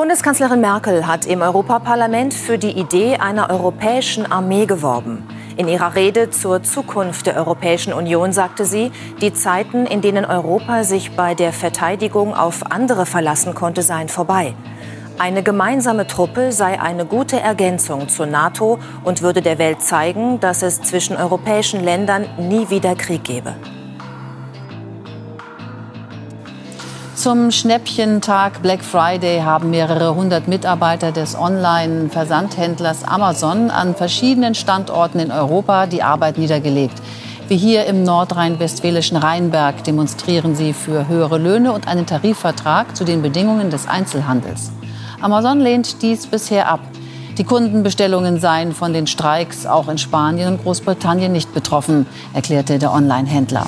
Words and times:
Bundeskanzlerin 0.00 0.62
Merkel 0.62 1.06
hat 1.06 1.26
im 1.26 1.42
Europaparlament 1.42 2.32
für 2.32 2.56
die 2.56 2.70
Idee 2.70 3.16
einer 3.16 3.50
europäischen 3.50 4.24
Armee 4.24 4.64
geworben. 4.64 5.28
In 5.58 5.68
ihrer 5.68 5.94
Rede 5.94 6.30
zur 6.30 6.62
Zukunft 6.62 7.26
der 7.26 7.36
Europäischen 7.36 7.92
Union 7.92 8.32
sagte 8.32 8.64
sie, 8.64 8.92
die 9.20 9.34
Zeiten, 9.34 9.84
in 9.84 10.00
denen 10.00 10.24
Europa 10.24 10.84
sich 10.84 11.14
bei 11.16 11.34
der 11.34 11.52
Verteidigung 11.52 12.34
auf 12.34 12.72
andere 12.72 13.04
verlassen 13.04 13.54
konnte, 13.54 13.82
seien 13.82 14.08
vorbei. 14.08 14.54
Eine 15.18 15.42
gemeinsame 15.42 16.06
Truppe 16.06 16.50
sei 16.50 16.80
eine 16.80 17.04
gute 17.04 17.38
Ergänzung 17.38 18.08
zur 18.08 18.24
NATO 18.24 18.78
und 19.04 19.20
würde 19.20 19.42
der 19.42 19.58
Welt 19.58 19.82
zeigen, 19.82 20.40
dass 20.40 20.62
es 20.62 20.80
zwischen 20.80 21.14
europäischen 21.14 21.84
Ländern 21.84 22.24
nie 22.38 22.70
wieder 22.70 22.94
Krieg 22.94 23.24
gebe. 23.24 23.54
Zum 27.20 27.50
Schnäppchentag 27.50 28.62
Black 28.62 28.82
Friday 28.82 29.42
haben 29.42 29.68
mehrere 29.68 30.14
hundert 30.14 30.48
Mitarbeiter 30.48 31.12
des 31.12 31.36
Online-Versandhändlers 31.38 33.04
Amazon 33.04 33.70
an 33.70 33.94
verschiedenen 33.94 34.54
Standorten 34.54 35.18
in 35.18 35.30
Europa 35.30 35.84
die 35.84 36.02
Arbeit 36.02 36.38
niedergelegt. 36.38 36.94
Wie 37.46 37.58
hier 37.58 37.84
im 37.84 38.04
nordrhein-westfälischen 38.04 39.18
Rheinberg 39.18 39.84
demonstrieren 39.84 40.54
sie 40.54 40.72
für 40.72 41.08
höhere 41.08 41.36
Löhne 41.36 41.74
und 41.74 41.88
einen 41.88 42.06
Tarifvertrag 42.06 42.96
zu 42.96 43.04
den 43.04 43.20
Bedingungen 43.20 43.68
des 43.68 43.86
Einzelhandels. 43.86 44.72
Amazon 45.20 45.60
lehnt 45.60 46.00
dies 46.00 46.26
bisher 46.26 46.70
ab. 46.70 46.80
Die 47.36 47.44
Kundenbestellungen 47.44 48.40
seien 48.40 48.72
von 48.72 48.94
den 48.94 49.06
Streiks 49.06 49.66
auch 49.66 49.88
in 49.88 49.98
Spanien 49.98 50.54
und 50.54 50.62
Großbritannien 50.62 51.32
nicht 51.32 51.52
betroffen, 51.52 52.06
erklärte 52.32 52.78
der 52.78 52.94
Online-Händler. 52.94 53.66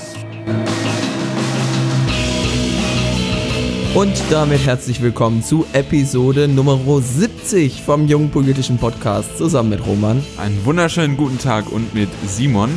Und 3.95 4.23
damit 4.31 4.65
herzlich 4.65 5.03
willkommen 5.03 5.43
zu 5.43 5.67
Episode 5.75 6.49
Nummer 6.49 6.81
70 7.03 7.83
vom 7.83 8.09
Jungen 8.09 8.31
Politischen 8.31 8.79
Podcast 8.79 9.37
zusammen 9.37 9.69
mit 9.69 9.87
Roman. 9.87 10.25
Einen 10.39 10.65
wunderschönen 10.65 11.19
guten 11.19 11.37
Tag 11.37 11.71
und 11.71 11.93
mit 11.93 12.09
Simon. 12.27 12.71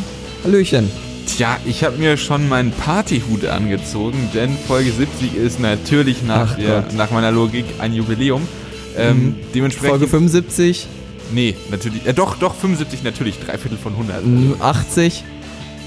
Hallöchen. 0.43 0.91
Tja, 1.25 1.57
ich 1.63 1.85
habe 1.85 1.95
mir 1.99 2.17
schon 2.17 2.49
meinen 2.49 2.71
Partyhut 2.71 3.45
angezogen, 3.45 4.29
denn 4.33 4.57
Folge 4.67 4.91
70 4.91 5.37
ist 5.37 5.61
natürlich 5.61 6.21
nach, 6.21 6.57
der, 6.57 6.83
nach 6.97 7.11
meiner 7.11 7.31
Logik 7.31 7.63
ein 7.79 7.93
Jubiläum. 7.93 8.45
Ähm, 8.97 9.17
mhm. 9.17 9.35
Dementsprechend. 9.53 9.91
Folge 9.91 10.07
75? 10.09 10.85
Nee, 11.33 11.55
natürlich. 11.71 12.05
Äh, 12.05 12.13
doch, 12.13 12.35
doch, 12.35 12.55
75 12.55 13.03
natürlich, 13.03 13.39
drei 13.39 13.57
Viertel 13.57 13.77
von 13.77 13.93
100. 13.93 14.61
80? 14.61 15.23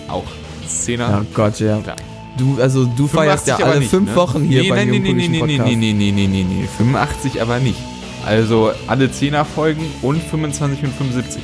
Auch. 0.08 0.24
Zehner. 0.66 1.20
Oh 1.22 1.26
Gott, 1.34 1.60
ja. 1.60 1.80
Klar. 1.80 1.96
Du, 2.38 2.60
also 2.60 2.84
du 2.84 3.08
feierst 3.08 3.48
ja 3.48 3.56
alle 3.56 3.80
nicht, 3.80 3.90
fünf 3.90 4.10
ne? 4.10 4.16
Wochen 4.16 4.42
hier 4.42 4.62
nee, 4.62 4.70
bei 4.70 4.84
nee, 4.84 4.98
nee, 4.98 5.12
nee, 5.12 5.28
nee, 5.28 5.38
Podcast. 5.40 5.66
nee, 5.66 5.76
nee, 5.76 5.92
nee, 5.92 6.12
nee, 6.12 6.26
nee, 6.26 6.44
nee, 6.44 6.68
85 6.78 7.42
aber 7.42 7.58
nicht. 7.58 7.78
Also 8.24 8.70
alle 8.86 9.06
10er 9.06 9.44
Folgen 9.44 9.84
und 10.02 10.22
25 10.22 10.84
und 10.84 10.94
75. 10.94 11.42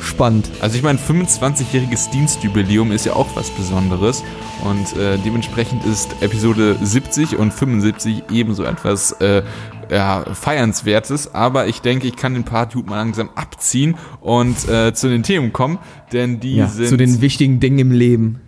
Spannend. 0.00 0.50
Also 0.60 0.76
ich 0.76 0.82
meine, 0.82 0.98
25-jähriges 0.98 2.10
Dienstjubiläum 2.10 2.92
ist 2.92 3.06
ja 3.06 3.14
auch 3.14 3.28
was 3.34 3.50
Besonderes 3.50 4.22
und 4.64 4.96
äh, 4.96 5.18
dementsprechend 5.24 5.84
ist 5.84 6.14
Episode 6.20 6.76
70 6.80 7.36
und 7.36 7.52
75 7.52 8.24
ebenso 8.30 8.64
etwas 8.64 9.12
äh, 9.20 9.42
ja, 9.90 10.24
feiernswertes, 10.34 11.34
aber 11.34 11.66
ich 11.66 11.80
denke, 11.80 12.06
ich 12.06 12.16
kann 12.16 12.34
den 12.34 12.44
Partyhut 12.44 12.88
mal 12.88 12.96
langsam 12.96 13.30
abziehen 13.34 13.96
und 14.20 14.68
äh, 14.68 14.94
zu 14.94 15.08
den 15.08 15.22
Themen 15.22 15.52
kommen, 15.52 15.78
denn 16.12 16.40
die 16.40 16.56
ja, 16.56 16.68
sind... 16.68 16.88
zu 16.88 16.96
den 16.96 17.20
wichtigen 17.20 17.60
Dingen 17.60 17.78
im 17.78 17.92
Leben. 17.92 18.40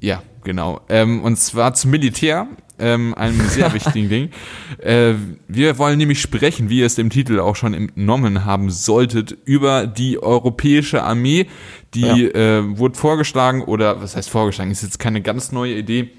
Ja, 0.00 0.22
genau. 0.44 0.80
Ähm, 0.88 1.22
und 1.22 1.36
zwar 1.36 1.74
zum 1.74 1.90
Militär, 1.90 2.46
ähm, 2.78 3.14
einem 3.14 3.40
sehr 3.48 3.72
wichtigen 3.74 4.08
Ding. 4.08 4.30
Äh, 4.78 5.14
wir 5.48 5.78
wollen 5.78 5.98
nämlich 5.98 6.20
sprechen, 6.20 6.70
wie 6.70 6.80
ihr 6.80 6.86
es 6.86 6.94
dem 6.94 7.10
Titel 7.10 7.38
auch 7.38 7.56
schon 7.56 7.74
entnommen 7.74 8.44
haben 8.44 8.70
solltet, 8.70 9.36
über 9.44 9.86
die 9.86 10.22
europäische 10.22 11.02
Armee. 11.02 11.46
Die 11.94 12.00
ja. 12.00 12.16
äh, 12.16 12.78
wurde 12.78 12.96
vorgeschlagen, 12.96 13.62
oder 13.62 14.00
was 14.00 14.16
heißt 14.16 14.30
vorgeschlagen, 14.30 14.70
ist 14.70 14.82
jetzt 14.82 14.98
keine 14.98 15.22
ganz 15.22 15.52
neue 15.52 15.74
Idee. 15.74 16.10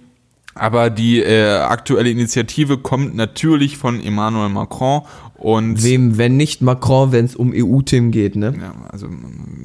Aber 0.54 0.90
die 0.90 1.22
äh, 1.22 1.60
aktuelle 1.60 2.10
Initiative 2.10 2.78
kommt 2.78 3.16
natürlich 3.16 3.78
von 3.78 4.04
Emmanuel 4.04 4.50
Macron 4.50 5.04
und 5.42 5.84
wem, 5.84 6.20
wenn 6.20 6.38
nicht 6.38 6.62
Macron, 6.62 7.12
wenn 7.12 7.26
es 7.26 7.36
um 7.36 7.52
EU-Themen 7.52 8.12
geht, 8.12 8.36
ne? 8.36 8.54
Ja, 8.62 8.74
also 8.90 9.08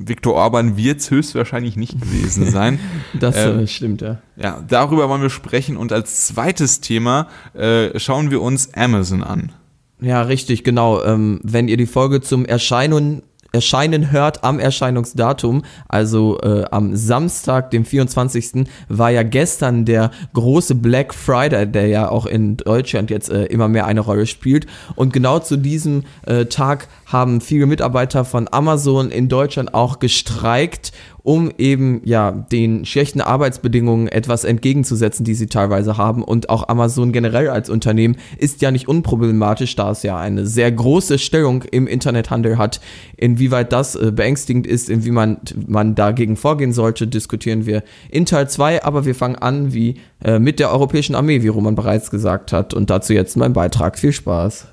Viktor 0.05 0.35
Orban 0.35 0.79
wird 0.79 1.01
es 1.01 1.11
höchstwahrscheinlich 1.11 1.77
nicht 1.77 2.01
gewesen 2.01 2.47
sein. 2.51 2.79
das 3.13 3.37
äh, 3.37 3.67
stimmt, 3.67 4.01
ja. 4.01 4.19
Ja, 4.37 4.65
darüber 4.67 5.11
wollen 5.11 5.21
wir 5.21 5.31
sprechen 5.31 5.77
und 5.77 5.93
als 5.93 6.29
zweites 6.29 6.81
Thema 6.81 7.29
äh, 7.53 7.99
schauen 7.99 8.31
wir 8.31 8.41
uns 8.41 8.73
Amazon 8.73 9.23
an. 9.23 9.53
Ja, 10.01 10.23
richtig, 10.23 10.65
genau. 10.65 11.03
Ähm, 11.05 11.41
wenn 11.43 11.69
ihr 11.69 11.77
die 11.77 11.87
Folge 11.87 12.23
zum 12.23 12.47
Erscheinen 12.47 13.23
erscheinen 13.57 14.11
hört 14.11 14.45
am 14.45 14.59
Erscheinungsdatum, 14.59 15.63
also 15.89 16.39
äh, 16.43 16.65
am 16.71 16.95
Samstag, 16.95 17.71
dem 17.71 17.87
24. 17.87 18.67
war 18.89 19.11
ja 19.11 19.23
gestern 19.23 19.87
der 19.87 20.11
große 20.35 20.75
Black 20.75 21.15
Friday, 21.15 21.67
der 21.67 21.87
ja 21.87 22.09
auch 22.11 22.27
in 22.27 22.59
Deutschland 22.59 23.11
jetzt 23.11 23.31
äh, 23.31 23.45
immer 23.47 23.69
mehr 23.69 23.87
eine 23.87 24.01
Rolle 24.01 24.27
spielt. 24.27 24.67
Und 24.95 25.15
genau 25.15 25.39
zu 25.39 25.57
diesem 25.57 26.05
äh, 26.27 26.45
Tag 26.45 26.89
haben 27.07 27.41
viele 27.41 27.65
Mitarbeiter 27.67 28.27
von 28.27 28.47
Amazon 28.51 29.11
in 29.11 29.31
Deutschland 29.31 29.73
auch 29.73 30.01
gestreikt 30.01 30.93
um 31.27 31.51
eben 31.59 32.03
ja 32.05 32.31
den 32.31 32.85
schlechten 32.85 33.21
Arbeitsbedingungen 33.21 34.07
etwas 34.07 34.45
entgegenzusetzen, 34.45 35.25
die 35.25 35.35
sie 35.35 35.49
teilweise 35.49 35.97
haben. 35.97 36.23
Und 36.23 36.49
auch 36.51 36.69
Amazon 36.69 37.11
generell 37.11 37.49
als 37.49 37.69
Unternehmen 37.69 38.17
ist 38.39 38.63
ja 38.63 38.71
nicht 38.71 38.87
unproblematisch, 38.87 39.75
da 39.75 39.91
es 39.91 40.05
ja 40.05 40.17
eine 40.17 40.47
sehr 40.47 40.71
große 40.71 41.19
Stellung 41.19 41.65
im 41.65 41.89
Internethandel 41.89 42.59
hat. 42.59 42.81
Inwieweit 43.17 43.73
das 43.73 43.97
äh, 43.97 44.13
beängstigend 44.13 44.69
ist, 44.69 44.89
inwieweit 44.89 45.57
man 45.67 45.97
dagegen 45.97 46.37
vorgehen 46.37 46.73
sollte, 46.73 47.09
diskutieren 47.09 47.67
wir 47.67 47.83
in 48.09 48.25
Teil 48.25 48.49
2. 48.49 48.85
Aber 48.85 49.05
wir 49.05 49.17
fangen 49.17 49.35
an 49.35 49.75
wie 49.75 49.97
äh, 50.23 50.39
mit 50.39 50.61
der 50.61 50.71
Europäischen 50.71 51.17
Armee, 51.17 51.43
wie 51.43 51.49
Roman 51.49 51.75
bereits 51.75 52.13
gesagt 52.13 52.53
hat. 52.53 52.73
Und 52.73 52.89
dazu 52.89 53.13
jetzt 53.13 53.37
mein 53.37 53.53
Beitrag. 53.53 53.99
Viel 53.99 54.13
Spaß. 54.13 54.69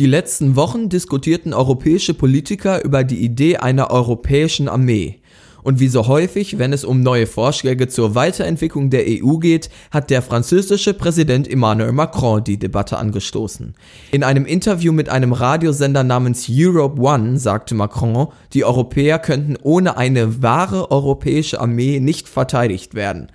Die 0.00 0.06
letzten 0.06 0.56
Wochen 0.56 0.88
diskutierten 0.88 1.52
europäische 1.52 2.14
Politiker 2.14 2.82
über 2.82 3.04
die 3.04 3.22
Idee 3.22 3.58
einer 3.58 3.90
europäischen 3.90 4.66
Armee. 4.66 5.20
Und 5.62 5.78
wie 5.78 5.88
so 5.88 6.06
häufig, 6.06 6.58
wenn 6.58 6.72
es 6.72 6.86
um 6.86 7.02
neue 7.02 7.26
Vorschläge 7.26 7.86
zur 7.86 8.14
Weiterentwicklung 8.14 8.88
der 8.88 9.04
EU 9.06 9.36
geht, 9.36 9.68
hat 9.90 10.08
der 10.08 10.22
französische 10.22 10.94
Präsident 10.94 11.46
Emmanuel 11.46 11.92
Macron 11.92 12.42
die 12.42 12.58
Debatte 12.58 12.96
angestoßen. 12.96 13.74
In 14.10 14.24
einem 14.24 14.46
Interview 14.46 14.90
mit 14.90 15.10
einem 15.10 15.34
Radiosender 15.34 16.02
namens 16.02 16.46
Europe 16.48 16.98
One 16.98 17.38
sagte 17.38 17.74
Macron, 17.74 18.28
die 18.54 18.64
Europäer 18.64 19.18
könnten 19.18 19.58
ohne 19.62 19.98
eine 19.98 20.42
wahre 20.42 20.90
europäische 20.90 21.60
Armee 21.60 22.00
nicht 22.00 22.26
verteidigt 22.26 22.94
werden. 22.94 23.30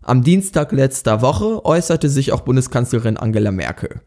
Am 0.00 0.22
Dienstag 0.22 0.70
letzter 0.70 1.22
Woche 1.22 1.64
äußerte 1.64 2.08
sich 2.08 2.30
auch 2.30 2.42
Bundeskanzlerin 2.42 3.16
Angela 3.16 3.50
Merkel. 3.50 4.00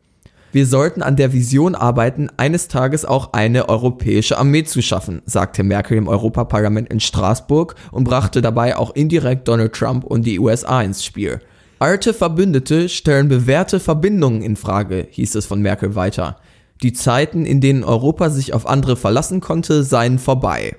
Wir 0.57 0.65
sollten 0.65 1.03
an 1.03 1.15
der 1.15 1.33
Vision 1.33 1.75
arbeiten, 1.75 2.31
eines 2.35 2.67
Tages 2.67 3.05
auch 3.05 3.33
eine 3.33 3.69
europäische 3.69 4.39
Armee 4.39 4.63
zu 4.63 4.81
schaffen, 4.81 5.21
sagte 5.27 5.61
Merkel 5.61 5.99
im 5.99 6.07
Europaparlament 6.07 6.91
in 6.91 6.99
Straßburg 6.99 7.75
und 7.91 8.05
brachte 8.05 8.41
dabei 8.41 8.75
auch 8.75 8.95
indirekt 8.95 9.47
Donald 9.47 9.73
Trump 9.73 10.03
und 10.03 10.25
die 10.25 10.39
USA 10.39 10.81
ins 10.81 11.05
Spiel. 11.05 11.41
Alte 11.77 12.11
Verbündete 12.11 12.89
stellen 12.89 13.27
bewährte 13.27 13.79
Verbindungen 13.79 14.41
in 14.41 14.55
Frage, 14.55 15.07
hieß 15.11 15.35
es 15.35 15.45
von 15.45 15.61
Merkel 15.61 15.93
weiter. 15.93 16.37
Die 16.81 16.93
Zeiten, 16.93 17.45
in 17.45 17.61
denen 17.61 17.83
Europa 17.83 18.31
sich 18.31 18.55
auf 18.55 18.65
andere 18.65 18.95
verlassen 18.95 19.41
konnte, 19.41 19.83
seien 19.83 20.17
vorbei. 20.17 20.75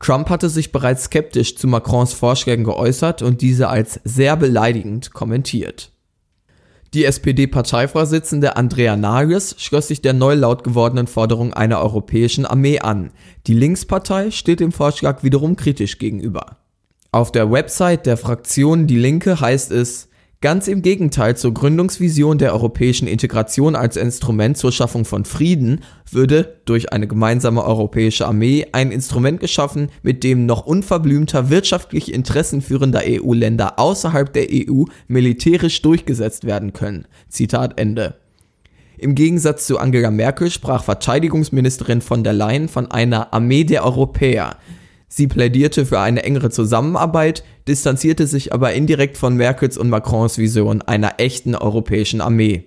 Trump 0.00 0.30
hatte 0.30 0.48
sich 0.48 0.72
bereits 0.72 1.04
skeptisch 1.04 1.56
zu 1.56 1.66
Macrons 1.66 2.14
Vorschlägen 2.14 2.64
geäußert 2.64 3.20
und 3.20 3.42
diese 3.42 3.68
als 3.68 4.00
sehr 4.04 4.34
beleidigend 4.38 5.12
kommentiert. 5.12 5.92
Die 6.94 7.04
SPD-Parteivorsitzende 7.04 8.56
Andrea 8.56 8.96
Nahles 8.96 9.56
schloss 9.58 9.88
sich 9.88 10.00
der 10.00 10.14
neu 10.14 10.34
laut 10.34 10.64
gewordenen 10.64 11.06
Forderung 11.06 11.52
einer 11.52 11.80
europäischen 11.80 12.46
Armee 12.46 12.78
an. 12.78 13.10
Die 13.46 13.52
Linkspartei 13.52 14.30
steht 14.30 14.60
dem 14.60 14.72
Vorschlag 14.72 15.22
wiederum 15.22 15.56
kritisch 15.56 15.98
gegenüber. 15.98 16.56
Auf 17.12 17.30
der 17.30 17.50
Website 17.50 18.06
der 18.06 18.16
Fraktion 18.16 18.86
Die 18.86 18.98
Linke 18.98 19.38
heißt 19.38 19.70
es, 19.70 20.07
Ganz 20.40 20.68
im 20.68 20.82
Gegenteil 20.82 21.36
zur 21.36 21.52
Gründungsvision 21.52 22.38
der 22.38 22.52
europäischen 22.52 23.08
Integration 23.08 23.74
als 23.74 23.96
Instrument 23.96 24.56
zur 24.56 24.70
Schaffung 24.70 25.04
von 25.04 25.24
Frieden 25.24 25.80
würde 26.12 26.60
durch 26.64 26.92
eine 26.92 27.08
gemeinsame 27.08 27.64
europäische 27.64 28.24
Armee 28.24 28.64
ein 28.70 28.92
Instrument 28.92 29.40
geschaffen, 29.40 29.90
mit 30.04 30.22
dem 30.22 30.46
noch 30.46 30.64
unverblümter 30.64 31.50
wirtschaftlich 31.50 32.14
interessenführender 32.14 33.02
EU-Länder 33.04 33.80
außerhalb 33.80 34.32
der 34.32 34.46
EU 34.52 34.84
militärisch 35.08 35.82
durchgesetzt 35.82 36.44
werden 36.44 36.72
können. 36.72 37.08
Zitat 37.28 37.76
Ende. 37.80 38.14
Im 38.96 39.16
Gegensatz 39.16 39.66
zu 39.66 39.78
Angela 39.78 40.12
Merkel 40.12 40.52
sprach 40.52 40.84
Verteidigungsministerin 40.84 42.00
von 42.00 42.22
der 42.22 42.32
Leyen 42.32 42.68
von 42.68 42.88
einer 42.92 43.32
Armee 43.32 43.64
der 43.64 43.84
Europäer, 43.84 44.56
Sie 45.08 45.26
plädierte 45.26 45.86
für 45.86 46.00
eine 46.00 46.22
engere 46.22 46.50
Zusammenarbeit, 46.50 47.42
distanzierte 47.66 48.26
sich 48.26 48.52
aber 48.52 48.74
indirekt 48.74 49.16
von 49.16 49.36
Merkels 49.36 49.78
und 49.78 49.88
Macrons 49.88 50.38
Vision 50.38 50.82
einer 50.82 51.14
echten 51.18 51.54
europäischen 51.54 52.20
Armee. 52.20 52.64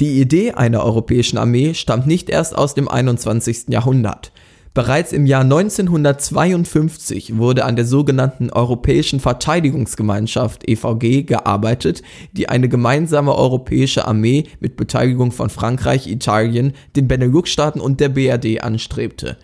Die 0.00 0.20
Idee 0.20 0.52
einer 0.52 0.84
europäischen 0.84 1.38
Armee 1.38 1.74
stammt 1.74 2.06
nicht 2.06 2.30
erst 2.30 2.56
aus 2.56 2.74
dem 2.74 2.88
21. 2.88 3.68
Jahrhundert. 3.68 4.32
Bereits 4.74 5.12
im 5.12 5.26
Jahr 5.26 5.40
1952 5.40 7.36
wurde 7.36 7.64
an 7.64 7.74
der 7.74 7.84
sogenannten 7.84 8.50
Europäischen 8.50 9.18
Verteidigungsgemeinschaft 9.18 10.68
EVG 10.68 11.24
gearbeitet, 11.24 12.02
die 12.32 12.48
eine 12.48 12.68
gemeinsame 12.68 13.34
europäische 13.34 14.06
Armee 14.06 14.44
mit 14.60 14.76
Beteiligung 14.76 15.32
von 15.32 15.50
Frankreich, 15.50 16.06
Italien, 16.06 16.74
den 16.94 17.08
Benelux-Staaten 17.08 17.80
und 17.80 17.98
der 17.98 18.10
BRD 18.10 18.62
anstrebte. 18.62 19.36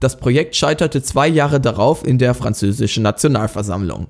Das 0.00 0.16
Projekt 0.16 0.56
scheiterte 0.56 1.02
zwei 1.02 1.28
Jahre 1.28 1.60
darauf 1.60 2.06
in 2.06 2.16
der 2.16 2.34
französischen 2.34 3.02
Nationalversammlung. 3.02 4.08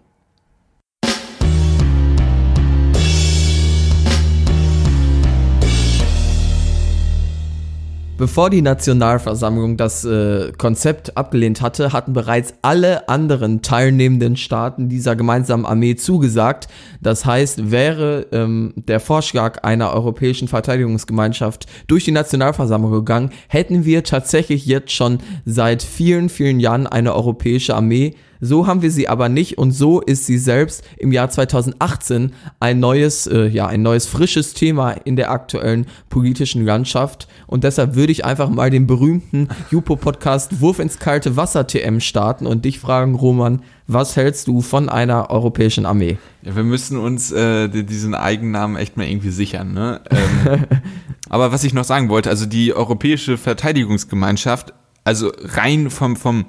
Bevor 8.21 8.51
die 8.51 8.61
Nationalversammlung 8.61 9.79
das 9.79 10.05
äh, 10.05 10.53
Konzept 10.59 11.17
abgelehnt 11.17 11.63
hatte, 11.63 11.95
hatten 11.95 12.13
bereits 12.13 12.53
alle 12.61 13.09
anderen 13.09 13.63
teilnehmenden 13.63 14.37
Staaten 14.37 14.91
dieser 14.91 15.17
gemeinsamen 15.17 15.65
Armee 15.65 15.97
zugesagt. 15.97 16.69
Das 17.01 17.25
heißt, 17.25 17.71
wäre 17.71 18.27
ähm, 18.31 18.75
der 18.77 19.01
Vorschlag 19.01 19.65
einer 19.65 19.95
europäischen 19.95 20.49
Verteidigungsgemeinschaft 20.49 21.65
durch 21.87 22.05
die 22.05 22.13
Nationalversammlung 22.13 22.93
gegangen, 22.93 23.31
hätten 23.49 23.87
wir 23.87 24.05
tatsächlich 24.05 24.67
jetzt 24.67 24.93
schon 24.93 25.21
seit 25.47 25.83
vielen, 25.83 26.29
vielen 26.29 26.61
Jahren 26.61 26.87
eine 26.87 27.15
europäische 27.15 27.75
Armee 27.75 28.17
so 28.41 28.67
haben 28.67 28.83
wir 28.83 28.91
sie 28.91 29.09
aber 29.09 29.29
nicht 29.29 29.59
und 29.59 29.73
so 29.73 30.01
ist 30.01 30.27
sie 30.27 30.39
selbst 30.39 30.83
im 30.97 31.13
Jahr 31.13 31.31
2018 31.31 32.33
ein 32.59 32.81
neues, 32.81 33.27
äh, 33.27 33.47
ja, 33.47 33.67
ein 33.67 33.83
neues 33.83 34.07
frisches 34.07 34.55
Thema 34.55 34.93
in 34.93 35.17
der 35.17 35.31
aktuellen 35.31 35.87
politischen 36.09 36.65
Landschaft. 36.65 37.29
Und 37.47 37.65
deshalb 37.65 37.95
würde 37.95 38.13
ich 38.13 38.25
einfach 38.25 38.49
mal 38.49 38.71
den 38.71 38.87
berühmten 38.87 39.49
Jupo-Podcast 39.71 40.61
Wurf 40.61 40.79
ins 40.79 40.99
kalte 40.99 41.37
Wasser 41.37 41.67
TM 41.67 42.01
starten 42.01 42.47
und 42.47 42.65
dich 42.65 42.81
fragen, 42.81 43.15
Roman, 43.15 43.63
was 43.87 44.17
hältst 44.17 44.49
du 44.49 44.61
von 44.63 44.89
einer 44.89 45.31
europäischen 45.31 45.85
Armee? 45.85 46.19
Ja, 46.43 46.57
wir 46.57 46.63
müssen 46.63 46.97
uns 46.97 47.33
äh, 47.33 47.69
diesen 47.69 48.15
Eigennamen 48.15 48.77
echt 48.77 48.97
mal 48.97 49.07
irgendwie 49.07 49.31
sichern. 49.31 49.75
Ne? 49.75 50.01
Ähm, 50.11 50.67
aber 51.29 51.53
was 51.53 51.65
ich 51.65 51.75
noch 51.75 51.85
sagen 51.85 52.09
wollte, 52.09 52.31
also 52.31 52.47
die 52.47 52.73
Europäische 52.73 53.37
Verteidigungsgemeinschaft, 53.37 54.73
also 55.05 55.33
rein 55.43 55.91
vom, 55.91 56.17
vom 56.17 56.47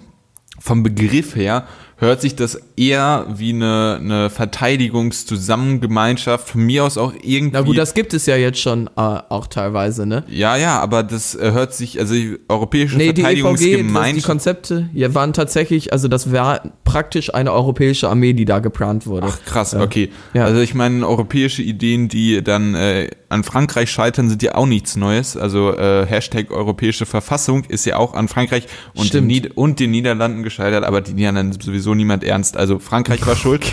vom 0.61 0.83
Begriff 0.83 1.35
her 1.35 1.67
hört 2.01 2.19
sich 2.19 2.35
das 2.35 2.59
eher 2.75 3.25
wie 3.29 3.53
eine, 3.53 3.97
eine 3.99 4.29
Verteidigungszusammengemeinschaft, 4.31 6.49
von 6.49 6.61
mir 6.61 6.83
aus 6.83 6.97
auch 6.97 7.13
irgendwie. 7.21 7.53
Na 7.53 7.61
gut, 7.61 7.77
das 7.77 7.93
gibt 7.93 8.15
es 8.15 8.25
ja 8.25 8.35
jetzt 8.35 8.59
schon 8.59 8.87
äh, 8.87 8.89
auch 8.97 9.45
teilweise, 9.45 10.07
ne? 10.07 10.23
Ja, 10.27 10.57
ja, 10.57 10.79
aber 10.79 11.03
das 11.03 11.35
äh, 11.35 11.51
hört 11.51 11.75
sich, 11.75 11.99
also 11.99 12.15
die 12.15 12.39
europäische 12.49 12.97
nee, 12.97 13.13
Verteidigungsgemeinschaft. 13.13 14.09
Die, 14.09 14.15
die 14.15 14.21
Konzepte 14.25 14.89
ja, 14.93 15.13
waren 15.13 15.33
tatsächlich, 15.33 15.93
also 15.93 16.07
das 16.07 16.31
war 16.31 16.63
praktisch 16.85 17.31
eine 17.33 17.53
europäische 17.53 18.09
Armee, 18.09 18.33
die 18.33 18.45
da 18.45 18.57
geplant 18.57 19.05
wurde. 19.05 19.27
Ach 19.29 19.37
krass, 19.45 19.73
ja. 19.73 19.81
okay. 19.81 20.09
Ja. 20.33 20.45
Also 20.45 20.59
ich 20.59 20.73
meine, 20.73 21.07
europäische 21.07 21.61
Ideen, 21.61 22.09
die 22.09 22.43
dann 22.43 22.73
äh, 22.73 23.11
an 23.29 23.43
Frankreich 23.43 23.91
scheitern, 23.91 24.27
sind 24.27 24.41
ja 24.41 24.55
auch 24.55 24.65
nichts 24.65 24.95
Neues. 24.95 25.37
Also 25.37 25.77
äh, 25.77 26.07
Hashtag 26.07 26.49
europäische 26.49 27.05
Verfassung 27.05 27.63
ist 27.65 27.85
ja 27.85 27.97
auch 27.97 28.15
an 28.15 28.27
Frankreich 28.27 28.65
und, 28.95 29.13
den, 29.13 29.51
und 29.51 29.79
den 29.79 29.91
Niederlanden 29.91 30.41
gescheitert, 30.41 30.83
aber 30.83 31.01
die 31.01 31.13
Niederlande 31.13 31.63
sowieso 31.63 31.90
sowieso 31.91 31.95
niemand 31.95 32.23
ernst. 32.23 32.57
Also 32.57 32.79
Frankreich 32.79 33.25
war 33.25 33.35
schuld. 33.41 33.65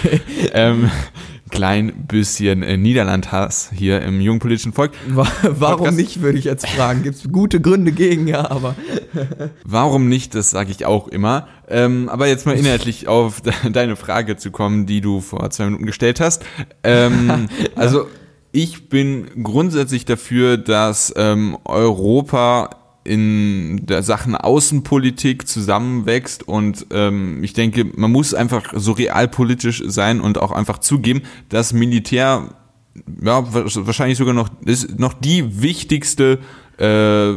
Ähm, 0.53 0.91
klein 1.50 2.06
bisschen 2.09 2.62
äh, 2.62 2.76
Niederlandhass 2.76 3.70
hier 3.75 4.03
im 4.03 4.20
jungen 4.20 4.38
politischen 4.38 4.73
Volk. 4.73 4.93
Warum 5.09 5.79
Podcast. 5.79 5.97
nicht, 5.97 6.20
würde 6.20 6.38
ich 6.38 6.44
jetzt 6.44 6.69
fragen. 6.69 7.03
Gibt 7.03 7.17
es 7.17 7.32
gute 7.32 7.61
Gründe 7.61 7.93
gegen, 7.93 8.26
ja, 8.29 8.50
aber. 8.50 8.75
Warum 9.65 10.09
nicht, 10.09 10.35
das 10.35 10.50
sage 10.50 10.70
ich 10.70 10.85
auch 10.85 11.09
immer. 11.09 11.49
Ähm, 11.69 12.09
aber 12.09 12.26
jetzt 12.26 12.47
mal 12.47 12.56
inhaltlich 12.56 13.09
auf 13.09 13.41
deine 13.73 13.97
Frage 13.97 14.37
zu 14.37 14.50
kommen, 14.50 14.87
die 14.87 15.00
du 15.00 15.21
vor 15.21 15.49
zwei 15.50 15.64
Minuten 15.67 15.87
gestellt 15.87 16.21
hast. 16.21 16.44
Ähm. 16.82 17.49
Also 17.75 18.06
ich 18.50 18.88
bin 18.88 19.43
grundsätzlich 19.43 20.06
dafür, 20.06 20.56
dass 20.56 21.12
ähm, 21.17 21.59
Europa 21.64 22.71
in 23.09 23.87
der 23.87 24.03
Sachen 24.03 24.37
Außenpolitik 24.37 25.49
zusammenwächst 25.49 26.47
und 26.47 26.87
ähm, 26.91 27.43
ich 27.43 27.55
denke, 27.55 27.87
man 27.97 28.13
muss 28.13 28.35
einfach 28.35 28.75
so 28.77 28.93
realpolitisch 28.93 29.83
sein 29.87 30.21
und 30.21 30.39
auch 30.39 30.53
einfach 30.53 30.79
zugeben, 30.79 31.23
dass 31.49 31.73
Militär 31.73 32.51
ja, 33.23 33.45
wahrscheinlich 33.53 34.19
sogar 34.19 34.35
noch, 34.35 34.51
ist 34.65 34.99
noch 34.99 35.15
die 35.15 35.63
wichtigste, 35.63 36.39
äh, 36.79 37.35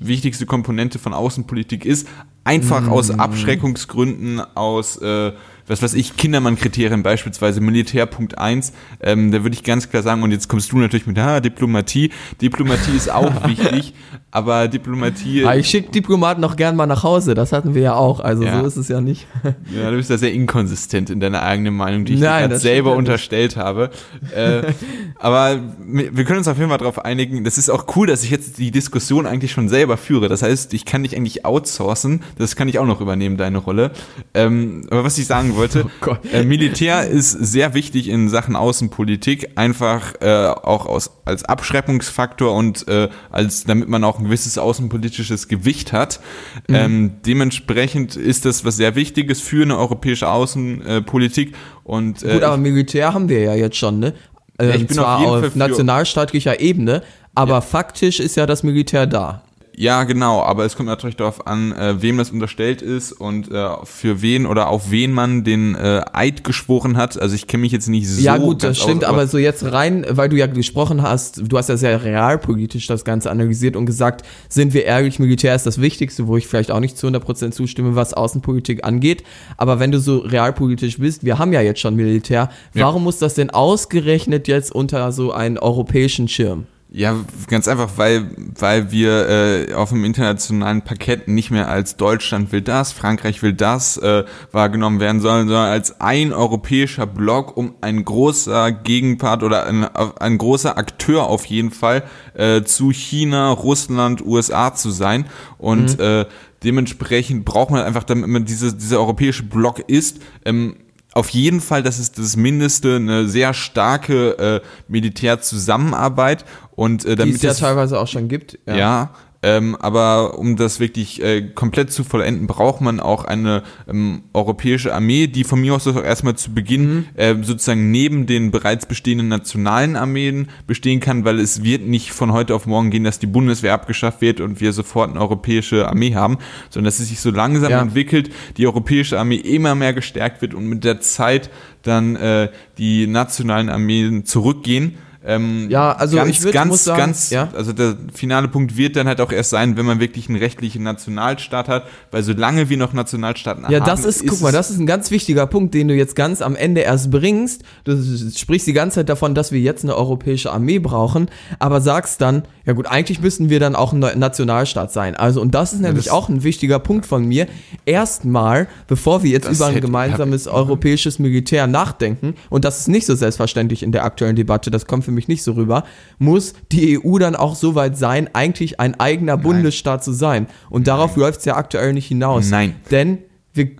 wichtigste 0.00 0.46
Komponente 0.46 0.98
von 0.98 1.14
Außenpolitik 1.14 1.84
ist, 1.84 2.08
einfach 2.44 2.82
mm. 2.82 2.88
aus 2.88 3.10
Abschreckungsgründen, 3.10 4.40
aus 4.54 4.96
äh, 4.96 5.32
was 5.66 5.82
weiß 5.82 5.94
ich, 5.94 6.16
Kindermann-Kriterien 6.16 7.02
beispielsweise, 7.02 7.60
Militärpunkt 7.60 8.38
1, 8.38 8.72
ähm, 9.00 9.30
da 9.30 9.42
würde 9.42 9.54
ich 9.54 9.62
ganz 9.62 9.88
klar 9.90 10.02
sagen, 10.02 10.22
und 10.22 10.30
jetzt 10.30 10.48
kommst 10.48 10.72
du 10.72 10.78
natürlich 10.78 11.06
mit, 11.06 11.18
ah, 11.18 11.40
Diplomatie. 11.40 12.10
Diplomatie 12.40 12.96
ist 12.96 13.10
auch 13.10 13.46
wichtig, 13.46 13.94
aber 14.30 14.68
Diplomatie. 14.68 15.44
Ah, 15.44 15.54
ich 15.54 15.68
schicke 15.68 15.90
Diplomaten 15.90 16.40
noch 16.40 16.56
gern 16.56 16.76
mal 16.76 16.86
nach 16.86 17.02
Hause, 17.02 17.34
das 17.34 17.52
hatten 17.52 17.74
wir 17.74 17.82
ja 17.82 17.94
auch, 17.94 18.20
also 18.20 18.42
ja. 18.42 18.60
so 18.60 18.66
ist 18.66 18.76
es 18.76 18.88
ja 18.88 19.00
nicht. 19.00 19.26
ja, 19.44 19.90
du 19.90 19.96
bist 19.96 20.10
da 20.10 20.18
sehr 20.18 20.32
inkonsistent 20.32 21.10
in 21.10 21.20
deiner 21.20 21.42
eigenen 21.42 21.74
Meinung, 21.74 22.04
die 22.04 22.14
ich 22.14 22.20
Nein, 22.20 22.50
dir 22.50 22.58
selber 22.58 22.94
unterstellt 22.94 23.56
habe. 23.56 23.90
Äh, 24.34 24.72
aber 25.18 25.60
wir 25.78 26.24
können 26.24 26.38
uns 26.38 26.48
auf 26.48 26.58
jeden 26.58 26.70
Fall 26.70 26.78
darauf 26.78 27.04
einigen, 27.04 27.44
das 27.44 27.58
ist 27.58 27.70
auch 27.70 27.86
cool, 27.96 28.06
dass 28.06 28.24
ich 28.24 28.30
jetzt 28.30 28.58
die 28.58 28.70
Diskussion 28.70 29.26
eigentlich 29.26 29.52
schon 29.52 29.68
selber 29.68 29.96
führe. 29.96 30.28
Das 30.28 30.42
heißt, 30.42 30.74
ich 30.74 30.84
kann 30.84 31.02
dich 31.02 31.16
eigentlich 31.16 31.44
outsourcen, 31.44 32.22
das 32.38 32.56
kann 32.56 32.68
ich 32.68 32.78
auch 32.78 32.86
noch 32.86 33.00
übernehmen, 33.00 33.36
deine 33.36 33.58
Rolle. 33.58 33.92
Ähm, 34.34 34.86
aber 34.90 35.04
was 35.04 35.18
ich 35.18 35.26
sagen 35.26 35.51
sagen 35.52 35.56
wollte. 35.56 35.86
Oh 36.04 36.16
äh, 36.32 36.44
Militär 36.44 37.06
ist 37.06 37.30
sehr 37.30 37.74
wichtig 37.74 38.08
in 38.08 38.28
Sachen 38.28 38.56
Außenpolitik, 38.56 39.52
einfach 39.54 40.14
äh, 40.20 40.48
auch 40.48 40.86
aus, 40.86 41.10
als 41.24 41.44
Abschreckungsfaktor 41.44 42.54
und 42.54 42.88
äh, 42.88 43.08
als 43.30 43.64
damit 43.64 43.88
man 43.88 44.02
auch 44.04 44.18
ein 44.18 44.24
gewisses 44.24 44.58
außenpolitisches 44.58 45.48
Gewicht 45.48 45.92
hat. 45.92 46.20
Mhm. 46.68 46.74
Ähm, 46.74 47.10
dementsprechend 47.24 48.16
ist 48.16 48.44
das 48.44 48.64
was 48.64 48.76
sehr 48.76 48.94
Wichtiges 48.94 49.40
für 49.40 49.62
eine 49.62 49.78
europäische 49.78 50.28
Außenpolitik. 50.28 51.54
Und, 51.84 52.22
äh, 52.22 52.34
Gut, 52.34 52.42
aber 52.42 52.56
Militär 52.56 53.14
haben 53.14 53.28
wir 53.28 53.40
ja 53.40 53.54
jetzt 53.54 53.76
schon, 53.76 54.00
ne? 54.00 54.14
Ähm, 54.58 54.70
ich 54.70 54.86
bin 54.86 54.96
zwar 54.96 55.18
auf, 55.18 55.44
auf 55.44 55.56
nationalstaatlicher 55.56 56.60
Ebene, 56.60 57.02
aber 57.34 57.54
ja. 57.54 57.60
faktisch 57.60 58.20
ist 58.20 58.36
ja 58.36 58.46
das 58.46 58.62
Militär 58.62 59.06
da. 59.06 59.42
Ja, 59.82 60.04
genau, 60.04 60.40
aber 60.42 60.64
es 60.64 60.76
kommt 60.76 60.88
natürlich 60.88 61.16
darauf 61.16 61.44
an, 61.44 61.72
äh, 61.72 62.00
wem 62.00 62.16
das 62.16 62.30
unterstellt 62.30 62.82
ist 62.82 63.10
und 63.10 63.50
äh, 63.50 63.68
für 63.82 64.22
wen 64.22 64.46
oder 64.46 64.68
auf 64.68 64.92
wen 64.92 65.10
man 65.10 65.42
den 65.42 65.74
äh, 65.74 66.02
Eid 66.12 66.44
geschworen 66.44 66.96
hat. 66.96 67.20
Also 67.20 67.34
ich 67.34 67.48
kenne 67.48 67.62
mich 67.62 67.72
jetzt 67.72 67.88
nicht 67.88 68.08
so. 68.08 68.22
Ja 68.22 68.36
gut, 68.36 68.62
das 68.62 68.78
stimmt, 68.78 69.02
aus, 69.02 69.08
aber, 69.08 69.18
aber 69.22 69.26
so 69.26 69.38
jetzt 69.38 69.64
rein, 69.64 70.06
weil 70.08 70.28
du 70.28 70.36
ja 70.36 70.46
gesprochen 70.46 71.02
hast, 71.02 71.50
du 71.50 71.58
hast 71.58 71.68
ja 71.68 71.76
sehr 71.76 72.04
realpolitisch 72.04 72.86
das 72.86 73.04
Ganze 73.04 73.28
analysiert 73.28 73.74
und 73.74 73.86
gesagt, 73.86 74.24
sind 74.48 74.72
wir 74.72 74.84
ehrlich, 74.84 75.18
Militär 75.18 75.56
ist 75.56 75.66
das 75.66 75.80
Wichtigste, 75.80 76.28
wo 76.28 76.36
ich 76.36 76.46
vielleicht 76.46 76.70
auch 76.70 76.78
nicht 76.78 76.96
zu 76.96 77.08
100% 77.08 77.50
zustimme, 77.50 77.96
was 77.96 78.14
Außenpolitik 78.14 78.84
angeht. 78.84 79.24
Aber 79.56 79.80
wenn 79.80 79.90
du 79.90 79.98
so 79.98 80.18
realpolitisch 80.18 81.00
bist, 81.00 81.24
wir 81.24 81.40
haben 81.40 81.52
ja 81.52 81.60
jetzt 81.60 81.80
schon 81.80 81.96
Militär, 81.96 82.50
warum 82.72 83.02
ja. 83.02 83.04
muss 83.06 83.18
das 83.18 83.34
denn 83.34 83.50
ausgerechnet 83.50 84.46
jetzt 84.46 84.72
unter 84.72 85.10
so 85.10 85.32
einen 85.32 85.58
europäischen 85.58 86.28
Schirm? 86.28 86.66
Ja, 86.94 87.16
ganz 87.48 87.68
einfach, 87.68 87.92
weil, 87.96 88.28
weil 88.58 88.92
wir 88.92 89.26
äh, 89.26 89.72
auf 89.72 89.88
dem 89.88 90.04
internationalen 90.04 90.82
Parkett 90.82 91.26
nicht 91.26 91.50
mehr 91.50 91.68
als 91.68 91.96
Deutschland 91.96 92.52
will 92.52 92.60
das, 92.60 92.92
Frankreich 92.92 93.42
will 93.42 93.54
das 93.54 93.96
äh, 93.96 94.24
wahrgenommen 94.50 95.00
werden 95.00 95.22
sollen, 95.22 95.48
sondern 95.48 95.70
als 95.70 96.02
ein 96.02 96.34
europäischer 96.34 97.06
Block, 97.06 97.56
um 97.56 97.76
ein 97.80 98.04
großer 98.04 98.72
Gegenpart 98.72 99.42
oder 99.42 99.64
ein, 99.64 99.84
ein 99.84 100.36
großer 100.36 100.76
Akteur 100.76 101.28
auf 101.28 101.46
jeden 101.46 101.70
Fall 101.70 102.02
äh, 102.34 102.62
zu 102.62 102.92
China, 102.92 103.52
Russland, 103.52 104.22
USA 104.22 104.74
zu 104.74 104.90
sein. 104.90 105.24
Und 105.56 105.96
mhm. 105.96 106.04
äh, 106.04 106.26
dementsprechend 106.62 107.46
braucht 107.46 107.70
man 107.70 107.80
einfach, 107.80 108.04
damit 108.04 108.28
man 108.28 108.44
diese, 108.44 108.74
dieser 108.74 108.98
europäische 108.98 109.44
Block 109.44 109.78
ist, 109.88 110.20
ähm, 110.44 110.76
auf 111.14 111.28
jeden 111.28 111.60
Fall, 111.60 111.82
das 111.82 111.98
ist 111.98 112.18
das 112.18 112.36
Mindeste, 112.36 112.96
eine 112.96 113.28
sehr 113.28 113.52
starke 113.52 114.38
äh, 114.38 114.60
Militärzusammenarbeit 114.88 116.44
und 116.74 117.04
äh, 117.04 117.16
damit 117.16 117.34
Die 117.34 117.36
es 117.36 117.42
ja 117.42 117.54
teilweise 117.54 117.98
auch 117.98 118.08
schon 118.08 118.28
gibt. 118.28 118.58
Ja, 118.66 118.76
ja 118.76 119.10
ähm, 119.44 119.76
aber 119.80 120.38
um 120.38 120.54
das 120.56 120.78
wirklich 120.78 121.20
äh, 121.20 121.42
komplett 121.42 121.90
zu 121.90 122.04
vollenden, 122.04 122.46
braucht 122.46 122.80
man 122.80 123.00
auch 123.00 123.24
eine 123.24 123.64
ähm, 123.88 124.22
europäische 124.32 124.94
Armee, 124.94 125.26
die 125.26 125.42
von 125.42 125.60
mir 125.60 125.74
aus 125.74 125.86
auch 125.88 126.02
erstmal 126.02 126.36
zu 126.36 126.54
Beginn 126.54 126.94
mhm. 126.94 127.06
äh, 127.16 127.34
sozusagen 127.42 127.90
neben 127.90 128.26
den 128.26 128.52
bereits 128.52 128.86
bestehenden 128.86 129.26
nationalen 129.26 129.96
Armeen 129.96 130.48
bestehen 130.68 131.00
kann, 131.00 131.24
weil 131.24 131.40
es 131.40 131.64
wird 131.64 131.82
nicht 131.82 132.12
von 132.12 132.32
heute 132.32 132.54
auf 132.54 132.66
morgen 132.66 132.90
gehen, 132.90 133.02
dass 133.02 133.18
die 133.18 133.26
Bundeswehr 133.26 133.74
abgeschafft 133.74 134.20
wird 134.20 134.40
und 134.40 134.60
wir 134.60 134.72
sofort 134.72 135.10
eine 135.10 135.20
europäische 135.20 135.88
Armee 135.88 136.14
haben, 136.14 136.38
sondern 136.70 136.86
dass 136.86 137.00
es 137.00 137.08
sich 137.08 137.18
so 137.18 137.32
langsam 137.32 137.72
ja. 137.72 137.82
entwickelt, 137.82 138.30
die 138.58 138.66
europäische 138.68 139.18
Armee 139.18 139.36
immer 139.36 139.74
mehr 139.74 139.92
gestärkt 139.92 140.40
wird 140.40 140.54
und 140.54 140.66
mit 140.66 140.84
der 140.84 141.00
Zeit 141.00 141.50
dann 141.82 142.14
äh, 142.14 142.48
die 142.78 143.08
nationalen 143.08 143.70
Armeen 143.70 144.24
zurückgehen 144.24 144.94
Ähm, 145.24 145.68
Ja, 145.70 145.92
also 145.92 146.16
ganz, 146.16 146.30
ich 146.30 146.38
würd- 146.40 146.52
ganz, 146.52 146.68
muss 146.70 146.84
sagen, 146.84 146.98
ganz, 146.98 147.30
ja. 147.30 147.48
also 147.54 147.72
der 147.72 147.96
finale 148.12 148.48
Punkt 148.48 148.76
wird 148.76 148.96
dann 148.96 149.06
halt 149.06 149.20
auch 149.20 149.30
erst 149.30 149.50
sein, 149.50 149.76
wenn 149.76 149.86
man 149.86 150.00
wirklich 150.00 150.28
einen 150.28 150.38
rechtlichen 150.38 150.82
Nationalstaat 150.82 151.68
hat, 151.68 151.84
weil 152.10 152.22
solange 152.22 152.68
wir 152.68 152.76
noch 152.76 152.92
Nationalstaaten 152.92 153.64
Ja, 153.70 153.80
haben, 153.80 153.86
das 153.86 154.04
ist, 154.04 154.26
guck 154.26 154.40
mal, 154.40 154.50
das 154.52 154.70
ist 154.70 154.78
ein 154.78 154.86
ganz 154.86 155.10
wichtiger 155.12 155.46
Punkt, 155.46 155.74
den 155.74 155.88
du 155.88 155.94
jetzt 155.94 156.16
ganz 156.16 156.42
am 156.42 156.56
Ende 156.56 156.80
erst 156.80 157.10
bringst. 157.10 157.62
Du 157.84 157.96
sprichst 158.36 158.66
die 158.66 158.72
ganze 158.72 158.96
Zeit 158.96 159.08
davon, 159.08 159.34
dass 159.34 159.52
wir 159.52 159.60
jetzt 159.60 159.84
eine 159.84 159.96
europäische 159.96 160.52
Armee 160.52 160.78
brauchen, 160.80 161.28
aber 161.58 161.80
sagst 161.80 162.20
dann, 162.20 162.42
ja 162.66 162.72
gut, 162.72 162.86
eigentlich 162.86 163.20
müssten 163.20 163.48
wir 163.50 163.60
dann 163.60 163.76
auch 163.76 163.92
ein 163.92 164.00
Nationalstaat 164.00 164.92
sein. 164.92 165.14
Also, 165.14 165.40
und 165.40 165.54
das 165.54 165.72
ist 165.72 165.80
nämlich 165.82 166.06
das- 166.06 166.12
auch 166.14 166.28
ein 166.28 166.42
wichtiger 166.42 166.78
Punkt 166.78 167.06
von 167.06 167.24
mir. 167.24 167.46
Erstmal, 167.86 168.68
bevor 168.88 169.22
wir 169.22 169.30
jetzt 169.30 169.48
über 169.50 169.66
ein 169.66 169.74
hätte- 169.74 169.86
gemeinsames 169.86 170.46
hab- 170.46 170.54
europäisches 170.54 171.18
Militär 171.18 171.66
nachdenken, 171.66 172.34
und 172.48 172.64
das 172.64 172.80
ist 172.80 172.88
nicht 172.88 173.06
so 173.06 173.14
selbstverständlich 173.14 173.82
in 173.82 173.92
der 173.92 174.04
aktuellen 174.04 174.34
Debatte, 174.36 174.70
das 174.70 174.86
kommt 174.86 175.04
für 175.04 175.11
mich 175.12 175.28
nicht 175.28 175.42
so 175.42 175.52
rüber, 175.52 175.84
muss 176.18 176.54
die 176.72 176.98
EU 176.98 177.18
dann 177.18 177.36
auch 177.36 177.54
so 177.54 177.74
weit 177.74 177.96
sein, 177.96 178.28
eigentlich 178.32 178.80
ein 178.80 178.98
eigener 178.98 179.36
Bundesstaat 179.36 180.02
zu 180.02 180.12
sein. 180.12 180.46
Und 180.70 180.88
darauf 180.88 181.16
läuft 181.16 181.40
es 181.40 181.44
ja 181.44 181.56
aktuell 181.56 181.92
nicht 181.92 182.06
hinaus. 182.06 182.50
Nein. 182.50 182.76
Denn 182.90 183.18
wir, 183.54 183.70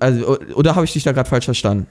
also, 0.00 0.38
oder 0.54 0.74
habe 0.74 0.84
ich 0.84 0.92
dich 0.92 1.04
da 1.04 1.12
gerade 1.12 1.28
falsch 1.28 1.46
verstanden? 1.46 1.86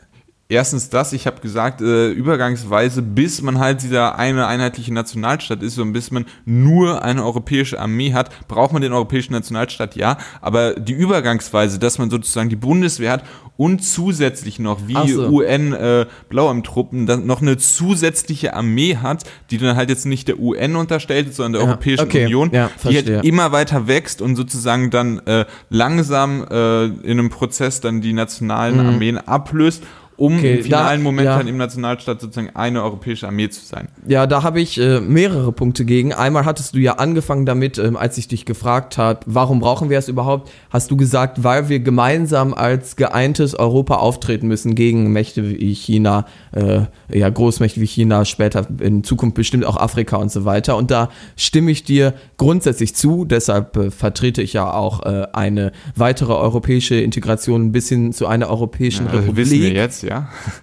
Erstens 0.50 0.90
das, 0.90 1.12
ich 1.12 1.28
habe 1.28 1.42
gesagt, 1.42 1.82
äh, 1.82 2.10
übergangsweise, 2.10 3.02
bis 3.02 3.42
man 3.42 3.60
halt 3.60 3.82
dieser 3.82 4.18
eine 4.18 4.48
einheitliche 4.48 4.94
Nationalstaat 4.94 5.62
ist 5.62 5.78
und 5.78 5.92
bis 5.92 6.10
man 6.10 6.26
nur 6.46 7.04
eine 7.04 7.26
europäische 7.26 7.80
Armee 7.80 8.14
hat, 8.14 8.30
braucht 8.48 8.72
man 8.72 8.82
den 8.82 8.94
europäischen 8.94 9.34
Nationalstaat, 9.34 9.98
ja. 9.98 10.18
Aber 10.40 10.76
die 10.76 10.94
Übergangsweise, 10.94 11.80
dass 11.80 11.98
man 11.98 12.10
sozusagen 12.10 12.48
die 12.50 12.56
Bundeswehr 12.56 13.12
hat 13.12 13.24
und 13.58 13.84
zusätzlich 13.84 14.58
noch 14.60 14.88
wie 14.88 15.10
so. 15.12 15.28
UN 15.28 15.74
äh, 15.74 16.06
Blauarmtruppen 16.30 17.08
dann 17.08 17.26
noch 17.26 17.42
eine 17.42 17.58
zusätzliche 17.58 18.54
Armee 18.54 18.96
hat, 18.96 19.26
die 19.50 19.58
dann 19.58 19.76
halt 19.76 19.90
jetzt 19.90 20.06
nicht 20.06 20.30
der 20.30 20.40
UN 20.40 20.78
unterstellt 20.78 21.28
ist, 21.28 21.38
sondern 21.38 21.54
der 21.54 21.62
Ja, 21.64 21.68
Europäischen 21.68 22.06
okay, 22.06 22.26
Union, 22.26 22.52
ja, 22.54 22.70
die 22.84 22.96
halt 22.96 23.26
immer 23.26 23.52
weiter 23.52 23.88
wächst 23.88 24.22
und 24.22 24.38
sozusagen 24.38 24.92
dann 24.92 25.20
äh, 25.26 25.46
langsam 25.70 26.46
äh, 26.50 26.86
in 26.86 27.20
einem 27.20 27.30
Prozess 27.30 27.82
dann 27.82 28.00
die 28.00 28.14
nationalen 28.14 28.80
Armeen 28.80 29.18
ablöst, 29.18 29.84
um. 30.18 30.38
Okay, 30.38 30.58
im 30.58 30.64
finalen 30.64 31.00
da- 31.00 31.04
Moment 31.04 31.26
ja. 31.26 31.38
dann 31.38 31.48
im 31.48 31.58
Nationalstaat 31.58 32.20
sozusagen 32.22 32.56
eine 32.56 32.84
europäische 32.84 33.28
Armee 33.28 33.50
zu 33.50 33.64
sein. 33.66 33.88
Ja, 34.08 34.28
da 34.28 34.44
habe 34.44 34.60
ich 34.60 34.80
äh, 34.80 35.00
mehrere 35.00 35.52
Punkte 35.52 35.86
gegen. 35.86 36.14
Einmal 36.14 36.46
hattest 36.46 36.76
du 36.76 36.80
ja 36.80 36.94
angefangen 36.94 37.46
damit, 37.46 37.78
ähm, 37.78 37.96
als 37.96 38.18
ich 38.18 38.28
dich 38.28 38.46
gefragt 38.46 38.98
habe, 38.98 39.20
warum 39.26 39.60
brauchen 39.60 39.90
wir 39.90 39.98
es 39.98 40.08
überhaupt, 40.10 40.52
hast 40.70 40.92
du 40.92 40.98
gesagt, 40.98 41.44
weil 41.44 41.70
wir 41.70 41.80
gemeinsam 41.80 42.54
als 42.54 42.96
geeintes 42.96 43.54
Europa 43.56 43.96
auftreten 43.96 44.48
müssen 44.48 44.76
gegen 44.76 45.12
Mächte 45.14 45.48
wie 45.50 45.74
China, 45.74 46.26
äh, 46.52 46.82
ja, 47.14 47.30
Großmächte 47.30 47.80
wie 47.82 47.86
China, 47.88 48.26
später 48.26 48.66
in 48.80 49.04
Zukunft 49.04 49.36
bestimmt 49.36 49.66
auch 49.66 49.78
Afrika 49.78 50.18
und 50.18 50.32
so 50.32 50.46
weiter. 50.46 50.78
Und 50.78 50.90
da 50.92 51.10
stimme 51.36 51.72
ich 51.72 51.84
dir 51.84 52.14
grundsätzlich 52.38 52.96
zu. 52.96 53.26
Deshalb 53.26 53.78
äh, 53.78 53.92
vertrete 53.92 54.42
ich 54.42 54.54
ja 54.54 54.74
auch 54.74 55.06
äh, 55.06 55.28
eine 55.34 55.72
weitere 55.96 56.34
europäische 56.34 56.96
Integration 56.96 57.72
bis 57.72 57.90
hin 57.90 58.14
zu 58.14 58.26
einer 58.28 58.50
europäischen 58.50 59.06
Also 59.08 59.20
Republik. 59.20 59.46
wissen 59.52 59.62
wir 59.62 59.72
jetzt, 59.74 60.04
ja. 60.04 60.07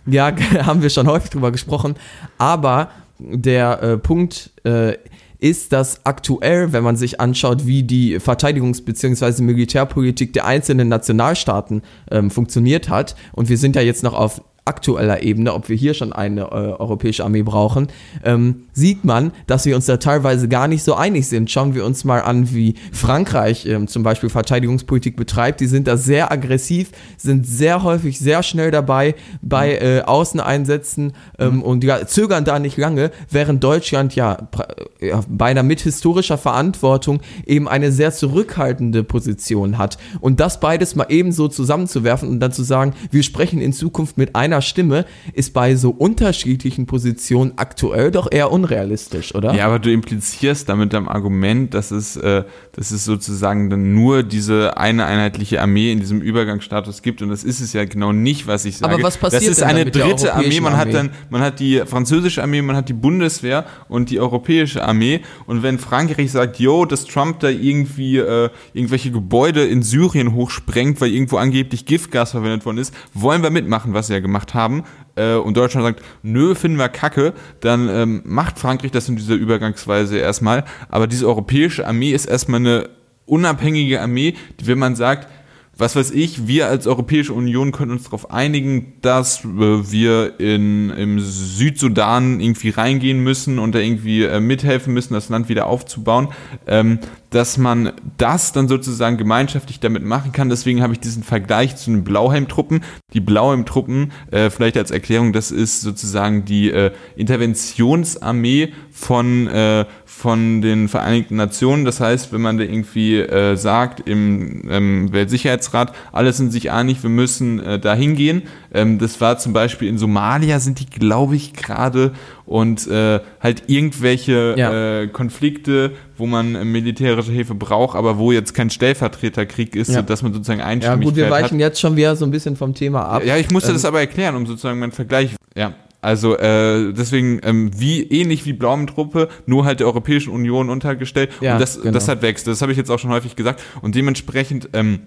Ja, 0.06 0.34
haben 0.66 0.82
wir 0.82 0.90
schon 0.90 1.06
häufig 1.06 1.30
drüber 1.30 1.52
gesprochen. 1.52 1.94
Aber 2.38 2.90
der 3.18 3.82
äh, 3.82 3.98
Punkt 3.98 4.50
äh, 4.64 4.94
ist, 5.38 5.72
dass 5.72 6.06
aktuell, 6.06 6.72
wenn 6.72 6.82
man 6.82 6.96
sich 6.96 7.20
anschaut, 7.20 7.66
wie 7.66 7.82
die 7.82 8.18
Verteidigungs- 8.18 8.84
bzw. 8.84 9.42
Militärpolitik 9.42 10.32
der 10.32 10.46
einzelnen 10.46 10.88
Nationalstaaten 10.88 11.82
ähm, 12.10 12.30
funktioniert 12.30 12.88
hat, 12.88 13.14
und 13.32 13.48
wir 13.48 13.58
sind 13.58 13.76
ja 13.76 13.82
jetzt 13.82 14.02
noch 14.02 14.14
auf 14.14 14.40
aktueller 14.64 15.22
Ebene, 15.22 15.52
ob 15.52 15.68
wir 15.68 15.76
hier 15.76 15.94
schon 15.94 16.12
eine 16.12 16.42
äh, 16.42 16.44
europäische 16.44 17.24
Armee 17.24 17.42
brauchen, 17.42 17.88
ähm, 18.24 18.64
sieht 18.72 19.04
man, 19.04 19.32
dass 19.46 19.66
wir 19.66 19.76
uns 19.76 19.86
da 19.86 19.98
teilweise 19.98 20.48
gar 20.48 20.68
nicht 20.68 20.82
so 20.82 20.94
einig 20.94 21.28
sind. 21.28 21.50
Schauen 21.50 21.74
wir 21.74 21.84
uns 21.84 22.04
mal 22.04 22.20
an, 22.22 22.52
wie 22.54 22.74
Frankreich 22.92 23.66
ähm, 23.66 23.88
zum 23.88 24.02
Beispiel 24.02 24.30
Verteidigungspolitik 24.30 25.16
betreibt. 25.16 25.60
Die 25.60 25.66
sind 25.66 25.86
da 25.86 25.96
sehr 25.96 26.32
aggressiv, 26.32 26.92
sind 27.18 27.46
sehr 27.46 27.82
häufig 27.82 28.18
sehr 28.18 28.42
schnell 28.42 28.70
dabei 28.70 29.14
bei 29.42 29.76
äh, 29.76 30.02
Außeneinsätzen 30.02 31.12
ähm, 31.38 31.62
und 31.62 31.84
ja, 31.84 32.06
zögern 32.06 32.44
da 32.44 32.58
nicht 32.58 32.76
lange, 32.76 33.10
während 33.30 33.62
Deutschland 33.62 34.14
ja, 34.14 34.48
pra- 34.50 34.74
ja 35.00 35.20
beinahe 35.28 35.64
mit 35.64 35.82
historischer 35.82 36.38
Verantwortung 36.38 37.20
eben 37.46 37.68
eine 37.68 37.92
sehr 37.92 38.12
zurückhaltende 38.12 39.04
Position 39.04 39.76
hat. 39.76 39.98
Und 40.20 40.40
das 40.40 40.60
beides 40.60 40.94
mal 40.96 41.06
eben 41.10 41.32
so 41.32 41.48
zusammenzuwerfen 41.48 42.28
und 42.28 42.40
dann 42.40 42.52
zu 42.52 42.62
sagen, 42.62 42.94
wir 43.10 43.22
sprechen 43.22 43.60
in 43.60 43.72
Zukunft 43.72 44.16
mit 44.16 44.34
einer 44.34 44.53
Stimme, 44.60 45.04
ist 45.32 45.52
bei 45.52 45.76
so 45.76 45.90
unterschiedlichen 45.90 46.86
Positionen 46.86 47.52
aktuell 47.56 48.10
doch 48.10 48.30
eher 48.30 48.50
unrealistisch, 48.52 49.34
oder? 49.34 49.54
Ja, 49.54 49.66
aber 49.66 49.78
du 49.78 49.92
implizierst 49.92 50.68
damit 50.68 50.94
am 50.94 51.08
Argument, 51.08 51.74
dass 51.74 51.90
es, 51.90 52.16
äh, 52.16 52.44
dass 52.72 52.90
es 52.90 53.04
sozusagen 53.04 53.70
dann 53.70 53.94
nur 53.94 54.22
diese 54.22 54.76
eine 54.76 55.06
einheitliche 55.06 55.60
Armee 55.60 55.92
in 55.92 56.00
diesem 56.00 56.20
Übergangsstatus 56.20 57.02
gibt 57.02 57.22
und 57.22 57.30
das 57.30 57.44
ist 57.44 57.60
es 57.60 57.72
ja 57.72 57.84
genau 57.84 58.12
nicht, 58.12 58.46
was 58.46 58.64
ich 58.64 58.78
sage. 58.78 58.94
Aber 58.94 59.02
was 59.02 59.16
passiert 59.16 59.42
Das 59.42 59.48
ist 59.48 59.62
eine 59.62 59.84
dritte 59.90 60.34
Armee. 60.34 60.60
Man 60.60 60.76
hat 60.76 60.92
dann, 60.92 61.10
man 61.30 61.40
hat 61.40 61.60
die 61.60 61.82
französische 61.86 62.42
Armee, 62.42 62.62
man 62.62 62.76
hat 62.76 62.88
die 62.88 62.94
Bundeswehr 62.94 63.64
und 63.88 64.10
die 64.10 64.20
europäische 64.20 64.84
Armee. 64.84 65.20
Und 65.46 65.62
wenn 65.62 65.78
Frankreich 65.78 66.32
sagt, 66.32 66.58
yo, 66.58 66.84
dass 66.84 67.04
Trump 67.04 67.40
da 67.40 67.48
irgendwie 67.48 68.18
äh, 68.18 68.50
irgendwelche 68.72 69.10
Gebäude 69.10 69.64
in 69.64 69.82
Syrien 69.82 70.34
hochsprengt, 70.34 71.00
weil 71.00 71.10
irgendwo 71.10 71.36
angeblich 71.36 71.86
Giftgas 71.86 72.32
verwendet 72.32 72.64
worden 72.66 72.78
ist, 72.78 72.94
wollen 73.12 73.42
wir 73.42 73.50
mitmachen, 73.50 73.94
was 73.94 74.08
sie 74.08 74.14
ja 74.14 74.20
gemacht 74.20 74.43
haben. 74.52 74.84
Äh, 75.16 75.36
und 75.36 75.56
Deutschland 75.56 75.86
sagt, 75.86 76.02
nö, 76.22 76.54
finden 76.54 76.76
wir 76.76 76.90
kacke, 76.90 77.32
dann 77.60 77.88
ähm, 77.88 78.22
macht 78.26 78.58
Frankreich 78.58 78.90
das 78.90 79.08
in 79.08 79.16
dieser 79.16 79.34
Übergangsweise 79.34 80.18
erstmal. 80.18 80.64
Aber 80.90 81.06
diese 81.06 81.26
europäische 81.26 81.86
Armee 81.86 82.10
ist 82.10 82.26
erstmal 82.26 82.60
eine 82.60 82.90
unabhängige 83.24 84.02
Armee, 84.02 84.34
die, 84.60 84.66
wenn 84.66 84.78
man 84.78 84.96
sagt, 84.96 85.28
was 85.76 85.96
weiß 85.96 86.12
ich, 86.12 86.46
wir 86.46 86.68
als 86.68 86.86
Europäische 86.86 87.32
Union 87.32 87.72
können 87.72 87.92
uns 87.92 88.04
darauf 88.04 88.30
einigen, 88.30 88.94
dass 89.02 89.44
äh, 89.44 89.48
wir 89.48 90.38
in, 90.38 90.90
im 90.90 91.18
Südsudan 91.20 92.40
irgendwie 92.40 92.70
reingehen 92.70 93.20
müssen 93.20 93.58
und 93.58 93.74
da 93.74 93.80
irgendwie 93.80 94.24
äh, 94.24 94.40
mithelfen 94.40 94.94
müssen, 94.94 95.14
das 95.14 95.28
Land 95.28 95.48
wieder 95.48 95.66
aufzubauen, 95.66 96.28
ähm, 96.66 96.98
dass 97.30 97.58
man 97.58 97.92
das 98.16 98.52
dann 98.52 98.68
sozusagen 98.68 99.16
gemeinschaftlich 99.16 99.80
damit 99.80 100.04
machen 100.04 100.30
kann. 100.30 100.48
Deswegen 100.48 100.82
habe 100.82 100.92
ich 100.92 101.00
diesen 101.00 101.24
Vergleich 101.24 101.76
zu 101.76 101.90
den 101.90 102.04
Blauhelmtruppen. 102.04 102.82
Die 103.12 103.20
Blauhelmtruppen, 103.20 104.12
äh, 104.30 104.50
vielleicht 104.50 104.76
als 104.76 104.92
Erklärung, 104.92 105.32
das 105.32 105.50
ist 105.50 105.80
sozusagen 105.80 106.44
die 106.44 106.70
äh, 106.70 106.92
Interventionsarmee 107.16 108.72
von, 108.92 109.48
äh, 109.48 109.86
von 110.16 110.62
den 110.62 110.88
Vereinigten 110.88 111.36
Nationen. 111.36 111.84
Das 111.84 111.98
heißt, 112.00 112.32
wenn 112.32 112.40
man 112.40 112.56
da 112.56 112.64
irgendwie 112.64 113.18
äh, 113.18 113.56
sagt 113.56 114.08
im 114.08 114.62
ähm, 114.70 115.12
Weltsicherheitsrat, 115.12 115.92
alle 116.12 116.32
sind 116.32 116.52
sich 116.52 116.70
einig, 116.70 117.02
wir 117.02 117.10
müssen 117.10 117.58
äh, 117.60 117.78
da 117.80 117.94
hingehen. 117.94 118.42
Ähm, 118.72 118.98
das 118.98 119.20
war 119.20 119.38
zum 119.38 119.52
Beispiel 119.52 119.88
in 119.88 119.98
Somalia 119.98 120.60
sind 120.60 120.78
die, 120.80 120.86
glaube 120.86 121.34
ich, 121.36 121.52
gerade 121.52 122.12
und 122.46 122.86
äh, 122.86 123.20
halt 123.40 123.64
irgendwelche 123.66 124.54
Ja. 124.56 125.00
äh, 125.02 125.08
Konflikte, 125.08 125.92
wo 126.16 126.26
man 126.26 126.54
äh, 126.54 126.64
militärische 126.64 127.32
Hilfe 127.32 127.54
braucht, 127.54 127.96
aber 127.96 128.16
wo 128.16 128.30
jetzt 128.32 128.54
kein 128.54 128.70
Stellvertreterkrieg 128.70 129.74
ist, 129.76 129.90
Ja. 129.90 130.02
dass 130.02 130.22
man 130.22 130.32
sozusagen 130.32 130.60
Ja, 130.60 130.66
Einstimmigkeit 130.66 131.04
gut, 131.06 131.16
wir 131.16 131.24
hat. 131.26 131.32
weichen 131.32 131.58
jetzt 131.60 131.80
schon 131.80 131.96
wieder 131.96 132.14
so 132.16 132.24
ein 132.24 132.30
bisschen 132.30 132.56
vom 132.56 132.72
Thema 132.74 133.02
ab. 133.06 133.24
Ja, 133.24 133.36
ich 133.36 133.50
musste 133.50 133.70
Ähm, 133.70 133.74
das 133.76 133.84
aber 133.84 134.00
erklären, 134.00 134.36
um 134.36 134.46
sozusagen 134.46 134.78
meinen 134.78 134.92
Vergleich. 134.92 135.34
Ja, 135.56 135.72
also 136.04 136.36
äh, 136.36 136.92
deswegen 136.92 137.40
ähm, 137.42 137.70
wie 137.74 138.02
ähnlich 138.02 138.46
wie 138.46 138.52
Blaumentruppe, 138.52 139.28
nur 139.46 139.64
halt 139.64 139.80
der 139.80 139.86
Europäischen 139.86 140.30
Union 140.30 140.70
untergestellt. 140.70 141.30
Ja, 141.40 141.54
und 141.54 141.60
das, 141.60 141.80
genau. 141.80 141.92
das 141.92 142.08
hat 142.08 142.22
wächst. 142.22 142.46
Das 142.46 142.62
habe 142.62 142.72
ich 142.72 142.78
jetzt 142.78 142.90
auch 142.90 142.98
schon 142.98 143.10
häufig 143.10 143.36
gesagt. 143.36 143.62
Und 143.82 143.94
dementsprechend 143.94 144.68
ähm, 144.72 145.00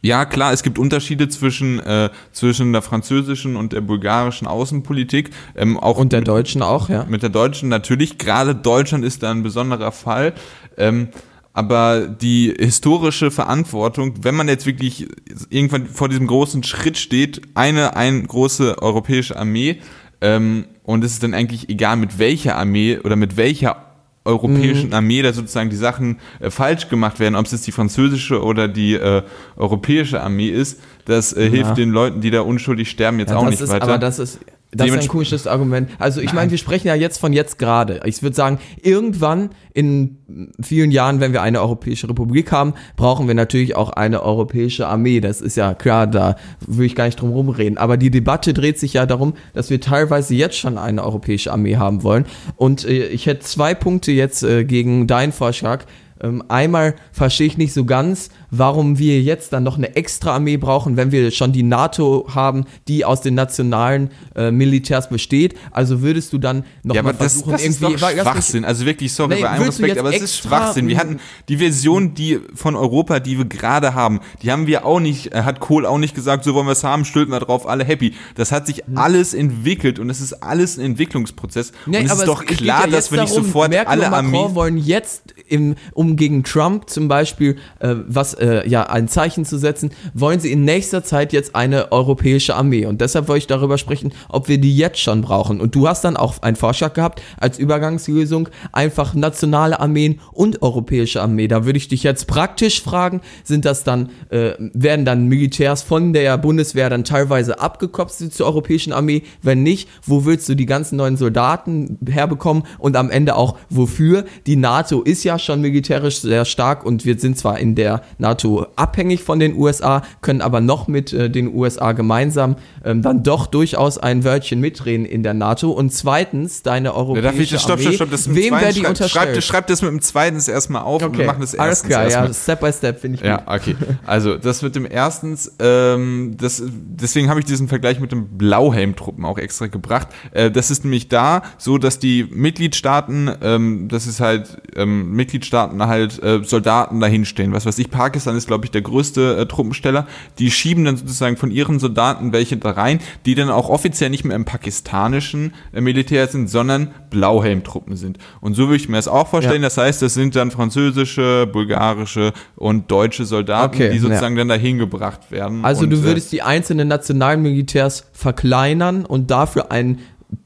ja, 0.00 0.24
klar, 0.26 0.52
es 0.52 0.62
gibt 0.62 0.78
Unterschiede 0.78 1.28
zwischen, 1.28 1.80
äh, 1.80 2.10
zwischen 2.30 2.72
der 2.72 2.82
französischen 2.82 3.56
und 3.56 3.72
der 3.72 3.80
bulgarischen 3.80 4.46
Außenpolitik. 4.46 5.30
Ähm, 5.56 5.76
auch 5.76 5.98
Und 5.98 6.12
der 6.12 6.20
mit- 6.20 6.28
Deutschen 6.28 6.62
auch, 6.62 6.88
ja. 6.88 7.04
mit 7.08 7.22
der 7.22 7.30
Deutschen 7.30 7.68
natürlich. 7.68 8.16
Gerade 8.16 8.54
Deutschland 8.54 9.04
ist 9.04 9.24
da 9.24 9.32
ein 9.32 9.42
besonderer 9.42 9.90
Fall. 9.90 10.34
Ähm, 10.76 11.08
aber 11.52 12.06
die 12.06 12.54
historische 12.56 13.32
Verantwortung, 13.32 14.14
wenn 14.22 14.36
man 14.36 14.46
jetzt 14.46 14.66
wirklich 14.66 15.08
irgendwann 15.50 15.88
vor 15.88 16.08
diesem 16.08 16.28
großen 16.28 16.62
Schritt 16.62 16.96
steht, 16.96 17.42
eine, 17.54 17.96
eine 17.96 18.22
große 18.22 18.80
europäische 18.80 19.36
Armee, 19.36 19.80
ähm, 20.20 20.66
und 20.82 21.04
es 21.04 21.12
ist 21.12 21.22
dann 21.22 21.34
eigentlich 21.34 21.68
egal, 21.68 21.96
mit 21.96 22.18
welcher 22.18 22.56
Armee 22.56 22.98
oder 22.98 23.16
mit 23.16 23.36
welcher 23.36 23.84
europäischen 24.24 24.92
Armee 24.92 25.22
da 25.22 25.32
sozusagen 25.32 25.70
die 25.70 25.76
Sachen 25.76 26.18
äh, 26.40 26.50
falsch 26.50 26.88
gemacht 26.88 27.18
werden, 27.18 27.34
ob 27.34 27.46
es 27.46 27.52
jetzt 27.52 27.66
die 27.66 27.72
französische 27.72 28.42
oder 28.42 28.68
die 28.68 28.94
äh, 28.94 29.22
europäische 29.56 30.22
Armee 30.22 30.48
ist, 30.48 30.80
das 31.06 31.32
äh, 31.32 31.48
hilft 31.48 31.78
den 31.78 31.90
Leuten, 31.90 32.20
die 32.20 32.30
da 32.30 32.42
unschuldig 32.42 32.90
sterben, 32.90 33.18
jetzt 33.18 33.30
Ja, 33.30 33.36
auch 33.36 33.48
nicht 33.48 33.60
ist, 33.60 33.70
weiter. 33.70 33.84
Aber 33.84 33.98
das 33.98 34.18
ist, 34.18 34.38
Das 34.70 34.86
ist 34.86 34.98
ein 34.98 35.08
komisches 35.08 35.46
Argument. 35.46 35.88
Also 35.98 36.20
ich 36.20 36.34
meine, 36.34 36.50
wir 36.50 36.58
sprechen 36.58 36.88
ja 36.88 36.94
jetzt 36.94 37.18
von 37.18 37.32
jetzt 37.32 37.58
gerade. 37.58 38.02
Ich 38.04 38.22
würde 38.22 38.36
sagen, 38.36 38.58
irgendwann 38.82 39.50
in 39.72 40.18
vielen 40.60 40.90
Jahren, 40.90 41.20
wenn 41.20 41.32
wir 41.32 41.40
eine 41.40 41.62
Europäische 41.62 42.06
Republik 42.06 42.52
haben, 42.52 42.74
brauchen 42.94 43.26
wir 43.28 43.34
natürlich 43.34 43.76
auch 43.76 43.88
eine 43.90 44.22
europäische 44.22 44.86
Armee. 44.86 45.20
Das 45.20 45.40
ist 45.40 45.56
ja 45.56 45.72
klar, 45.72 46.06
da 46.06 46.36
will 46.66 46.84
ich 46.84 46.94
gar 46.94 47.06
nicht 47.06 47.18
drum 47.18 47.30
rumreden. 47.30 47.78
Aber 47.78 47.96
die 47.96 48.10
Debatte 48.10 48.52
dreht 48.52 48.78
sich 48.78 48.92
ja 48.92 49.06
darum, 49.06 49.32
dass 49.54 49.70
wir 49.70 49.80
teilweise 49.80 50.34
jetzt 50.34 50.58
schon 50.58 50.76
eine 50.76 51.02
europäische 51.02 51.50
Armee 51.50 51.76
haben 51.76 52.02
wollen. 52.02 52.26
Und 52.56 52.84
äh, 52.84 53.06
ich 53.06 53.24
hätte 53.24 53.40
zwei 53.40 53.74
Punkte 53.74 54.12
jetzt 54.12 54.42
äh, 54.42 54.64
gegen 54.64 55.06
deinen 55.06 55.32
Vorschlag. 55.32 55.86
Ähm, 56.20 56.42
einmal 56.48 56.94
verstehe 57.12 57.46
ich 57.46 57.58
nicht 57.58 57.72
so 57.72 57.84
ganz, 57.84 58.30
warum 58.50 58.98
wir 58.98 59.20
jetzt 59.22 59.52
dann 59.52 59.62
noch 59.62 59.76
eine 59.76 59.94
extra 59.96 60.34
Armee 60.34 60.56
brauchen, 60.56 60.96
wenn 60.96 61.12
wir 61.12 61.30
schon 61.30 61.52
die 61.52 61.62
NATO 61.62 62.26
haben, 62.34 62.64
die 62.88 63.04
aus 63.04 63.20
den 63.20 63.34
nationalen 63.34 64.10
äh, 64.34 64.50
Militärs 64.50 65.08
besteht. 65.08 65.54
Also 65.70 66.02
würdest 66.02 66.32
du 66.32 66.38
dann 66.38 66.64
noch 66.82 66.94
ja, 66.94 67.02
mal 67.02 67.10
aber 67.10 67.18
versuchen, 67.18 67.52
das, 67.52 67.62
das 67.62 67.80
irgendwie. 67.80 67.94
ist 67.94 68.02
doch 68.02 68.10
Schwachsinn. 68.10 68.64
Also 68.64 68.86
wirklich, 68.86 69.12
sorry, 69.12 69.36
Nee, 69.36 69.42
bei 69.42 69.50
allem 69.50 69.62
Respekt, 69.64 69.98
aber 69.98 70.14
es 70.14 70.22
ist 70.22 70.36
Schwachsinn. 70.38 70.88
Wir 70.88 70.98
hatten 70.98 71.20
die 71.48 71.58
Version, 71.58 72.14
die 72.14 72.40
von 72.54 72.74
Europa, 72.74 73.20
die 73.20 73.38
wir 73.38 73.44
gerade 73.44 73.94
haben, 73.94 74.20
die 74.42 74.50
haben 74.50 74.66
wir 74.66 74.84
auch 74.84 75.00
nicht, 75.00 75.32
äh, 75.32 75.42
hat 75.42 75.60
Kohl 75.60 75.86
auch 75.86 75.98
nicht 75.98 76.14
gesagt, 76.14 76.44
so 76.44 76.54
wollen 76.54 76.66
wir 76.66 76.72
es 76.72 76.84
haben, 76.84 77.04
stülpen 77.04 77.32
wir 77.32 77.40
drauf, 77.40 77.68
alle 77.68 77.84
happy. 77.84 78.14
Das 78.34 78.52
hat 78.52 78.66
sich 78.66 78.84
alles 78.94 79.34
entwickelt 79.34 79.98
und 79.98 80.10
es 80.10 80.20
ist 80.20 80.42
alles 80.42 80.78
ein 80.78 80.84
Entwicklungsprozess. 80.84 81.72
Nee, 81.86 81.98
und 81.98 82.06
es 82.06 82.12
ist 82.12 82.26
doch 82.26 82.44
geht 82.44 82.58
klar, 82.58 82.86
ja 82.86 82.90
dass 82.90 83.12
wir 83.12 83.20
nicht 83.20 83.32
darum, 83.32 83.44
sofort 83.44 83.70
Merkel 83.70 83.88
alle 83.88 84.12
Armeen 84.12 84.54
wollen 84.54 84.78
jetzt, 84.78 85.34
im, 85.46 85.76
um 85.92 86.07
gegen 86.16 86.44
Trump 86.44 86.88
zum 86.88 87.08
Beispiel 87.08 87.56
äh, 87.80 87.94
was 88.06 88.34
äh, 88.34 88.68
ja 88.68 88.84
ein 88.84 89.08
Zeichen 89.08 89.44
zu 89.44 89.58
setzen, 89.58 89.90
wollen 90.14 90.40
sie 90.40 90.52
in 90.52 90.64
nächster 90.64 91.04
Zeit 91.04 91.32
jetzt 91.32 91.54
eine 91.54 91.92
europäische 91.92 92.54
Armee. 92.54 92.86
Und 92.86 93.00
deshalb 93.00 93.28
wollte 93.28 93.38
ich 93.38 93.46
darüber 93.46 93.78
sprechen, 93.78 94.12
ob 94.28 94.48
wir 94.48 94.58
die 94.58 94.76
jetzt 94.76 95.00
schon 95.00 95.22
brauchen. 95.22 95.60
Und 95.60 95.74
du 95.74 95.88
hast 95.88 96.04
dann 96.04 96.16
auch 96.16 96.42
einen 96.42 96.56
Vorschlag 96.56 96.94
gehabt 96.94 97.22
als 97.38 97.58
Übergangslösung 97.58 98.48
einfach 98.72 99.14
nationale 99.14 99.80
Armeen 99.80 100.20
und 100.32 100.62
europäische 100.62 101.22
Armee. 101.22 101.48
Da 101.48 101.64
würde 101.64 101.76
ich 101.76 101.88
dich 101.88 102.02
jetzt 102.02 102.26
praktisch 102.26 102.82
fragen, 102.82 103.20
sind 103.44 103.64
das 103.64 103.84
dann 103.84 104.10
äh, 104.30 104.52
werden 104.58 105.04
dann 105.04 105.26
Militärs 105.26 105.82
von 105.82 106.12
der 106.12 106.38
Bundeswehr 106.38 106.90
dann 106.90 107.04
teilweise 107.04 107.60
abgekopft 107.60 108.14
zur 108.32 108.46
europäischen 108.46 108.92
Armee? 108.92 109.22
Wenn 109.42 109.62
nicht, 109.62 109.88
wo 110.04 110.24
willst 110.24 110.48
du 110.48 110.54
die 110.54 110.66
ganzen 110.66 110.96
neuen 110.96 111.16
Soldaten 111.16 111.98
herbekommen 112.08 112.64
und 112.78 112.96
am 112.96 113.10
Ende 113.10 113.36
auch 113.36 113.56
wofür? 113.70 114.24
Die 114.46 114.56
NATO 114.56 115.02
ist 115.02 115.24
ja 115.24 115.38
schon 115.38 115.60
militärisch 115.60 115.97
sehr 116.10 116.44
stark 116.44 116.84
und 116.84 117.04
wir 117.04 117.18
sind 117.18 117.38
zwar 117.38 117.58
in 117.58 117.74
der 117.74 118.02
NATO 118.18 118.66
abhängig 118.76 119.22
von 119.22 119.38
den 119.38 119.56
USA, 119.56 120.02
können 120.20 120.40
aber 120.40 120.60
noch 120.60 120.88
mit 120.88 121.12
äh, 121.12 121.28
den 121.30 121.54
USA 121.54 121.92
gemeinsam 121.92 122.56
ähm, 122.84 123.02
dann 123.02 123.22
doch 123.22 123.46
durchaus 123.46 123.98
ein 123.98 124.24
Wörtchen 124.24 124.60
mitreden 124.60 125.04
in 125.06 125.22
der 125.22 125.34
NATO. 125.34 125.70
Und 125.70 125.92
zweitens, 125.92 126.62
deine 126.62 126.88
Ja, 126.88 126.94
europäische 126.94 127.22
darf 127.24 127.38
ich 127.38 127.50
das, 127.50 127.62
stopp, 127.62 127.72
Armee, 127.78 127.82
stopp, 127.84 127.94
stopp, 127.94 128.10
das 128.10 128.34
wem 128.34 128.54
wäre 128.54 128.72
die 128.72 128.80
schreib, 128.80 128.88
unterstellt? 128.90 129.10
schreib, 129.10 129.34
das- 129.34 129.44
schreib 129.44 129.66
das 129.66 129.82
mit 129.82 129.90
dem 129.90 130.00
zweiten 130.00 130.36
erstmal 130.48 130.82
auf 130.82 131.02
und 131.02 131.18
wir 131.18 131.26
machen 131.26 131.40
das 131.40 131.54
alles 131.54 131.82
erstens 131.82 131.88
klar, 131.90 132.04
erstmal. 132.04 132.26
ja, 132.28 132.34
Step 132.34 132.60
by 132.60 132.72
Step 132.72 133.00
finde 133.00 133.16
ich 133.16 133.20
gut. 133.22 133.28
Ja, 133.28 133.42
okay. 133.46 133.76
Also 134.06 134.36
das 134.36 134.62
mit 134.62 134.74
dem 134.76 134.86
erstens, 134.90 135.52
ähm, 135.58 136.34
das, 136.38 136.62
deswegen 136.66 137.28
habe 137.28 137.40
ich 137.40 137.46
diesen 137.46 137.68
Vergleich 137.68 138.00
mit 138.00 138.12
den 138.12 138.38
Blauhelmtruppen 138.38 139.24
auch 139.24 139.38
extra 139.38 139.66
gebracht. 139.66 140.08
Äh, 140.32 140.50
das 140.50 140.70
ist 140.70 140.84
nämlich 140.84 141.08
da 141.08 141.42
so, 141.58 141.78
dass 141.78 141.98
die 141.98 142.24
Mitgliedstaaten, 142.30 143.30
ähm, 143.42 143.88
das 143.88 144.06
ist 144.06 144.20
halt 144.20 144.56
ähm, 144.76 145.12
Mitgliedstaaten 145.12 145.76
halt 145.88 146.22
äh, 146.22 146.42
Soldaten 146.44 147.00
dahinstellen. 147.00 147.52
Was 147.52 147.66
weiß 147.66 147.78
ich, 147.78 147.90
Pakistan 147.90 148.36
ist 148.36 148.46
glaube 148.46 148.64
ich 148.64 148.70
der 148.70 148.82
größte 148.82 149.38
äh, 149.38 149.46
Truppensteller. 149.46 150.06
Die 150.38 150.50
schieben 150.50 150.84
dann 150.84 150.96
sozusagen 150.96 151.36
von 151.36 151.50
ihren 151.50 151.78
Soldaten 151.78 152.32
welche 152.32 152.56
da 152.56 152.70
rein, 152.70 153.00
die 153.26 153.34
dann 153.34 153.50
auch 153.50 153.68
offiziell 153.68 154.10
nicht 154.10 154.24
mehr 154.24 154.36
im 154.36 154.44
pakistanischen 154.44 155.54
äh, 155.72 155.80
Militär 155.80 156.26
sind, 156.28 156.48
sondern 156.48 156.92
Blauhelmtruppen 157.10 157.96
sind. 157.96 158.18
Und 158.40 158.54
so 158.54 158.64
würde 158.64 158.76
ich 158.76 158.88
mir 158.88 158.96
das 158.96 159.08
auch 159.08 159.28
vorstellen. 159.28 159.62
Ja. 159.62 159.68
Das 159.68 159.78
heißt, 159.78 160.02
das 160.02 160.14
sind 160.14 160.36
dann 160.36 160.50
französische, 160.50 161.48
bulgarische 161.50 162.32
und 162.56 162.90
deutsche 162.90 163.24
Soldaten, 163.24 163.74
Okay, 163.74 163.90
die 163.90 163.98
sozusagen 163.98 164.36
dann 164.36 164.48
dahin 164.48 164.78
gebracht 164.78 165.30
werden. 165.30 165.64
Also 165.64 165.84
und, 165.84 165.90
du 165.90 165.96
äh, 165.96 166.02
würdest 166.02 166.32
die 166.32 166.42
einzelnen 166.42 166.88
nationalen 166.88 167.42
Militärs 167.42 168.06
verkleinern 168.12 169.04
und 169.04 169.30
dafür 169.30 169.72
ein 169.72 169.98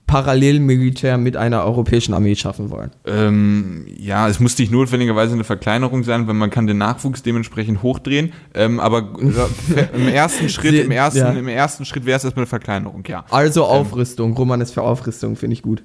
Parallelmilitär 0.06 1.16
mit 1.16 1.36
einer 1.38 1.64
europäischen 1.64 2.12
Armee 2.12 2.34
schaffen 2.36 2.70
wollen. 2.70 2.90
Ähm, 3.06 3.86
ja, 3.98 4.28
es 4.28 4.40
muss 4.40 4.58
nicht 4.58 4.70
notwendigerweise 4.70 5.32
eine 5.32 5.42
Verkleinerung 5.44 6.04
sein, 6.04 6.26
weil 6.26 6.34
man 6.34 6.50
kann 6.50 6.66
den 6.66 6.76
Nachwuchs 6.78 7.22
dementsprechend 7.22 7.82
hochdrehen. 7.82 8.32
Ähm, 8.54 8.78
aber 8.78 9.08
im 9.94 10.08
ersten 10.08 10.50
Schritt, 10.50 10.74
im 10.74 10.90
ersten, 10.90 11.18
Ja. 11.18 11.30
im 11.30 11.48
ersten 11.48 11.86
Schritt 11.86 12.04
wäre 12.04 12.18
es 12.18 12.24
erstmal 12.24 12.42
eine 12.42 12.48
Verkleinerung, 12.48 13.04
ja. 13.08 13.24
Also 13.30 13.64
Aufrüstung. 13.64 14.36
Roman 14.36 14.60
ist 14.60 14.72
für 14.74 14.82
Aufrüstung, 14.82 15.34
finde 15.36 15.54
ich 15.54 15.62
gut. 15.62 15.82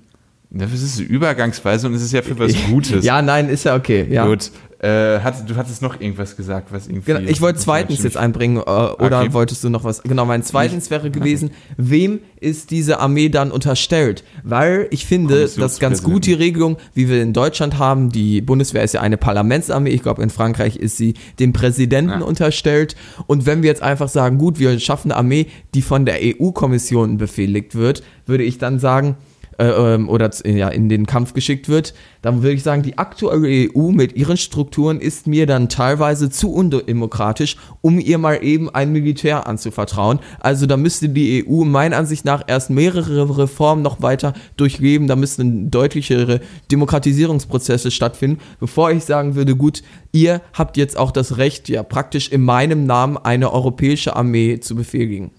Das 0.50 0.72
ist 0.72 0.98
eine 1.00 1.08
Übergangsweise 1.08 1.88
und 1.88 1.94
es 1.94 2.02
ist 2.02 2.14
ja 2.14 2.22
für 2.22 2.40
was 2.40 2.54
Gutes. 2.70 3.04
Ja, 3.04 3.22
nein, 3.22 3.50
ist 3.50 3.66
ja 3.66 3.76
okay. 3.76 4.08
Ja. 4.10 4.26
Gut. 4.26 4.50
Äh, 4.80 5.20
hat, 5.22 5.50
du 5.50 5.56
hattest 5.56 5.82
noch 5.82 6.00
irgendwas 6.00 6.38
gesagt, 6.38 6.72
was 6.72 6.88
irgendwie. 6.88 7.12
Genau, 7.12 7.28
ich 7.28 7.42
wollte 7.42 7.58
zweitens 7.60 8.04
jetzt 8.04 8.16
einbringen, 8.16 8.58
äh, 8.58 8.62
oder 8.62 9.22
Okay. 9.22 9.34
wolltest 9.34 9.64
du 9.64 9.70
noch 9.70 9.84
was? 9.84 10.04
Genau, 10.04 10.24
mein 10.26 10.44
zweitens 10.44 10.92
wäre 10.92 11.10
gewesen, 11.10 11.50
wem 11.78 12.20
ist 12.40 12.70
diese 12.70 13.00
Armee 13.00 13.30
dann 13.30 13.50
unterstellt? 13.52 14.24
Weil 14.44 14.88
ich 14.92 15.08
finde, 15.08 15.42
das 15.42 15.58
ist 15.58 15.80
ganz 15.80 16.04
gut 16.04 16.28
die 16.28 16.34
Regelung, 16.34 16.78
wie 16.94 17.10
wir 17.10 17.24
in 17.24 17.34
Deutschland 17.34 17.80
haben. 17.80 18.12
Die 18.12 18.40
Bundeswehr 18.40 18.84
ist 18.84 18.94
ja 18.94 19.02
eine 19.02 19.18
Parlamentsarmee. 19.18 19.90
Ich 19.90 20.04
glaube, 20.04 20.22
in 20.22 20.30
Frankreich 20.30 20.76
ist 20.78 20.96
sie 20.96 21.16
dem 21.40 21.54
Präsidenten 21.54 22.20
Ja. 22.20 22.26
unterstellt. 22.26 22.96
Und 23.26 23.48
wenn 23.48 23.64
wir 23.64 23.68
jetzt 23.70 23.82
einfach 23.82 24.10
sagen, 24.10 24.38
gut, 24.38 24.60
wir 24.60 24.80
schaffen 24.80 25.12
eine 25.12 25.18
Armee, 25.18 25.48
die 25.74 25.82
von 25.82 26.06
der 26.06 26.20
EU-Kommission 26.22 27.18
befehligt 27.18 27.74
wird, 27.74 28.04
würde 28.28 28.44
ich 28.44 28.60
dann 28.60 28.78
sagen, 28.80 29.16
äh, 29.60 29.66
ähm, 29.96 30.10
oder 30.10 30.30
ja, 30.46 30.70
in 30.70 30.90
den 30.90 31.06
Kampf 31.06 31.34
geschickt 31.34 31.68
wird, 31.68 31.94
dann 32.22 32.44
würde 32.44 32.54
ich 32.54 32.64
sagen, 32.64 32.84
die 32.84 32.98
aktuelle 32.98 33.70
EU 33.74 33.92
mit 33.92 34.16
ihren 34.16 34.38
Strukturen 34.38 35.00
ist 35.00 35.28
mir 35.28 35.46
dann 35.46 35.70
teilweise 35.70 36.30
zu 36.30 36.54
undemokratisch, 36.54 37.58
um 37.82 38.00
ihr 38.00 38.18
mal 38.18 38.44
eben 38.44 38.70
ein 38.70 38.92
Militär 38.92 39.48
anzuvertrauen. 39.48 40.20
Also 40.40 40.66
da 40.66 40.78
müsste 40.78 41.10
die 41.10 41.46
EU 41.48 41.64
meiner 41.64 41.98
Ansicht 41.98 42.26
nach 42.26 42.44
erst 42.46 42.70
mehrere 42.70 43.38
Reformen 43.38 43.82
noch 43.82 44.02
weiter 44.02 44.34
durchleben, 44.58 45.08
da 45.08 45.16
müssten 45.16 45.72
deutlichere 45.72 46.40
Demokratisierungsprozesse 46.72 47.92
stattfinden, 47.92 48.40
bevor 48.60 48.92
ich 48.92 49.06
sagen 49.06 49.36
würde, 49.36 49.56
gut, 49.56 49.82
ihr 50.12 50.42
habt 50.54 50.78
jetzt 50.78 50.98
auch 50.98 51.12
das 51.12 51.38
Recht, 51.38 51.70
ja 51.70 51.84
praktisch 51.84 52.30
in 52.30 52.42
meinem 52.42 52.86
Namen 52.86 53.18
eine 53.18 53.52
europäische 53.52 54.16
Armee 54.16 54.60
zu 54.60 54.76
befehligen. 54.76 55.32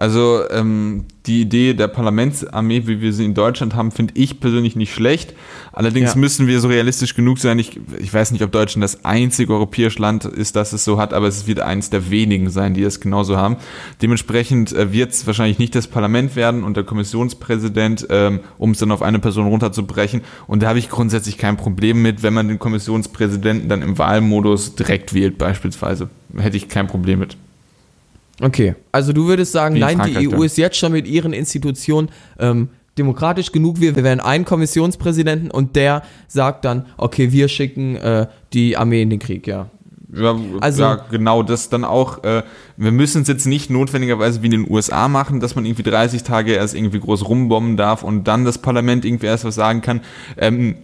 Also 0.00 0.48
ähm, 0.50 1.06
die 1.26 1.40
Idee 1.40 1.74
der 1.74 1.88
Parlamentsarmee, 1.88 2.86
wie 2.86 3.00
wir 3.00 3.12
sie 3.12 3.24
in 3.24 3.34
Deutschland 3.34 3.74
haben, 3.74 3.90
finde 3.90 4.14
ich 4.16 4.38
persönlich 4.38 4.76
nicht 4.76 4.94
schlecht. 4.94 5.34
Allerdings 5.72 6.14
Ja. 6.14 6.20
müssen 6.20 6.46
wir 6.46 6.60
so 6.60 6.68
realistisch 6.68 7.16
genug 7.16 7.38
sein. 7.40 7.58
Ich, 7.58 7.80
ich 7.98 8.14
weiß 8.14 8.30
nicht, 8.30 8.44
ob 8.44 8.52
Deutschland 8.52 8.84
das 8.84 9.04
einzige 9.04 9.52
europäische 9.52 10.00
Land 10.00 10.24
ist, 10.24 10.54
das 10.54 10.72
es 10.72 10.84
so 10.84 11.00
hat, 11.00 11.12
aber 11.12 11.26
es 11.26 11.48
wird 11.48 11.58
eines 11.58 11.90
der 11.90 12.10
wenigen 12.12 12.48
sein, 12.48 12.74
die 12.74 12.84
es 12.84 13.00
genauso 13.00 13.36
haben. 13.36 13.56
Dementsprechend 14.00 14.72
äh, 14.72 14.92
wird 14.92 15.10
es 15.10 15.26
wahrscheinlich 15.26 15.58
nicht 15.58 15.74
das 15.74 15.88
Parlament 15.88 16.36
werden 16.36 16.62
und 16.62 16.76
der 16.76 16.84
Kommissionspräsident, 16.84 18.06
ähm, 18.08 18.38
um 18.56 18.70
es 18.70 18.78
dann 18.78 18.92
auf 18.92 19.02
eine 19.02 19.18
Person 19.18 19.48
runterzubrechen. 19.48 20.20
Und 20.46 20.62
da 20.62 20.68
habe 20.68 20.78
ich 20.78 20.90
grundsätzlich 20.90 21.38
kein 21.38 21.56
Problem 21.56 22.02
mit, 22.02 22.22
wenn 22.22 22.34
man 22.34 22.46
den 22.46 22.60
Kommissionspräsidenten 22.60 23.68
dann 23.68 23.82
im 23.82 23.98
Wahlmodus 23.98 24.76
direkt 24.76 25.12
wählt, 25.12 25.38
beispielsweise. 25.38 26.08
Hätte 26.36 26.56
ich 26.56 26.68
kein 26.68 26.86
Problem 26.86 27.18
mit. 27.18 27.36
Okay, 28.40 28.74
also 28.92 29.12
du 29.12 29.26
würdest 29.26 29.52
sagen, 29.52 29.74
Wie 29.74 29.80
in 29.80 29.98
nein, 29.98 30.00
die 30.06 30.28
EU 30.28 30.32
dann. 30.32 30.42
ist 30.42 30.56
jetzt 30.58 30.76
schon 30.76 30.92
mit 30.92 31.06
ihren 31.08 31.32
Institutionen 31.32 32.08
ähm, 32.38 32.68
demokratisch 32.96 33.52
genug. 33.52 33.80
Wir, 33.80 33.96
wir 33.96 34.04
wären 34.04 34.20
einen 34.20 34.44
Kommissionspräsidenten 34.44 35.50
und 35.50 35.76
der 35.76 36.02
sagt 36.28 36.64
dann, 36.64 36.86
okay, 36.96 37.32
wir 37.32 37.48
schicken 37.48 37.96
äh, 37.96 38.26
die 38.52 38.76
Armee 38.76 39.02
in 39.02 39.10
den 39.10 39.18
Krieg, 39.18 39.46
ja. 39.46 39.66
Ja, 40.14 40.36
Also- 40.60 40.82
ja, 40.82 41.04
genau, 41.10 41.42
das 41.42 41.68
dann 41.68 41.84
auch, 41.84 42.24
äh, 42.24 42.42
wir 42.76 42.92
müssen 42.92 43.22
es 43.22 43.28
jetzt 43.28 43.46
nicht 43.46 43.68
notwendigerweise 43.70 44.40
wie 44.42 44.46
in 44.46 44.52
den 44.52 44.70
USA 44.70 45.06
machen, 45.08 45.38
dass 45.40 45.54
man 45.54 45.66
irgendwie 45.66 45.82
30 45.82 46.22
Tage 46.22 46.52
erst 46.52 46.74
irgendwie 46.74 46.98
groß 47.00 47.28
rumbomben 47.28 47.76
darf 47.76 48.02
und 48.04 48.24
dann 48.24 48.44
das 48.44 48.58
Parlament 48.58 49.04
irgendwie 49.04 49.26
erst 49.26 49.44
was 49.44 49.54
sagen 49.56 49.82
kann. 49.82 50.00
Ähm, 50.38 50.76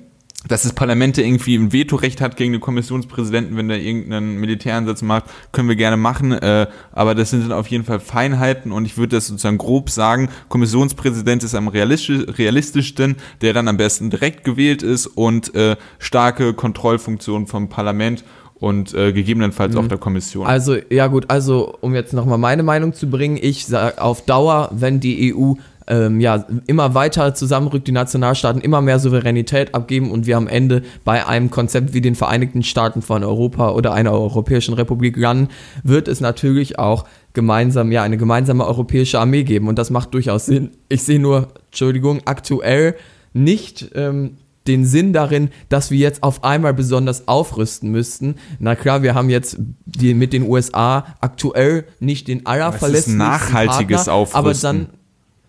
dass 0.48 0.62
das 0.62 0.72
Parlament 0.72 1.16
irgendwie 1.18 1.56
ein 1.56 1.72
Vetorecht 1.72 2.20
hat 2.20 2.36
gegen 2.36 2.52
den 2.52 2.60
Kommissionspräsidenten, 2.60 3.56
wenn 3.56 3.68
der 3.68 3.80
irgendeinen 3.80 4.36
Militäreinsatz 4.36 5.02
macht, 5.02 5.24
können 5.52 5.68
wir 5.68 5.76
gerne 5.76 5.96
machen, 5.96 6.32
äh, 6.32 6.66
aber 6.92 7.14
das 7.14 7.30
sind 7.30 7.44
dann 7.44 7.52
auf 7.52 7.68
jeden 7.68 7.84
Fall 7.84 8.00
Feinheiten 8.00 8.72
und 8.72 8.84
ich 8.84 8.96
würde 8.96 9.16
das 9.16 9.26
sozusagen 9.26 9.58
grob 9.58 9.90
sagen, 9.90 10.28
Kommissionspräsident 10.48 11.42
ist 11.44 11.54
am 11.54 11.68
realistisch, 11.68 12.26
realistischsten, 12.38 13.16
der 13.40 13.52
dann 13.52 13.68
am 13.68 13.76
besten 13.76 14.10
direkt 14.10 14.44
gewählt 14.44 14.82
ist 14.82 15.06
und 15.06 15.54
äh, 15.54 15.76
starke 15.98 16.54
Kontrollfunktionen 16.54 17.46
vom 17.46 17.68
Parlament 17.68 18.24
und 18.64 18.94
äh, 18.94 19.12
gegebenenfalls 19.12 19.76
auch 19.76 19.86
der 19.86 19.98
Kommission. 19.98 20.46
Also, 20.46 20.76
ja 20.88 21.06
gut, 21.08 21.26
also 21.28 21.76
um 21.82 21.94
jetzt 21.94 22.14
nochmal 22.14 22.38
meine 22.38 22.62
Meinung 22.62 22.94
zu 22.94 23.10
bringen, 23.10 23.38
ich 23.40 23.66
sage 23.66 24.00
auf 24.00 24.24
Dauer, 24.24 24.70
wenn 24.72 25.00
die 25.00 25.34
EU 25.34 25.52
ähm, 25.86 26.18
ja, 26.18 26.46
immer 26.66 26.94
weiter 26.94 27.34
zusammenrückt, 27.34 27.86
die 27.86 27.92
Nationalstaaten 27.92 28.62
immer 28.62 28.80
mehr 28.80 28.98
Souveränität 28.98 29.74
abgeben 29.74 30.10
und 30.10 30.24
wir 30.24 30.38
am 30.38 30.48
Ende 30.48 30.82
bei 31.04 31.26
einem 31.26 31.50
Konzept 31.50 31.92
wie 31.92 32.00
den 32.00 32.14
Vereinigten 32.14 32.62
Staaten 32.62 33.02
von 33.02 33.22
Europa 33.22 33.72
oder 33.72 33.92
einer 33.92 34.12
Europäischen 34.12 34.72
Republik 34.72 35.18
landen, 35.18 35.48
wird 35.82 36.08
es 36.08 36.22
natürlich 36.22 36.78
auch 36.78 37.04
gemeinsam, 37.34 37.92
ja, 37.92 38.02
eine 38.02 38.16
gemeinsame 38.16 38.66
europäische 38.66 39.20
Armee 39.20 39.42
geben 39.42 39.68
und 39.68 39.78
das 39.78 39.90
macht 39.90 40.14
durchaus 40.14 40.46
Sinn. 40.46 40.70
Ich 40.88 41.02
sehe 41.02 41.20
nur, 41.20 41.48
Entschuldigung, 41.66 42.22
aktuell 42.24 42.94
nicht 43.34 43.90
ähm, 43.94 44.38
den 44.66 44.86
Sinn 44.86 45.12
darin, 45.12 45.50
dass 45.68 45.90
wir 45.90 45.98
jetzt 45.98 46.22
auf 46.22 46.42
einmal 46.42 46.72
besonders 46.74 47.28
aufrüsten 47.28 47.90
müssten. 47.90 48.36
Na 48.58 48.74
klar, 48.74 49.02
wir 49.02 49.14
haben 49.14 49.28
jetzt 49.28 49.56
die, 49.84 50.14
mit 50.14 50.32
den 50.32 50.48
USA 50.48 51.04
aktuell 51.20 51.84
nicht 52.00 52.28
den 52.28 52.46
allerverlässlichsten 52.46 53.18
nachhaltiges 53.18 54.06
Partner, 54.06 54.12
Aufrüsten. 54.14 54.38
aber 54.38 54.54
dann 54.54 54.88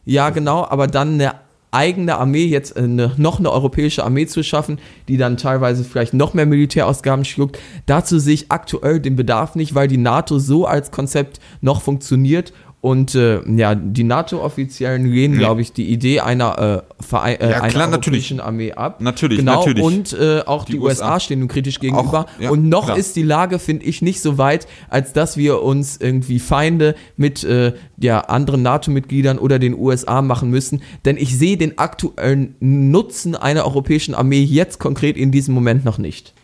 ja 0.05 0.29
genau, 0.29 0.65
aber 0.65 0.87
dann 0.87 1.15
eine 1.15 1.33
eigene 1.75 2.17
Armee 2.17 2.45
jetzt 2.45 2.77
eine, 2.77 3.11
noch 3.17 3.39
eine 3.39 3.51
europäische 3.51 4.03
Armee 4.03 4.25
zu 4.27 4.43
schaffen, 4.43 4.79
die 5.07 5.17
dann 5.17 5.35
teilweise 5.35 5.83
vielleicht 5.83 6.13
noch 6.13 6.33
mehr 6.33 6.45
Militärausgaben 6.45 7.25
schluckt. 7.25 7.59
Dazu 7.85 8.17
sehe 8.17 8.33
ich 8.33 8.51
aktuell 8.51 9.01
den 9.01 9.17
Bedarf 9.17 9.55
nicht, 9.55 9.75
weil 9.75 9.89
die 9.89 9.97
NATO 9.97 10.39
so 10.39 10.65
als 10.65 10.91
Konzept 10.91 11.41
noch 11.61 11.81
funktioniert 11.81 12.53
und 12.85 13.15
äh, 13.15 13.41
ja, 13.49 13.73
die 13.73 14.03
NATO-Offiziellen 14.03 15.11
lehnen, 15.11 15.39
glaube 15.39 15.59
ich, 15.61 15.73
die 15.73 15.89
Idee 15.89 16.19
einer, 16.19 16.83
äh, 16.99 17.03
Verein, 17.03 17.39
äh, 17.39 17.49
Ja, 17.49 17.61
einer 17.61 17.69
klar, 17.69 17.89
europäischen 17.89 18.39
Armee 18.39 18.73
ab. 18.73 19.01
Natürlich, 19.01 19.39
genau, 19.39 19.55
natürlich. 19.55 19.83
Und 19.83 20.13
äh, 20.13 20.41
auch 20.45 20.65
die, 20.65 20.73
Die 20.73 20.79
USA. 20.79 21.05
USA 21.05 21.19
stehen 21.19 21.47
kritisch 21.47 21.79
gegenüber. 21.79 22.27
ja, 22.39 22.51
und 22.51 22.69
noch 22.69 22.85
klar. 22.85 22.97
ist 22.97 23.15
die 23.15 23.23
Lage, 23.23 23.57
finde 23.57 23.85
ich, 23.85 24.03
nicht 24.03 24.21
so 24.21 24.37
weit, 24.37 24.67
als 24.87 25.13
dass 25.13 25.35
wir 25.35 25.63
uns 25.63 25.97
irgendwie 25.97 26.37
Feinde 26.37 26.93
mit 27.17 27.43
äh, 27.43 27.73
ja, 27.97 28.19
anderen 28.19 28.61
NATO-Mitgliedern 28.61 29.39
oder 29.39 29.57
den 29.57 29.73
USA 29.73 30.21
machen 30.21 30.51
müssen. 30.51 30.83
Denn 31.05 31.17
ich 31.17 31.35
sehe 31.35 31.57
den 31.57 31.79
aktuellen 31.79 32.53
Nutzen 32.59 33.35
einer 33.35 33.65
europäischen 33.65 34.13
Armee 34.13 34.43
jetzt 34.43 34.77
konkret 34.77 35.17
in 35.17 35.31
diesem 35.31 35.55
Moment 35.55 35.85
noch 35.85 35.97
nicht. 35.97 36.35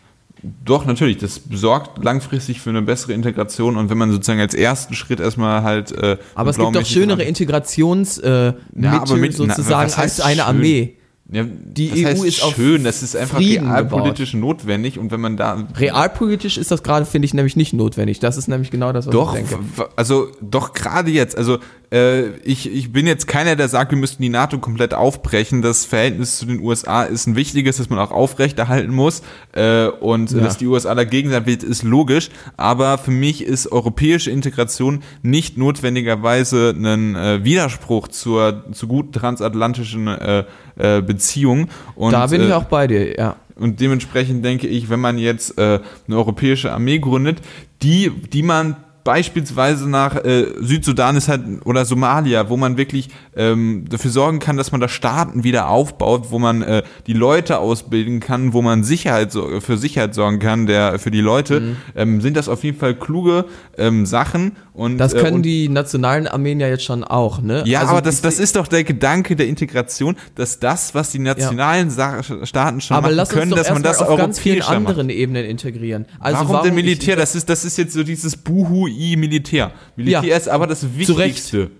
Doch, 0.64 0.86
natürlich. 0.86 1.18
Das 1.18 1.40
sorgt 1.52 2.02
langfristig 2.02 2.60
für 2.60 2.70
eine 2.70 2.82
bessere 2.82 3.12
Integration 3.12 3.76
und 3.76 3.90
wenn 3.90 3.98
man 3.98 4.10
sozusagen 4.10 4.40
als 4.40 4.54
ersten 4.54 4.94
Schritt 4.94 5.20
erstmal 5.20 5.62
halt. 5.62 5.92
Äh, 5.92 6.16
Aber 6.34 6.50
es 6.50 6.58
gibt 6.58 6.74
doch 6.74 6.84
schönere 6.84 7.22
Integrationsmittel 7.22 8.54
äh, 8.74 8.82
Ja, 8.82 9.04
mit- 9.16 9.38
na, 9.38 9.54
sozusagen 9.54 9.86
was 9.86 9.98
als 9.98 10.20
eine 10.20 10.36
schön? 10.36 10.44
Armee. 10.44 10.96
Ja, 11.32 11.44
Die 11.44 11.88
das 11.88 11.98
EU 11.98 12.04
heißt 12.04 12.24
ist 12.26 12.42
auf 12.44 12.54
schön, 12.56 12.84
das 12.84 13.02
ist 13.02 13.16
einfach 13.16 13.38
Frieden 13.38 13.66
realpolitisch 13.66 14.34
notwendig 14.34 14.98
und 14.98 15.10
wenn 15.10 15.20
man 15.20 15.36
da 15.38 15.66
Realpolitisch 15.78 16.58
ist 16.58 16.70
das 16.70 16.82
gerade, 16.82 17.06
finde 17.06 17.24
ich, 17.26 17.32
nämlich 17.34 17.56
nicht 17.56 17.72
notwendig. 17.72 18.20
Das 18.20 18.36
ist 18.36 18.48
nämlich 18.48 18.70
genau 18.70 18.92
das, 18.92 19.06
was 19.06 19.12
Doch, 19.12 19.34
ich 19.34 19.48
denke. 19.48 19.64
also 19.96 20.28
doch 20.42 20.74
gerade 20.74 21.10
jetzt. 21.10 21.38
Also 21.38 21.58
äh, 21.90 22.28
ich, 22.44 22.70
ich 22.72 22.92
bin 22.92 23.06
jetzt 23.06 23.26
keiner, 23.26 23.56
der 23.56 23.68
sagt, 23.68 23.92
wir 23.92 23.98
müssten 23.98 24.22
die 24.22 24.28
NATO 24.28 24.58
komplett 24.58 24.92
aufbrechen. 24.94 25.62
Das 25.62 25.84
Verhältnis 25.86 26.36
zu 26.38 26.44
den 26.46 26.60
USA 26.60 27.02
ist 27.04 27.26
ein 27.26 27.34
wichtiges, 27.36 27.78
das 27.78 27.88
man 27.88 27.98
auch 27.98 28.10
aufrechterhalten 28.10 28.92
muss. 28.94 29.22
Äh, 29.52 29.86
und 29.86 30.30
Ja. 30.32 30.40
dass 30.40 30.58
die 30.58 30.66
USA 30.66 30.94
dagegen 30.94 31.30
sein 31.30 31.46
wird, 31.46 31.62
ist 31.62 31.82
logisch. 31.82 32.28
Aber 32.58 32.98
für 32.98 33.10
mich 33.10 33.42
ist 33.42 33.72
europäische 33.72 34.30
Integration 34.30 35.02
nicht 35.22 35.56
notwendigerweise 35.56 36.74
ein 36.76 37.14
äh, 37.16 37.44
Widerspruch 37.44 38.08
zur, 38.08 38.64
zur 38.72 38.88
guten 38.88 39.12
transatlantischen 39.12 40.08
äh, 40.08 40.44
äh, 40.76 41.02
Beziehung. 41.02 41.68
Und, 41.94 42.12
da 42.12 42.26
bin 42.26 42.40
äh, 42.40 42.46
ich 42.46 42.52
auch 42.52 42.64
bei 42.64 42.86
dir, 42.86 43.16
ja. 43.16 43.36
und 43.56 43.80
dementsprechend 43.80 44.44
denke 44.44 44.66
ich, 44.66 44.90
wenn 44.90 45.00
man 45.00 45.18
jetzt 45.18 45.58
äh, 45.58 45.80
eine 46.06 46.16
europäische 46.16 46.72
Armee 46.72 46.98
gründet, 46.98 47.38
die, 47.82 48.10
die 48.10 48.42
man 48.42 48.76
beispielsweise 49.04 49.88
nach 49.90 50.14
äh, 50.24 50.46
Südsudan 50.60 51.16
ist 51.16 51.28
halt 51.28 51.42
oder 51.64 51.84
Somalia, 51.84 52.48
wo 52.48 52.56
man 52.56 52.76
wirklich 52.76 53.08
ähm, 53.34 53.84
dafür 53.88 54.12
sorgen 54.12 54.38
kann, 54.38 54.56
dass 54.56 54.70
man 54.70 54.80
da 54.80 54.88
Staaten 54.88 55.42
wieder 55.44 55.68
aufbaut, 55.68 56.26
wo 56.30 56.38
man 56.38 56.62
äh, 56.62 56.82
die 57.06 57.12
Leute 57.12 57.58
ausbilden 57.58 58.20
kann, 58.20 58.52
wo 58.52 58.62
man 58.62 58.84
Sicherheit 58.84 59.32
für 59.32 59.76
Sicherheit 59.76 60.14
sorgen 60.14 60.38
kann, 60.38 60.66
der 60.66 60.98
für 60.98 61.10
die 61.10 61.20
Leute, 61.20 61.60
Mhm. 61.60 61.76
ähm, 61.96 62.20
sind 62.20 62.36
das 62.36 62.48
auf 62.48 62.62
jeden 62.64 62.78
Fall 62.78 62.94
kluge 62.94 63.44
ähm, 63.76 64.06
Sachen 64.06 64.52
und 64.74 64.96
Das 64.98 65.12
äh, 65.12 65.20
können 65.20 65.36
und, 65.36 65.42
die 65.42 65.68
nationalen 65.68 66.26
Armeen 66.26 66.58
ja 66.58 66.68
jetzt 66.68 66.84
schon 66.84 67.04
auch, 67.04 67.42
ne? 67.42 67.62
ja, 67.66 67.80
Also 67.80 67.92
aber 67.92 68.02
das, 68.02 68.22
das 68.22 68.38
ist 68.38 68.56
doch 68.56 68.66
der 68.66 68.84
Gedanke 68.84 69.36
der 69.36 69.46
Integration, 69.46 70.16
dass 70.34 70.58
das, 70.60 70.94
was 70.94 71.10
die 71.10 71.18
nationalen 71.18 71.90
Sa 71.90 72.22
Staaten 72.44 72.80
schon 72.80 72.96
aber 72.96 73.10
machen 73.10 73.28
können, 73.28 73.50
dass 73.50 73.70
man 73.70 73.82
das 73.82 73.98
auf 74.00 74.16
ganz 74.18 74.38
vielen 74.38 74.60
macht. 74.60 74.70
anderen 74.70 75.10
Ebenen 75.10 75.44
integrieren. 75.44 76.06
Also 76.20 76.48
warum, 76.48 76.64
denn 76.64 76.78
ich- 76.78 76.84
Militär? 76.84 77.16
Das 77.16 77.34
ist, 77.34 77.48
das 77.50 77.64
ist 77.64 77.76
jetzt 77.78 77.92
so 77.92 78.02
dieses 78.02 78.36
Buhui-Militär. 78.36 79.72
Militär 79.96 80.24
Ja, 80.24 80.36
ist 80.36 80.48
aber 80.48 80.66
das. 80.66 80.86
Wichtigste. 80.96 81.70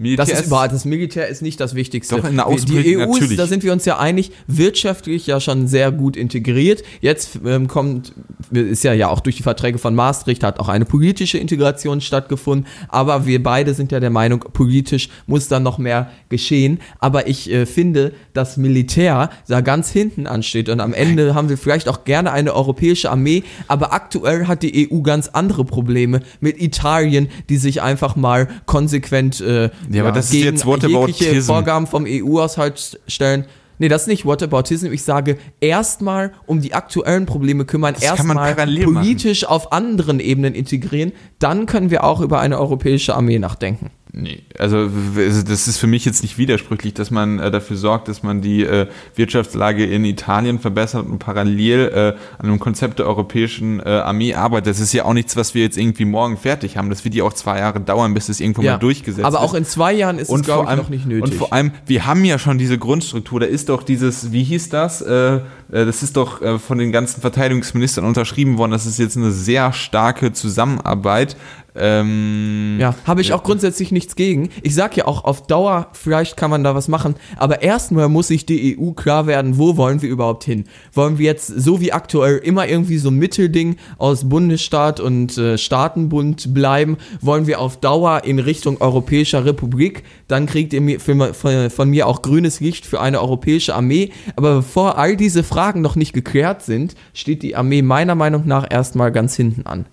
Militär 0.00 0.26
Das 0.26 0.40
ist 0.40 0.46
überhaupt, 0.46 0.72
das 0.72 0.84
Militär 0.84 1.26
ist 1.26 1.42
nicht 1.42 1.58
das 1.58 1.74
Wichtigste. 1.74 2.14
Doch, 2.14 2.28
in 2.28 2.36
der 2.36 2.46
Außenpolitik 2.46 2.84
Die 2.84 2.96
EU 2.96 3.00
natürlich. 3.00 3.30
ist, 3.32 3.38
da 3.38 3.48
sind 3.48 3.64
wir 3.64 3.72
uns 3.72 3.84
ja 3.84 3.98
einig, 3.98 4.30
wirtschaftlich 4.46 5.26
ja 5.26 5.40
schon 5.40 5.66
sehr 5.66 5.90
gut 5.90 6.16
integriert. 6.16 6.84
Jetzt 7.00 7.40
ähm, 7.44 7.66
kommt, 7.66 8.12
ist 8.52 8.84
ja 8.84 8.92
ja 8.92 9.08
auch 9.08 9.18
durch 9.18 9.34
die 9.34 9.42
Verträge 9.42 9.78
von 9.78 9.96
Maastricht 9.96 10.44
hat 10.44 10.60
auch 10.60 10.68
eine 10.68 10.84
politische 10.84 11.38
Integration 11.38 12.00
stattgefunden. 12.00 12.68
Aber 12.88 13.26
wir 13.26 13.42
beide 13.42 13.74
sind 13.74 13.90
ja 13.90 13.98
der 13.98 14.10
Meinung, 14.10 14.44
politisch 14.52 15.08
muss 15.26 15.48
da 15.48 15.58
noch 15.58 15.78
mehr 15.78 16.12
geschehen. 16.28 16.78
Aber 17.00 17.26
ich 17.26 17.50
äh, 17.50 17.66
finde, 17.66 18.12
das 18.34 18.56
Militär 18.56 19.30
da 19.48 19.62
ganz 19.62 19.90
hinten 19.90 20.28
ansteht 20.28 20.68
und 20.68 20.78
am 20.78 20.94
Ende 20.94 21.34
haben 21.34 21.48
wir 21.48 21.58
vielleicht 21.58 21.88
auch 21.88 22.04
gerne 22.04 22.30
eine 22.30 22.54
europäische 22.54 23.10
Armee. 23.10 23.42
Aber 23.66 23.92
aktuell 23.92 24.46
hat 24.46 24.62
die 24.62 24.92
EU 24.92 25.00
ganz 25.00 25.26
andere 25.26 25.64
Probleme 25.64 26.20
mit 26.38 26.62
Italien, 26.62 27.28
die 27.48 27.56
sich 27.56 27.82
einfach 27.82 28.14
mal 28.14 28.46
konsequent 28.66 29.40
äh, 29.40 29.70
Ja, 29.90 30.02
aber 30.02 30.12
das 30.12 30.26
ist 30.26 30.42
jetzt 30.42 30.66
Whataboutism. 30.66 31.46
Vorgaben 31.46 31.86
vom 31.86 32.04
EU-Haushalt 32.06 33.00
stellen. 33.06 33.46
Nee, 33.78 33.88
das 33.88 34.02
ist 34.02 34.08
nicht 34.08 34.26
Whataboutism. 34.26 34.92
Ich 34.92 35.04
sage, 35.04 35.38
erstmal 35.60 36.32
um 36.46 36.60
die 36.60 36.74
aktuellen 36.74 37.26
Probleme 37.26 37.64
kümmern, 37.64 37.94
erstmal 38.00 38.54
politisch 38.54 39.44
auf 39.44 39.72
anderen 39.72 40.18
Ebenen 40.20 40.54
integrieren. 40.54 41.12
Dann 41.38 41.66
können 41.66 41.90
wir 41.90 42.02
auch 42.04 42.20
über 42.20 42.40
eine 42.40 42.58
europäische 42.58 43.14
Armee 43.14 43.38
nachdenken. 43.38 43.90
Nee, 44.12 44.42
also 44.58 44.78
also 44.78 45.42
das 45.42 45.68
ist 45.68 45.78
für 45.78 45.86
mich 45.86 46.04
jetzt 46.04 46.22
nicht 46.22 46.38
widersprüchlich, 46.38 46.94
dass 46.94 47.10
man 47.10 47.38
äh, 47.38 47.50
dafür 47.50 47.76
sorgt, 47.76 48.08
dass 48.08 48.22
man 48.22 48.40
die 48.40 48.62
äh, 48.64 48.86
Wirtschaftslage 49.16 49.84
in 49.84 50.04
Italien 50.04 50.58
verbessert 50.58 51.06
und 51.06 51.18
parallel 51.18 51.90
äh, 51.94 52.38
an 52.38 52.46
einem 52.46 52.58
Konzept 52.58 52.98
der 52.98 53.06
europäischen 53.06 53.80
Armee 53.80 54.34
arbeitet. 54.34 54.68
Das 54.68 54.80
ist 54.80 54.92
ja 54.92 55.04
auch 55.04 55.12
nichts, 55.12 55.36
was 55.36 55.54
wir 55.54 55.62
jetzt 55.62 55.76
irgendwie 55.76 56.04
morgen 56.04 56.36
fertig 56.36 56.76
haben. 56.76 56.90
Das 56.90 57.04
wird 57.04 57.14
ja 57.14 57.24
auch 57.24 57.32
zwei 57.32 57.58
Jahre 57.58 57.80
dauern, 57.80 58.14
bis 58.14 58.28
es 58.28 58.40
irgendwo 58.40 58.62
mal 58.62 58.78
durchgesetzt 58.78 59.24
aber 59.24 59.38
ist. 59.38 59.42
auch 59.42 59.54
in 59.54 59.64
zwei 59.64 59.92
Jahren 59.92 60.18
ist 60.18 60.30
es, 60.30 60.42
glaube 60.42 60.70
ich, 60.70 60.76
noch 60.76 60.88
nicht 60.88 61.06
nötig. 61.06 61.24
Und 61.24 61.34
vor 61.34 61.52
allem, 61.52 61.72
wir 61.86 62.06
haben 62.06 62.24
ja 62.24 62.38
schon 62.38 62.58
diese 62.58 62.78
Grundstruktur. 62.78 63.40
Da 63.40 63.46
ist 63.46 63.68
doch 63.68 63.82
dieses, 63.82 64.32
wie 64.32 64.44
hieß 64.44 64.68
das? 64.70 64.98
Das 64.98 66.02
ist 66.02 66.16
doch 66.16 66.58
von 66.60 66.78
den 66.78 66.92
ganzen 66.92 67.20
Verteidigungsministern 67.20 68.04
unterschrieben 68.04 68.58
worden. 68.58 68.72
Das 68.72 68.86
ist 68.86 68.98
jetzt 68.98 69.16
eine 69.16 69.30
sehr 69.30 69.72
starke 69.72 70.32
Zusammenarbeit. 70.32 71.36
Ähm, 71.78 72.76
Ja, 72.80 72.94
habe 73.06 73.20
ich 73.20 73.32
auch 73.32 73.42
grundsätzlich 73.42 73.92
nichts 73.92 74.16
gegen. 74.16 74.50
Ich 74.62 74.74
sag 74.74 74.96
ja 74.96 75.06
auch, 75.06 75.24
auf 75.24 75.46
Dauer, 75.46 75.88
vielleicht 75.92 76.36
kann 76.36 76.50
man 76.50 76.64
da 76.64 76.74
was 76.74 76.88
machen, 76.88 77.14
aber 77.36 77.62
erstmal 77.62 78.08
muss 78.08 78.28
sich 78.28 78.46
die 78.46 78.78
EU 78.78 78.92
klar 78.92 79.26
werden, 79.26 79.58
wo 79.58 79.76
wollen 79.76 80.02
wir 80.02 80.08
überhaupt 80.08 80.44
hin? 80.44 80.64
Wollen 80.92 81.18
wir 81.18 81.26
jetzt, 81.26 81.46
so 81.46 81.80
wie 81.80 81.92
aktuell, 81.92 82.38
immer 82.38 82.68
irgendwie 82.68 82.98
so 82.98 83.10
ein 83.10 83.16
Mittelding 83.16 83.76
aus 83.98 84.28
Bundesstaat 84.28 85.00
und 85.00 85.38
äh, 85.38 85.58
Staatenbund 85.58 86.52
bleiben? 86.54 86.96
Wollen 87.20 87.46
wir 87.46 87.60
auf 87.60 87.78
Dauer 87.78 88.22
in 88.24 88.38
Richtung 88.38 88.80
Europäischer 88.80 89.44
Republik? 89.44 90.02
Dann 90.26 90.46
kriegt 90.46 90.72
ihr 90.72 91.00
für, 91.00 91.34
von, 91.34 91.70
von 91.70 91.90
mir 91.90 92.06
auch 92.06 92.22
grünes 92.22 92.60
Licht 92.60 92.86
für 92.86 93.00
eine 93.00 93.20
europäische 93.20 93.74
Armee. 93.74 94.10
Aber 94.36 94.56
bevor 94.56 94.98
all 94.98 95.16
diese 95.16 95.42
Fragen 95.42 95.80
noch 95.80 95.96
nicht 95.96 96.12
geklärt 96.12 96.62
sind, 96.62 96.94
steht 97.14 97.42
die 97.42 97.56
Armee 97.56 97.82
meiner 97.82 98.14
Meinung 98.14 98.46
nach 98.46 98.66
erstmal 98.68 99.12
ganz 99.12 99.36
hinten 99.36 99.66
an. 99.66 99.86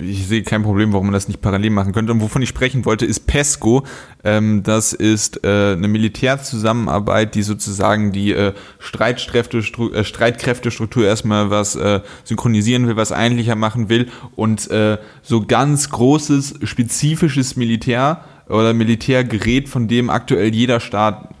Ich 0.00 0.26
sehe 0.26 0.42
kein 0.42 0.62
Problem, 0.62 0.92
warum 0.92 1.06
man 1.06 1.12
das 1.12 1.28
nicht 1.28 1.40
parallel 1.40 1.70
machen 1.70 1.92
könnte. 1.92 2.12
Und 2.12 2.20
wovon 2.20 2.42
ich 2.42 2.48
sprechen 2.48 2.84
wollte, 2.84 3.06
ist 3.06 3.26
PESCO. 3.26 3.84
Ähm, 4.24 4.62
das 4.62 4.92
ist 4.92 5.44
äh, 5.44 5.72
eine 5.72 5.88
Militärzusammenarbeit, 5.88 7.34
die 7.34 7.42
sozusagen 7.42 8.12
die 8.12 8.32
äh, 8.32 8.54
Streitkräftestruktur, 8.78 9.94
äh, 9.94 10.04
Streitkräftestruktur 10.04 11.04
erstmal 11.04 11.50
was 11.50 11.78
synchronisieren 12.24 12.86
will, 12.86 12.96
was 12.96 13.12
einheitlicher 13.12 13.56
machen 13.56 13.88
will 13.88 14.08
und 14.36 14.68
so 15.22 15.44
ganz 15.46 15.90
großes, 15.90 16.60
spezifisches 16.62 17.56
Militär 17.56 18.24
oder 18.48 18.72
Militärgerät, 18.74 19.68
von 19.68 19.88
dem 19.88 20.10
aktuell 20.10 20.54
jeder 20.54 20.80
Staat 20.80 21.34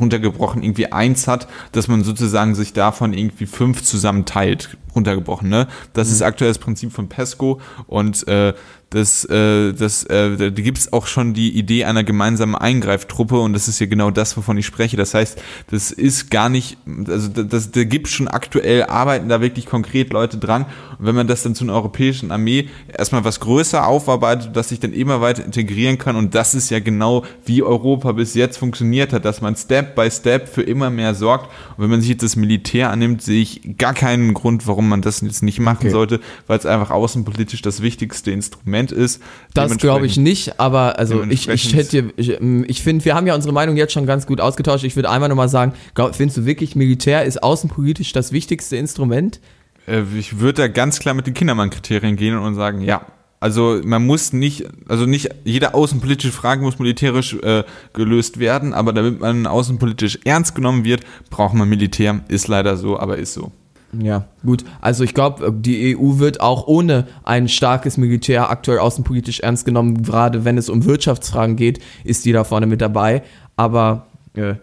runtergebrochen 0.00 0.62
irgendwie 0.62 0.92
eins 0.92 1.28
hat, 1.28 1.48
dass 1.72 1.88
man 1.88 2.04
sozusagen 2.04 2.54
sich 2.54 2.72
davon 2.72 3.12
irgendwie 3.12 3.46
fünf 3.46 3.82
zusammen 3.82 4.24
teilt. 4.24 4.76
runtergebrochen. 4.94 5.48
Ne? 5.48 5.68
Das 5.92 6.08
mhm. 6.08 6.14
ist 6.14 6.22
aktuell 6.22 6.50
das 6.50 6.58
Prinzip 6.58 6.92
von 6.92 7.08
PESCO 7.08 7.60
und 7.86 8.26
äh, 8.26 8.54
das, 8.90 9.26
äh, 9.26 9.74
das, 9.74 10.04
äh, 10.04 10.36
da 10.36 10.48
gibt 10.48 10.78
es 10.78 10.92
auch 10.94 11.06
schon 11.06 11.34
die 11.34 11.50
Idee 11.56 11.84
einer 11.84 12.04
gemeinsamen 12.04 12.54
Eingreiftruppe 12.54 13.38
und 13.38 13.52
das 13.52 13.68
ist 13.68 13.80
ja 13.80 13.86
genau 13.86 14.10
das, 14.10 14.36
wovon 14.38 14.56
ich 14.56 14.64
spreche. 14.64 14.96
Das 14.96 15.12
heißt, 15.12 15.40
das 15.70 15.90
ist 15.90 16.30
gar 16.30 16.48
nicht, 16.48 16.78
also 17.06 17.28
das, 17.28 17.70
da 17.70 17.84
gibt 17.84 18.08
schon 18.08 18.28
aktuell, 18.28 18.84
arbeiten 18.84 19.28
da 19.28 19.42
wirklich 19.42 19.66
konkret 19.66 20.10
Leute 20.10 20.38
dran. 20.38 20.64
Und 20.98 21.06
wenn 21.06 21.14
man 21.14 21.26
das 21.26 21.42
dann 21.42 21.54
zu 21.54 21.64
einer 21.64 21.74
europäischen 21.74 22.30
Armee 22.30 22.70
erstmal 22.96 23.24
was 23.24 23.40
größer 23.40 23.86
aufarbeitet, 23.86 24.56
das 24.56 24.70
sich 24.70 24.80
dann 24.80 24.94
immer 24.94 25.20
weiter 25.20 25.44
integrieren 25.44 25.98
kann 25.98 26.16
und 26.16 26.34
das 26.34 26.54
ist 26.54 26.70
ja 26.70 26.80
genau, 26.80 27.26
wie 27.44 27.62
Europa 27.62 28.12
bis 28.12 28.32
jetzt 28.32 28.56
funktioniert 28.56 29.12
hat, 29.12 29.26
dass 29.26 29.42
man 29.42 29.54
Step 29.54 29.96
by 29.96 30.10
Step 30.10 30.48
für 30.48 30.62
immer 30.62 30.88
mehr 30.88 31.14
sorgt. 31.14 31.50
Und 31.76 31.84
wenn 31.84 31.90
man 31.90 32.00
sich 32.00 32.10
jetzt 32.10 32.22
das 32.22 32.36
Militär 32.36 32.90
annimmt, 32.90 33.20
sehe 33.20 33.42
ich 33.42 33.76
gar 33.76 33.92
keinen 33.92 34.32
Grund, 34.32 34.66
warum 34.66 34.88
man 34.88 35.02
das 35.02 35.20
jetzt 35.20 35.42
nicht 35.42 35.60
machen 35.60 35.78
okay. 35.80 35.90
sollte, 35.90 36.20
weil 36.46 36.58
es 36.58 36.64
einfach 36.64 36.90
außenpolitisch 36.90 37.60
das 37.60 37.82
wichtigste 37.82 38.30
Instrument 38.30 38.77
Argument 38.78 38.92
ist. 38.92 39.22
Das 39.54 39.76
glaube 39.76 40.06
ich 40.06 40.16
nicht, 40.16 40.60
aber 40.60 40.98
also 40.98 41.22
ich, 41.24 41.48
ich 41.48 41.74
hätte, 41.74 42.12
ich, 42.16 42.40
ich 42.40 42.82
finde, 42.82 43.04
wir 43.04 43.14
haben 43.14 43.26
ja 43.26 43.34
unsere 43.34 43.52
Meinung 43.52 43.76
jetzt 43.76 43.92
schon 43.92 44.06
ganz 44.06 44.26
gut 44.26 44.40
ausgetauscht. 44.40 44.84
Ich 44.84 44.96
würde 44.96 45.10
einmal 45.10 45.28
nochmal 45.28 45.48
sagen, 45.48 45.72
glaub, 45.94 46.14
findest 46.14 46.38
du 46.38 46.44
wirklich, 46.46 46.76
Militär 46.76 47.24
ist 47.24 47.42
außenpolitisch 47.42 48.12
das 48.12 48.32
wichtigste 48.32 48.76
Instrument? 48.76 49.40
Äh, 49.86 50.02
ich 50.16 50.38
würde 50.38 50.62
da 50.62 50.68
ganz 50.68 50.98
klar 50.98 51.14
mit 51.14 51.26
den 51.26 51.34
Kindermann-Kriterien 51.34 52.16
gehen 52.16 52.38
und 52.38 52.54
sagen, 52.54 52.80
ja, 52.80 53.06
also 53.40 53.80
man 53.84 54.04
muss 54.04 54.32
nicht, 54.32 54.64
also 54.88 55.06
nicht 55.06 55.28
jede 55.44 55.74
außenpolitische 55.74 56.32
Frage 56.32 56.62
muss 56.62 56.78
militärisch 56.78 57.34
äh, 57.34 57.62
gelöst 57.92 58.40
werden, 58.40 58.74
aber 58.74 58.92
damit 58.92 59.20
man 59.20 59.46
außenpolitisch 59.46 60.18
ernst 60.24 60.54
genommen 60.54 60.84
wird, 60.84 61.02
braucht 61.30 61.54
man 61.54 61.68
Militär. 61.68 62.20
Ist 62.28 62.48
leider 62.48 62.76
so, 62.76 62.98
aber 62.98 63.18
ist 63.18 63.34
so. 63.34 63.52
Ja, 63.92 64.26
gut. 64.44 64.64
Also 64.80 65.02
ich 65.04 65.14
glaube, 65.14 65.52
die 65.52 65.96
EU 65.96 66.18
wird 66.18 66.40
auch 66.40 66.66
ohne 66.66 67.06
ein 67.24 67.48
starkes 67.48 67.96
Militär 67.96 68.50
aktuell 68.50 68.78
außenpolitisch 68.78 69.40
ernst 69.40 69.64
genommen. 69.64 70.02
Gerade 70.02 70.44
wenn 70.44 70.58
es 70.58 70.68
um 70.68 70.84
Wirtschaftsfragen 70.84 71.56
geht, 71.56 71.80
ist 72.04 72.24
die 72.24 72.32
da 72.32 72.44
vorne 72.44 72.66
mit 72.66 72.82
dabei. 72.82 73.22
Aber 73.56 74.06
äh, 74.34 74.54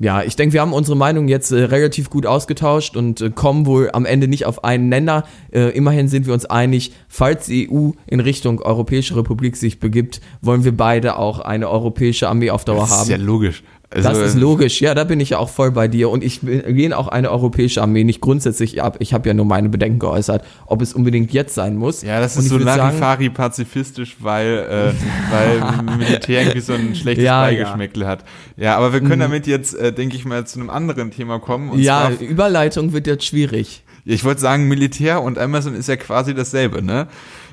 ja, 0.00 0.22
ich 0.22 0.36
denke, 0.36 0.52
wir 0.52 0.60
haben 0.60 0.72
unsere 0.72 0.96
Meinung 0.96 1.26
jetzt 1.26 1.50
äh, 1.50 1.64
relativ 1.64 2.08
gut 2.08 2.24
ausgetauscht 2.24 2.96
und 2.96 3.20
äh, 3.20 3.30
kommen 3.30 3.66
wohl 3.66 3.90
am 3.92 4.06
Ende 4.06 4.28
nicht 4.28 4.46
auf 4.46 4.62
einen 4.62 4.88
Nenner. 4.88 5.24
Äh, 5.50 5.70
immerhin 5.70 6.06
sind 6.06 6.26
wir 6.26 6.34
uns 6.34 6.46
einig, 6.46 6.92
falls 7.08 7.46
die 7.46 7.68
EU 7.68 7.90
in 8.06 8.20
Richtung 8.20 8.60
Europäische 8.60 9.16
Republik 9.16 9.56
sich 9.56 9.80
begibt, 9.80 10.20
wollen 10.40 10.62
wir 10.62 10.76
beide 10.76 11.16
auch 11.18 11.40
eine 11.40 11.68
europäische 11.68 12.28
Armee 12.28 12.50
auf 12.50 12.64
Dauer 12.64 12.82
haben. 12.82 12.90
Das 12.90 13.02
ist 13.02 13.08
ja 13.08 13.16
logisch. 13.16 13.64
Also, 13.90 14.08
das 14.08 14.18
ist 14.18 14.36
logisch, 14.36 14.82
ja, 14.82 14.94
da 14.94 15.04
bin 15.04 15.18
ich 15.18 15.30
ja 15.30 15.38
auch 15.38 15.48
voll 15.48 15.70
bei 15.70 15.88
dir. 15.88 16.10
Und 16.10 16.22
ich 16.22 16.42
lehne 16.42 16.96
auch 16.96 17.08
eine 17.08 17.30
europäische 17.30 17.80
Armee 17.80 18.04
nicht 18.04 18.20
grundsätzlich 18.20 18.82
ab. 18.82 18.96
Ich 18.98 19.14
habe 19.14 19.26
ja 19.26 19.34
nur 19.34 19.46
meine 19.46 19.70
Bedenken 19.70 19.98
geäußert, 19.98 20.44
ob 20.66 20.82
es 20.82 20.92
unbedingt 20.92 21.32
jetzt 21.32 21.54
sein 21.54 21.74
muss. 21.74 22.02
Ja, 22.02 22.20
das 22.20 22.36
ist 22.36 22.50
so 22.50 22.58
Larifari 22.58 23.30
pazifistisch, 23.30 24.16
weil, 24.20 24.94
äh, 24.94 25.32
weil 25.32 25.96
Militär 25.98 26.42
irgendwie 26.42 26.60
so 26.60 26.74
ein 26.74 26.94
schlechtes 26.94 27.24
ja, 27.24 27.40
Beigeschmäckle 27.40 28.04
ja. 28.04 28.10
hat. 28.10 28.24
Ja, 28.58 28.76
aber 28.76 28.92
wir 28.92 29.00
können 29.00 29.16
mhm. 29.16 29.20
damit 29.20 29.46
jetzt, 29.46 29.74
äh, 29.74 29.90
denke 29.90 30.16
ich 30.16 30.26
mal, 30.26 30.46
zu 30.46 30.60
einem 30.60 30.68
anderen 30.68 31.10
Thema 31.10 31.38
kommen. 31.38 31.78
ja, 31.78 32.10
Überleitung 32.10 32.92
wird 32.92 33.06
jetzt 33.06 33.24
schwierig. 33.24 33.84
Ich 34.04 34.24
wollte 34.24 34.40
sagen, 34.40 34.68
Militär 34.68 35.22
und 35.22 35.38
Amazon 35.38 35.74
ist 35.74 35.88
ja 35.88 35.96
quasi 35.96 36.34
dasselbe, 36.34 36.82
ne? 36.82 37.08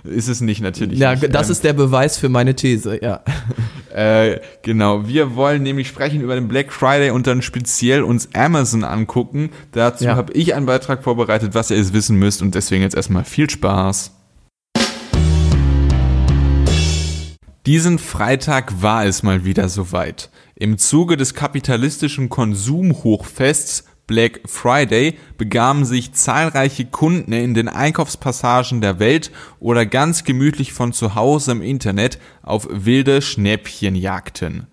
Ist 0.08 0.28
es 0.28 0.42
nicht, 0.42 0.62
natürlich. 0.62 1.00
Ja, 1.00 1.16
nicht. 1.16 1.34
das 1.34 1.48
ähm, 1.48 1.52
ist 1.52 1.64
der 1.64 1.74
Beweis 1.74 2.18
für 2.18 2.30
meine 2.30 2.56
These, 2.56 3.00
ja. 3.02 3.24
Äh, 3.96 4.42
genau, 4.62 5.08
wir 5.08 5.36
wollen 5.38 5.64
nämlich 5.64 5.88
sprechen 5.88 6.20
über 6.20 6.36
den 6.36 6.50
Black 6.50 6.74
Friday 6.74 7.12
und 7.12 7.28
dann 7.28 7.42
speziell 7.42 8.04
uns 8.04 8.28
Amazon 8.36 8.84
angucken. 8.84 9.52
Dazu 9.72 10.04
ja. 10.04 10.18
habe 10.18 10.34
ich 10.34 10.54
einen 10.54 10.66
Beitrag 10.66 11.02
vorbereitet, 11.02 11.54
was 11.54 11.72
ihr 11.72 11.78
jetzt 11.78 11.94
wissen 11.94 12.18
müsst 12.18 12.42
und 12.42 12.56
deswegen 12.56 12.82
jetzt 12.82 12.98
erstmal 12.98 13.24
viel 13.24 13.50
Spaß. 13.50 14.12
Diesen 17.66 17.98
Freitag 17.98 18.82
war 18.82 19.06
es 19.06 19.24
mal 19.24 19.46
wieder 19.46 19.70
soweit. 19.70 20.30
Im 20.56 20.78
Zuge 20.78 21.16
des 21.16 21.34
kapitalistischen 21.34 22.28
Konsumhochfests 22.28 23.86
Black 24.08 24.42
Friday 24.46 25.18
begaben 25.38 25.86
sich 25.86 26.14
zahlreiche 26.14 26.86
Kunden 26.86 27.32
in 27.34 27.54
den 27.54 27.68
Einkaufspassagen 27.68 28.82
der 28.82 29.00
Welt 29.00 29.32
oder 29.60 29.86
ganz 29.86 30.24
gemütlich 30.24 30.74
von 30.74 30.94
zu 30.94 31.16
Hause 31.16 31.54
im 31.54 31.62
Internet 31.62 32.20
auf 32.44 32.68
wilde 32.70 33.22
Schnäppchenjagden. 33.22 34.68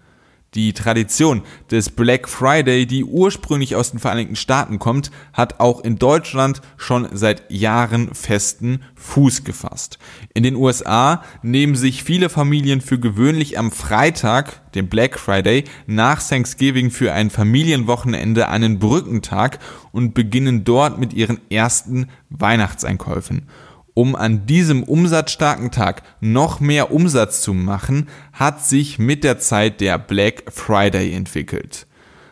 Die 0.55 0.75
Tradition 0.75 1.41
des 1.71 1.89
Black 1.89 2.29
Friday, 2.29 2.87
die 2.87 3.05
ursprünglich 3.05 3.75
aus 3.75 3.93
den 3.93 4.01
Vereinigten 4.01 4.37
Staaten 4.37 4.79
kommt, 4.79 5.11
hat 5.33 5.61
auch 5.61 5.81
in 5.81 5.99
Deutschland 5.99 6.61
schon 6.77 7.09
seit 7.13 7.51
Jahren 7.51 8.15
festen 8.15 8.83
Fuß 8.95 9.45
gefasst. 9.45 9.99
In 10.35 10.43
den 10.43 10.57
USA 10.57 11.23
nehmen 11.43 11.75
sich 11.75 12.05
viele 12.05 12.29
Familien 12.29 12.83
für 12.83 12.99
gewöhnlich 12.99 13.59
am 13.59 13.73
Freitag, 13.73 14.71
dem 14.73 14.89
Black 14.89 15.19
Friday, 15.19 15.65
nach 15.87 16.23
Thanksgiving 16.23 16.91
für 16.91 17.15
ein 17.15 17.31
Familienwochenende 17.31 18.49
einen 18.49 18.79
Brückentag 18.79 19.59
und 19.91 20.13
beginnen 20.13 20.65
dort 20.65 20.99
mit 20.99 21.15
ihren 21.15 21.41
ersten 21.51 22.09
Weihnachtseinkäufen. 22.29 23.49
Um 23.95 24.17
an 24.17 24.47
diesem 24.47 24.83
umsatzstarken 24.85 25.71
Tag 25.71 26.03
noch 26.21 26.61
mehr 26.61 26.93
Umsatz 26.93 27.43
zu 27.43 27.53
machen, 27.53 28.09
hat 28.33 28.65
sich 28.65 28.99
mit 28.99 29.23
der 29.23 29.39
Zeit 29.39 29.83
der 29.83 29.99
Black 29.99 30.45
Friday 30.51 31.13
entwickelt. 31.13 31.87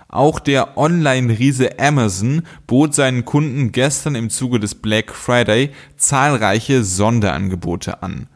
Auch 0.09 0.41
der 0.41 0.79
Online-Riese 0.79 1.79
Amazon 1.79 2.43
bot 2.67 2.95
seinen 2.95 3.25
Kunden 3.25 3.73
gestern 3.73 4.15
im 4.15 4.31
Zuge 4.31 4.59
des 4.59 4.75
Black 4.75 5.13
Friday 5.13 5.71
zahlreiche 5.97 6.83
Sonderangebote 6.83 8.03
an. 8.03 8.27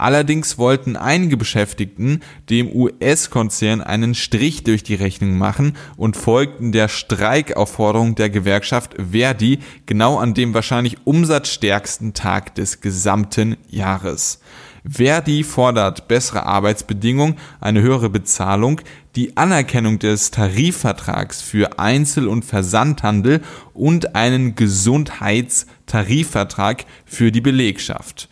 Allerdings 0.00 0.56
wollten 0.56 0.96
einige 0.96 1.36
Beschäftigten 1.36 2.20
dem 2.48 2.74
US-Konzern 2.74 3.82
einen 3.82 4.14
Strich 4.14 4.64
durch 4.64 4.82
die 4.82 4.94
Rechnung 4.94 5.36
machen 5.36 5.76
und 5.98 6.16
folgten 6.16 6.72
der 6.72 6.88
Streikaufforderung 6.88 8.14
der 8.14 8.30
Gewerkschaft 8.30 8.94
Verdi 9.10 9.58
genau 9.84 10.16
an 10.16 10.32
dem 10.32 10.54
wahrscheinlich 10.54 10.96
umsatzstärksten 11.04 12.14
Tag 12.14 12.54
des 12.54 12.80
gesamten 12.80 13.58
Jahres. 13.68 14.40
Verdi 14.88 15.44
fordert 15.44 16.08
bessere 16.08 16.46
Arbeitsbedingungen, 16.46 17.36
eine 17.60 17.82
höhere 17.82 18.08
Bezahlung, 18.08 18.80
die 19.16 19.36
Anerkennung 19.36 19.98
des 19.98 20.30
Tarifvertrags 20.30 21.42
für 21.42 21.78
Einzel- 21.78 22.28
und 22.28 22.46
Versandhandel 22.46 23.42
und 23.74 24.16
einen 24.16 24.54
Gesundheitstarifvertrag 24.54 26.86
für 27.04 27.30
die 27.30 27.42
Belegschaft. 27.42 28.29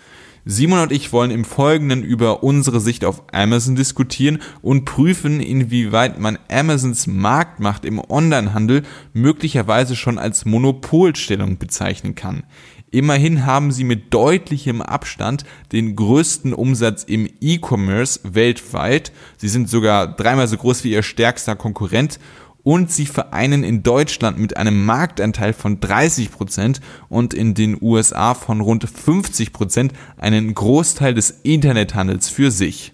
Simon 0.50 0.78
und 0.80 0.92
ich 0.92 1.12
wollen 1.12 1.30
im 1.30 1.44
Folgenden 1.44 2.02
über 2.02 2.42
unsere 2.42 2.80
Sicht 2.80 3.04
auf 3.04 3.22
Amazon 3.32 3.76
diskutieren 3.76 4.38
und 4.62 4.86
prüfen, 4.86 5.40
inwieweit 5.40 6.18
man 6.18 6.38
Amazons 6.50 7.06
Marktmacht 7.06 7.84
im 7.84 8.00
Onlinehandel 8.00 8.82
möglicherweise 9.12 9.94
schon 9.94 10.16
als 10.16 10.46
Monopolstellung 10.46 11.58
bezeichnen 11.58 12.14
kann. 12.14 12.44
Immerhin 12.90 13.44
haben 13.44 13.72
sie 13.72 13.84
mit 13.84 14.14
deutlichem 14.14 14.80
Abstand 14.80 15.44
den 15.72 15.94
größten 15.94 16.54
Umsatz 16.54 17.04
im 17.04 17.28
E-Commerce 17.42 18.20
weltweit. 18.22 19.12
Sie 19.36 19.48
sind 19.48 19.68
sogar 19.68 20.06
dreimal 20.06 20.48
so 20.48 20.56
groß 20.56 20.82
wie 20.82 20.92
ihr 20.92 21.02
stärkster 21.02 21.56
Konkurrent 21.56 22.18
und 22.68 22.92
sie 22.92 23.06
vereinen 23.06 23.64
in 23.64 23.82
Deutschland 23.82 24.38
mit 24.38 24.58
einem 24.58 24.84
Marktanteil 24.84 25.54
von 25.54 25.80
30 25.80 26.30
Prozent 26.30 26.82
und 27.08 27.32
in 27.32 27.54
den 27.54 27.78
USA 27.80 28.34
von 28.34 28.60
rund 28.60 28.86
50 28.86 29.54
Prozent 29.54 29.94
einen 30.18 30.52
Großteil 30.52 31.14
des 31.14 31.30
Internethandels 31.44 32.28
für 32.28 32.50
sich. 32.50 32.92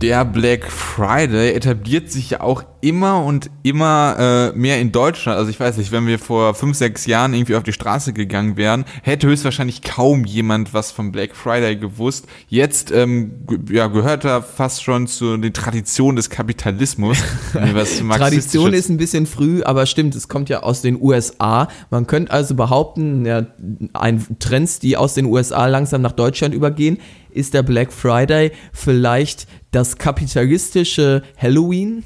Der 0.00 0.24
Black 0.24 0.70
Friday 0.70 1.54
etabliert 1.54 2.12
sich 2.12 2.30
ja 2.30 2.40
auch 2.40 2.62
immer 2.80 3.24
und 3.24 3.50
immer 3.64 4.52
äh, 4.54 4.56
mehr 4.56 4.80
in 4.80 4.92
Deutschland. 4.92 5.36
Also 5.36 5.50
ich 5.50 5.58
weiß 5.58 5.76
nicht, 5.76 5.90
wenn 5.90 6.06
wir 6.06 6.20
vor 6.20 6.54
fünf, 6.54 6.76
sechs 6.76 7.06
Jahren 7.06 7.34
irgendwie 7.34 7.56
auf 7.56 7.64
die 7.64 7.72
Straße 7.72 8.12
gegangen 8.12 8.56
wären, 8.56 8.84
hätte 9.02 9.26
höchstwahrscheinlich 9.26 9.82
kaum 9.82 10.24
jemand 10.24 10.72
was 10.72 10.92
vom 10.92 11.10
Black 11.10 11.34
Friday 11.34 11.76
gewusst. 11.76 12.26
Jetzt 12.48 12.92
ähm, 12.92 13.32
ja, 13.68 13.88
gehört 13.88 14.24
er 14.24 14.42
fast 14.42 14.84
schon 14.84 15.08
zu 15.08 15.36
den 15.36 15.52
Traditionen 15.52 16.14
des 16.14 16.30
Kapitalismus. 16.30 17.18
Tradition 17.52 18.72
ist 18.74 18.88
ein 18.90 18.98
bisschen 18.98 19.26
früh, 19.26 19.64
aber 19.64 19.86
stimmt, 19.86 20.14
es 20.14 20.28
kommt 20.28 20.48
ja 20.48 20.62
aus 20.62 20.80
den 20.80 21.02
USA. 21.02 21.66
Man 21.90 22.06
könnte 22.06 22.30
also 22.30 22.54
behaupten, 22.54 23.26
ja, 23.26 23.46
ein 23.94 24.24
Trends, 24.38 24.78
die 24.78 24.96
aus 24.96 25.14
den 25.14 25.24
USA 25.24 25.66
langsam 25.66 26.02
nach 26.02 26.12
Deutschland 26.12 26.54
übergehen, 26.54 26.98
ist 27.30 27.54
der 27.54 27.62
Black 27.62 27.92
Friday 27.92 28.52
vielleicht 28.72 29.46
das 29.70 29.98
kapitalistische 29.98 31.22
Halloween? 31.36 32.04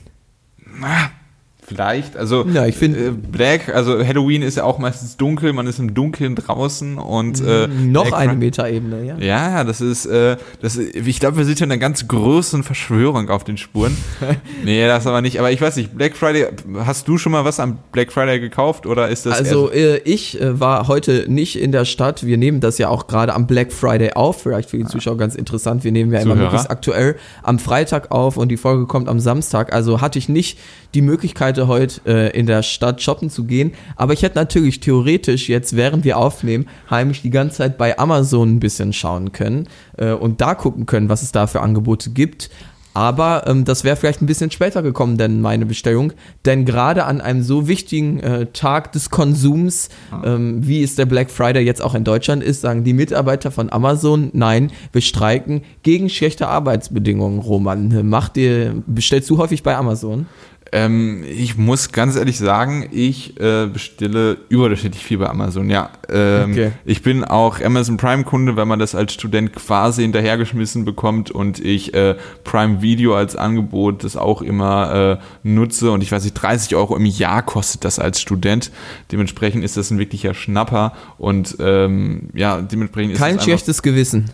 Vielleicht, 1.65 2.17
also 2.17 2.45
Ja, 2.53 2.67
ich 2.67 2.77
find- 2.77 2.97
äh, 2.97 3.13
Black, 3.13 3.73
also 3.73 4.05
Halloween 4.05 4.43
ist 4.43 4.57
ja 4.57 4.65
auch 4.65 4.79
meistens 4.79 5.17
dunkel, 5.17 5.53
man 5.53 5.69
ist 5.69 5.79
im 5.79 5.95
Dunkeln 5.95 6.35
draußen 6.35 6.99
und 6.99 7.41
äh, 7.41 7.69
Noch 7.69 8.07
Black 8.09 8.15
eine 8.21 8.35
Metaebene, 8.35 9.05
ja. 9.05 9.17
Ja, 9.19 9.63
das 9.65 9.81
ist, 9.81 10.07
äh, 10.07 10.37
das, 10.61 10.77
ich 10.77 11.21
glaube, 11.21 11.37
wir 11.37 11.45
sind 11.45 11.61
ja 11.61 11.65
in 11.67 11.73
einer 11.73 11.79
ganz 11.81 12.09
großen 12.09 12.65
Verschwörung 12.65 13.31
auf 13.31 13.45
den 13.45 13.57
Spuren. 13.59 13.97
nee, 14.65 14.85
das 14.87 15.07
aber 15.07 15.23
nicht. 15.23 15.39
Aber 15.39 15.53
ich 15.53 15.61
weiß 15.61 15.77
nicht, 15.77 15.97
Black 15.97 16.17
Friday, 16.17 16.47
hast 16.85 17.07
du 17.07 17.17
schon 17.17 17.31
mal 17.31 17.45
was 17.45 17.61
am 17.61 17.79
Black 17.93 18.13
Friday 18.13 18.41
gekauft 18.41 18.85
oder 18.85 19.09
ist 19.09 19.25
das 19.27 19.39
Also 19.39 19.71
äh, 19.71 19.99
ich 19.99 20.41
äh, 20.41 20.59
war 20.59 20.89
heute 20.89 21.27
nicht 21.29 21.61
in 21.61 21.71
der 21.71 21.85
Stadt. 21.85 22.27
Wir 22.27 22.39
nehmen 22.39 22.59
das 22.59 22.79
ja 22.79 22.89
auch 22.89 23.07
gerade 23.07 23.35
am 23.35 23.47
Black 23.47 23.73
Friday 23.73 24.15
auf. 24.15 24.43
Vielleicht 24.43 24.69
für 24.69 24.79
die 24.79 24.87
Zuschauer 24.87 25.17
ganz 25.17 25.37
interessant. 25.37 25.85
Wir 25.85 25.93
nehmen 25.93 26.13
ja 26.13 26.19
immer 26.21 26.35
möglichst 26.35 26.71
aktuell 26.71 27.15
am 27.45 27.61
Freitag 27.61 28.11
auf 28.11 28.37
und 28.37 28.49
die 28.49 28.57
Folge 28.57 28.87
kommt 28.87 29.09
am 29.09 29.21
Samstag. 29.21 29.73
Also 29.73 30.01
hatte 30.01 30.19
ich 30.19 30.29
nicht 30.29 30.59
die 30.95 31.03
Möglichkeit 31.03 31.52
heute 31.59 32.01
äh, 32.07 32.39
in 32.39 32.47
der 32.47 32.63
Stadt 32.63 33.03
shoppen 33.03 33.31
zu 33.31 33.45
gehen. 33.45 33.73
Aber 33.97 34.13
ich 34.13 34.23
hätte 34.23 34.37
natürlich 34.37 34.81
theoretisch 34.81 35.49
jetzt, 35.49 35.77
während 35.77 36.05
wir 36.05 36.19
aufnehmen, 36.19 36.67
heimlich 36.91 37.23
die 37.23 37.31
ganze 37.31 37.59
Zeit 37.59 37.79
bei 37.79 37.99
Amazon 37.99 38.57
ein 38.57 38.61
bisschen 38.61 38.93
schauen 38.93 39.33
können 39.33 39.69
äh, 39.99 40.13
und 40.13 40.41
da 40.41 40.55
gucken 40.55 40.87
können, 40.87 41.09
was 41.09 41.23
es 41.23 41.33
da 41.33 41.47
für 41.47 41.61
Angebote 41.61 42.11
gibt. 42.11 42.51
Aber 42.95 43.45
ähm, 43.47 43.65
das 43.65 43.85
wäre 43.85 43.97
vielleicht 43.97 44.21
ein 44.21 44.27
bisschen 44.27 44.51
später 44.51 44.83
gekommen, 44.83 45.17
denn 45.17 45.41
meine 45.41 45.67
Bestellung. 45.67 46.13
Denn 46.45 46.65
gerade 46.65 47.05
an 47.05 47.21
einem 47.21 47.43
so 47.43 47.69
wichtigen 47.69 48.21
äh, 48.21 48.47
Tag 48.53 48.93
des 48.93 49.11
Konsums, 49.11 49.89
ähm, 50.25 50.67
wie 50.67 50.83
es 50.83 50.95
der 50.95 51.07
Black 51.07 51.31
Friday 51.31 51.65
jetzt 51.65 51.83
auch 51.83 51.95
in 51.95 52.05
Deutschland 52.05 52.43
ist, 52.43 52.61
sagen 52.61 52.85
die 52.85 52.93
Mitarbeiter 52.93 53.51
von 53.51 53.73
Amazon, 53.73 54.31
nein, 54.35 54.71
wir 54.93 55.01
streiken 55.01 55.63
gegen 55.83 56.11
schlechte 56.11 56.49
Arbeitsbedingungen, 56.49 57.39
Roman. 57.39 58.09
Macht 58.09 58.37
ihr, 58.37 58.75
bestellst 58.87 59.31
du 59.31 59.39
häufig 59.39 59.63
bei 59.63 59.77
Amazon? 59.77 60.27
Ähm, 60.75 61.23
ich 61.29 61.59
muss 61.59 61.93
ganz 61.93 62.17
ehrlich 62.17 62.39
sagen, 62.39 62.89
ich 62.93 63.39
äh, 63.39 63.67
bestelle 63.67 64.39
überdurchschnittlich 64.49 65.05
viel 65.05 65.19
bei 65.19 65.29
Amazon. 65.29 65.69
Ja, 65.69 65.91
ähm, 66.09 66.53
Okay. 66.53 66.73
ich 66.87 67.03
bin 67.03 67.25
auch 67.25 67.61
Amazon 67.61 67.99
Prime 67.99 68.25
Kunde, 68.25 68.57
weil 68.57 68.65
man 68.65 68.79
das 68.79 68.95
als 68.95 69.13
Student 69.13 69.55
quasi 69.55 70.01
hinterhergeschmissen 70.03 70.87
bekommt 70.87 71.31
und 71.31 71.61
ich 71.61 71.93
äh, 71.93 72.17
Prime 72.45 72.81
Video 72.81 73.15
als 73.15 73.37
Angebot 73.37 74.03
das 74.03 74.17
auch 74.17 74.41
immer 74.41 75.19
äh, 75.21 75.47
nutze 75.47 75.91
und 75.91 76.03
ich 76.03 76.11
weiß 76.11 76.25
nicht, 76.25 76.35
30 76.35 76.75
Euro 76.75 76.97
im 76.97 77.05
Jahr 77.05 77.43
kostet 77.43 77.85
das 77.85 77.99
als 77.99 78.21
Student. 78.23 78.71
Dementsprechend 79.13 79.65
ist 79.65 79.77
das 79.77 79.91
ein 79.91 79.99
wirklicher 79.99 80.33
Schnapper 80.33 80.95
und 81.19 81.57
ähm, 81.61 82.31
ja, 82.33 82.63
dementsprechend 82.63 83.13
ist 83.13 83.19
Kein 83.19 83.39
schlechtes 83.41 83.83
Gewissen. 83.83 84.31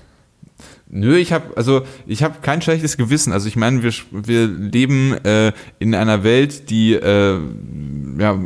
Nö, 0.91 1.17
ich 1.17 1.33
habe 1.33 1.57
also 1.57 1.83
ich 2.07 2.23
habe 2.23 2.37
kein 2.41 2.63
schlechtes 2.63 2.97
Gewissen. 2.97 3.33
Also 3.33 3.47
ich 3.47 3.57
meine, 3.57 3.83
wir 3.83 3.93
wir 4.11 4.47
leben 4.47 5.13
äh, 5.25 5.53
in 5.79 5.95
einer 5.95 6.25
Welt, 6.25 6.71
die 6.71 6.95
äh, 6.95 7.39
ja 8.19 8.39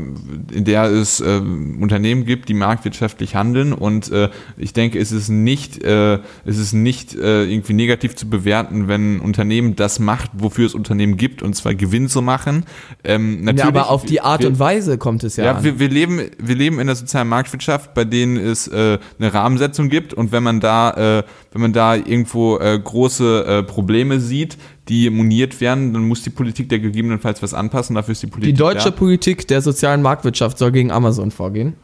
in 0.53 0.65
der 0.65 0.85
es 0.85 1.21
äh, 1.21 1.41
Unternehmen 1.81 2.25
gibt, 2.27 2.49
die 2.49 2.55
marktwirtschaftlich 2.55 3.37
handeln 3.37 3.73
und 3.73 4.11
äh, 4.11 4.29
ich 4.57 4.73
denke, 4.73 4.99
es 4.99 5.13
ist 5.13 5.29
nicht 5.29 5.85
äh, 5.85 6.19
es 6.45 6.59
ist 6.59 6.73
nicht 6.73 7.15
äh, 7.15 7.45
irgendwie 7.45 7.75
negativ 7.75 8.17
zu 8.17 8.29
bewerten, 8.29 8.89
wenn 8.89 9.17
ein 9.17 9.21
Unternehmen 9.21 9.77
das 9.77 10.01
macht, 10.01 10.31
wofür 10.35 10.67
es 10.67 10.75
Unternehmen 10.75 11.17
gibt 11.17 11.43
und 11.43 11.55
zwar 11.55 11.75
Gewinn 11.75 12.09
zu 12.09 12.23
machen. 12.23 12.65
Ähm, 13.05 13.45
natürlich, 13.45 13.61
Ja, 13.61 13.69
aber 13.69 13.91
auf 13.91 14.05
die 14.05 14.21
Art 14.21 14.41
wir, 14.41 14.49
und 14.49 14.59
Weise 14.59 14.99
kommt 14.99 15.23
es 15.23 15.37
ja, 15.37 15.45
ja, 15.45 15.53
an. 15.57 15.65
wir, 15.65 15.79
wir, 15.79 15.89
leben, 15.89 16.21
wir 16.39 16.55
leben 16.57 16.81
in 16.81 16.89
der 16.89 16.97
sozialen 16.97 17.29
Marktwirtschaft, 17.29 17.95
bei 17.95 18.05
denen 18.05 18.37
es 18.37 18.67
äh, 18.67 18.99
eine 19.19 19.33
Rahmensetzung 19.33 19.89
gibt 19.89 20.13
und 20.13 20.33
wenn 20.33 20.43
man 20.43 20.59
da, 20.59 21.19
äh, 21.19 21.23
wenn 21.53 21.61
man 21.63 21.73
da 21.73 21.95
irgendwo 21.95 22.59
äh, 22.59 22.79
große 22.83 23.45
äh, 23.47 23.63
Probleme 23.63 24.21
sieht, 24.21 24.57
die 24.89 25.11
moniert 25.11 25.61
werden, 25.61 25.93
dann 25.93 26.07
muss 26.09 26.23
die 26.23 26.31
Politik 26.31 26.69
da 26.69 26.79
gegebenenfalls 26.79 27.43
was 27.43 27.55
anpassen. 27.55 27.95
Dafür 27.95 28.13
ist 28.13 28.23
die 28.23 28.27
die 28.27 28.33
Politik 28.33 28.57
deutsche 28.59 28.91
da. 28.91 28.97
Politik 28.97 29.47
der 29.49 29.61
sozialen 29.63 30.03
Marktwirtschaft 30.03 30.59
soll 30.59 30.73
gegen 30.73 30.91
Amazon 30.91 31.31
vorgehen. 31.31 31.75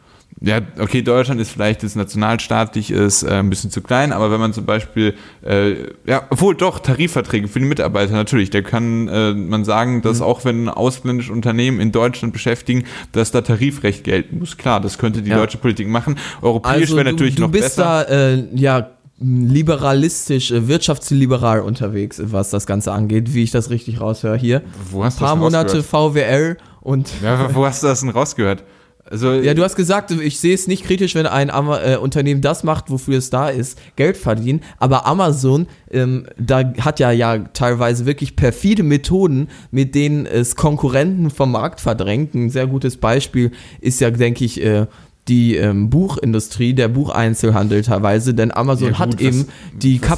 Ja, 0.41 0.61
okay, 0.79 1.01
Deutschland 1.01 1.41
ist 1.41 1.51
vielleicht 1.51 1.83
jetzt 1.83 1.95
nationalstaatlich 1.97 2.91
ist 2.91 3.23
äh, 3.23 3.29
ein 3.39 3.49
bisschen 3.49 3.71
zu 3.71 3.81
klein, 3.81 4.13
aber 4.13 4.31
wenn 4.31 4.39
man 4.39 4.53
zum 4.53 4.65
Beispiel, 4.65 5.15
äh, 5.43 5.71
ja, 6.05 6.23
obwohl 6.29 6.55
doch 6.55 6.79
Tarifverträge 6.79 7.47
für 7.47 7.59
die 7.59 7.65
Mitarbeiter 7.65 8.13
natürlich, 8.13 8.49
da 8.49 8.61
kann 8.61 9.07
äh, 9.09 9.33
man 9.33 9.65
sagen, 9.65 9.97
Mhm. 9.97 10.01
dass 10.03 10.21
auch 10.21 10.45
wenn 10.45 10.69
ausländische 10.69 11.33
Unternehmen 11.33 11.79
in 11.81 11.91
Deutschland 11.91 12.31
beschäftigen, 12.31 12.83
dass 13.11 13.31
da 13.31 13.41
Tarifrecht 13.41 14.03
gelten 14.03 14.39
muss. 14.39 14.55
Klar, 14.55 14.79
das 14.79 14.97
könnte 14.97 15.21
die 15.23 15.31
Ja. 15.31 15.37
deutsche 15.37 15.57
Politik 15.57 15.87
machen. 15.87 16.15
Europäisch 16.41 16.81
Also 16.83 16.95
wäre 16.95 17.05
du, 17.05 17.11
natürlich 17.11 17.35
du 17.35 17.41
noch 17.41 17.51
bist 17.51 17.75
besser. 17.77 18.05
da 18.07 18.33
äh, 18.33 18.43
ja 18.55 18.89
liberalistisch, 19.19 20.51
äh, 20.51 20.67
wirtschaftsliberal 20.67 21.61
unterwegs, 21.61 22.21
was 22.23 22.49
das 22.49 22.65
Ganze 22.65 22.91
angeht, 22.91 23.33
wie 23.33 23.43
ich 23.43 23.51
das 23.51 23.69
richtig 23.69 23.99
raushöre 23.99 24.37
hier. 24.37 24.61
Wo 24.91 25.03
hast 25.03 25.17
Ein 25.17 25.25
paar 25.25 25.35
du 25.35 25.41
das 25.41 25.51
Monate? 25.51 25.83
VWL 25.83 26.57
und 26.81 27.09
Ja, 27.21 27.53
wo 27.53 27.65
hast 27.65 27.83
du 27.83 27.87
das 27.87 27.99
denn 28.01 28.09
rausgehört? 28.09 28.63
Also, 29.09 29.31
ja, 29.33 29.53
du 29.53 29.63
hast 29.63 29.75
gesagt, 29.75 30.11
ich 30.11 30.39
sehe 30.39 30.53
es 30.53 30.67
nicht 30.67 30.85
kritisch, 30.85 31.15
wenn 31.15 31.25
ein 31.25 31.49
Ama 31.49 31.81
äh, 31.81 31.97
Unternehmen 31.97 32.41
das 32.41 32.63
macht, 32.63 32.89
wofür 32.89 33.17
es 33.17 33.29
da 33.29 33.49
ist, 33.49 33.77
Geld 33.95 34.15
verdienen. 34.15 34.61
Aber 34.77 35.05
Amazon, 35.05 35.67
ähm, 35.91 36.25
da 36.37 36.73
hat 36.79 36.99
ja 36.99 37.11
ja 37.11 37.39
teilweise 37.39 38.05
wirklich 38.05 38.35
perfide 38.35 38.83
Methoden, 38.83 39.49
mit 39.71 39.95
denen 39.95 40.25
es 40.27 40.55
Konkurrenten 40.55 41.29
vom 41.29 41.51
Markt 41.51 41.81
verdrängt. 41.81 42.35
Ein 42.35 42.49
sehr 42.49 42.67
gutes 42.67 42.97
Beispiel 42.97 43.51
ist 43.81 43.99
ja, 43.99 44.11
denke 44.11 44.45
ich, 44.45 44.63
äh, 44.63 44.85
die 45.29 45.55
ähm, 45.55 45.89
Buchindustrie, 45.89 46.73
der 46.73 46.87
Bucheinzelhandel 46.87 47.83
teilweise, 47.83 48.33
denn 48.33 48.51
Amazon 48.51 48.87
Ja, 48.87 48.91
gut, 48.91 48.99
hat 48.99 49.21
eben 49.21 49.45
die 49.81 50.01
was 50.01 50.09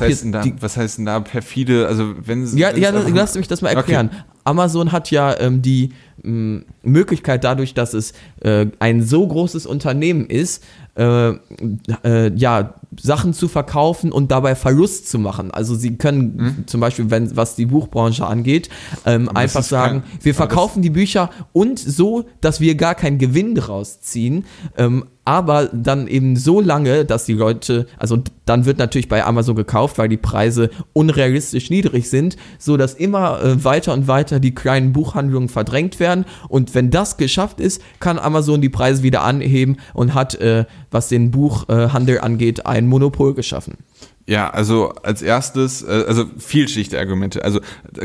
die, 0.41 0.53
was 0.59 0.77
heißt 0.77 0.97
denn 0.97 1.05
da 1.05 1.19
perfide? 1.19 1.87
Also, 1.87 2.13
wenn 2.25 2.43
es- 2.43 2.55
ja, 2.57 2.69
ja, 2.75 2.91
lass 3.15 3.35
mich 3.35 3.47
das 3.47 3.61
mal 3.61 3.69
erklären. 3.69 4.09
Amazon 4.43 4.91
hat 4.91 5.11
ja 5.11 5.37
ähm, 5.39 5.61
die 5.61 5.91
ähm, 6.23 6.65
Möglichkeit 6.81 7.43
dadurch, 7.43 7.73
dass 7.73 7.93
es 7.93 8.13
äh, 8.41 8.65
ein 8.79 9.03
so 9.03 9.27
großes 9.27 9.65
Unternehmen 9.65 10.25
ist, 10.25 10.63
äh, 10.95 11.29
äh, 12.03 12.31
ja, 12.35 12.73
Sachen 12.99 13.33
zu 13.33 13.47
verkaufen 13.47 14.11
und 14.11 14.31
dabei 14.31 14.55
Verlust 14.55 15.09
zu 15.09 15.17
machen. 15.19 15.51
Also 15.51 15.75
sie 15.75 15.95
können 15.97 16.63
zum 16.65 16.81
Beispiel, 16.81 17.09
wenn 17.09 17.35
was 17.37 17.55
die 17.55 17.65
Buchbranche 17.65 18.25
angeht, 18.25 18.69
ähm, 19.05 19.29
einfach 19.33 19.63
sagen, 19.63 20.01
kein- 20.01 20.19
wir 20.25 20.35
verkaufen 20.35 20.81
die 20.81 20.89
Bücher 20.89 21.29
und 21.53 21.79
so, 21.79 22.25
dass 22.41 22.59
wir 22.59 22.75
gar 22.75 22.95
keinen 22.95 23.17
Gewinn 23.17 23.55
daraus 23.55 24.01
ziehen. 24.01 24.45
Ähm, 24.77 25.05
aber 25.23 25.67
dann 25.71 26.07
eben 26.07 26.35
so 26.35 26.59
lange, 26.61 27.05
dass 27.05 27.25
die 27.25 27.33
Leute, 27.33 27.85
also 27.99 28.17
dann 28.45 28.65
wird 28.65 28.79
natürlich 28.79 29.07
bei 29.07 29.23
Amazon 29.23 29.55
gekauft, 29.55 29.99
weil 29.99 30.09
die 30.09 30.17
Preise 30.17 30.71
unrealistisch 30.93 31.69
niedrig 31.69 32.09
sind, 32.09 32.37
so 32.57 32.75
dass 32.75 32.95
immer 32.95 33.39
äh, 33.41 33.63
weiter 33.63 33.93
und 33.93 34.07
weiter 34.07 34.39
die 34.39 34.55
kleinen 34.55 34.93
Buchhandlungen 34.93 35.47
verdrängt 35.47 35.99
werden. 35.99 36.25
Und 36.49 36.73
wenn 36.73 36.89
das 36.89 37.17
geschafft 37.17 37.59
ist, 37.59 37.83
kann 37.99 38.17
Amazon 38.17 38.61
die 38.61 38.69
Preise 38.69 39.03
wieder 39.03 39.21
anheben 39.21 39.77
und 39.93 40.15
hat, 40.15 40.35
äh, 40.41 40.65
was 40.89 41.07
den 41.09 41.29
Buchhandel 41.29 42.19
angeht, 42.19 42.65
ein 42.65 42.80
Monopol 42.87 43.33
geschaffen. 43.33 43.77
Ja, 44.27 44.49
also 44.49 44.89
als 45.03 45.21
erstes, 45.21 45.81
äh, 45.83 46.05
also 46.07 46.25
vielschichtige 46.37 46.99
Argumente. 46.99 47.43
Also 47.43 47.59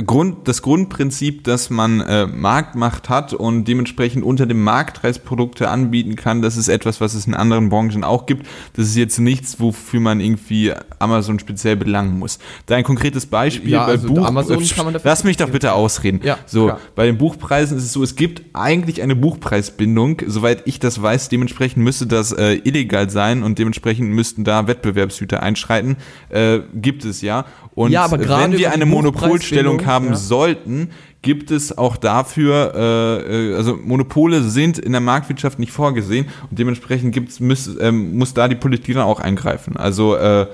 Grund, 0.07 0.49
das 0.49 0.63
Grundprinzip, 0.63 1.45
dass 1.45 1.71
man 1.71 2.01
äh, 2.01 2.27
Marktmacht 2.27 3.09
hat 3.09 3.35
und 3.35 3.67
dementsprechend 3.67 4.25
unter 4.25 4.47
dem 4.47 4.63
Marktpreis 4.65 5.19
Produkte 5.19 5.69
anbieten 5.69 6.17
kann, 6.17 6.43
das 6.43 6.57
ist 6.57 6.69
etwas, 6.69 7.01
was 7.01 7.15
es 7.15 7.27
in 7.27 7.35
anderen 7.35 7.69
Branchen 7.69 8.03
auch 8.03 8.27
gibt. 8.27 8.47
Das 8.75 8.87
ist 8.87 8.97
jetzt 8.97 9.19
nichts, 9.19 9.61
wofür 9.61 10.01
man 10.01 10.21
irgendwie 10.21 10.73
Amazon 10.99 11.39
speziell 11.39 11.77
belangen 11.77 12.19
muss. 12.19 12.39
Da 12.67 12.77
ein 12.77 12.85
konkretes 12.85 13.27
Beispiel 13.27 13.71
Ja, 13.71 13.85
bei 13.85 13.93
also 13.93 14.09
Buch. 14.09 14.27
Amazon 14.27 14.65
kann 14.69 14.85
man 14.87 14.95
dafür 14.95 15.11
lass 15.11 15.25
mich 15.25 15.37
doch 15.37 15.51
bitte 15.51 15.73
ausreden. 15.73 16.21
Ja, 16.23 16.39
so 16.47 16.67
klar. 16.67 16.81
bei 16.95 17.07
den 17.07 17.19
Buchpreisen 17.19 17.77
ist 17.77 17.85
es 17.85 17.93
so, 17.93 18.03
es 18.03 18.17
gibt 18.17 18.43
eigentlich 18.55 19.03
eine 19.03 19.15
Buchpreisbindung. 19.15 20.23
Soweit 20.27 20.63
ich 20.65 20.81
das 20.81 21.01
weiß, 21.01 21.29
dementsprechend 21.29 21.85
müsste 21.85 22.07
das 22.07 22.33
äh, 22.33 22.55
illegal 22.65 23.11
sein 23.11 23.43
und 23.43 23.59
dementsprechend 23.59 24.11
müsten 24.11 24.45
da 24.45 24.67
Wettbewerbshüter 24.67 25.43
einschreiten. 25.43 25.97
Äh, 26.29 26.61
gibt 26.75 27.05
es 27.05 27.23
ja. 27.23 27.45
Und 27.75 27.93
Ja, 27.93 28.11
wenn 28.11 28.53
wir 28.53 28.73
eine 28.73 28.87
Monopolstellung 28.87 29.85
haben 29.87 30.09
ja. 30.09 30.17
sollten, 30.17 30.91
gibt 31.23 31.51
es 31.51 31.77
auch 31.77 31.97
dafür, 31.97 32.73
äh, 32.75 33.51
äh, 33.51 33.57
also 33.57 33.77
Monopole 33.77 34.43
sind 34.43 34.79
in 34.79 34.93
der 34.93 35.01
Marktwirtschaft 35.01 35.59
nicht 35.59 35.73
vorgesehen 35.73 36.27
und 36.51 36.59
dementsprechend 36.59 37.13
gibt's, 37.13 37.41
muss, 37.41 37.69
ähm, 37.81 38.17
muss 38.17 38.33
da 38.33 38.47
die 38.47 38.55
Politik 38.55 38.95
dann 38.95 39.05
auch 39.05 39.19
eingreifen. 39.19 39.77
Also 39.77 40.15
äh, 40.15 40.47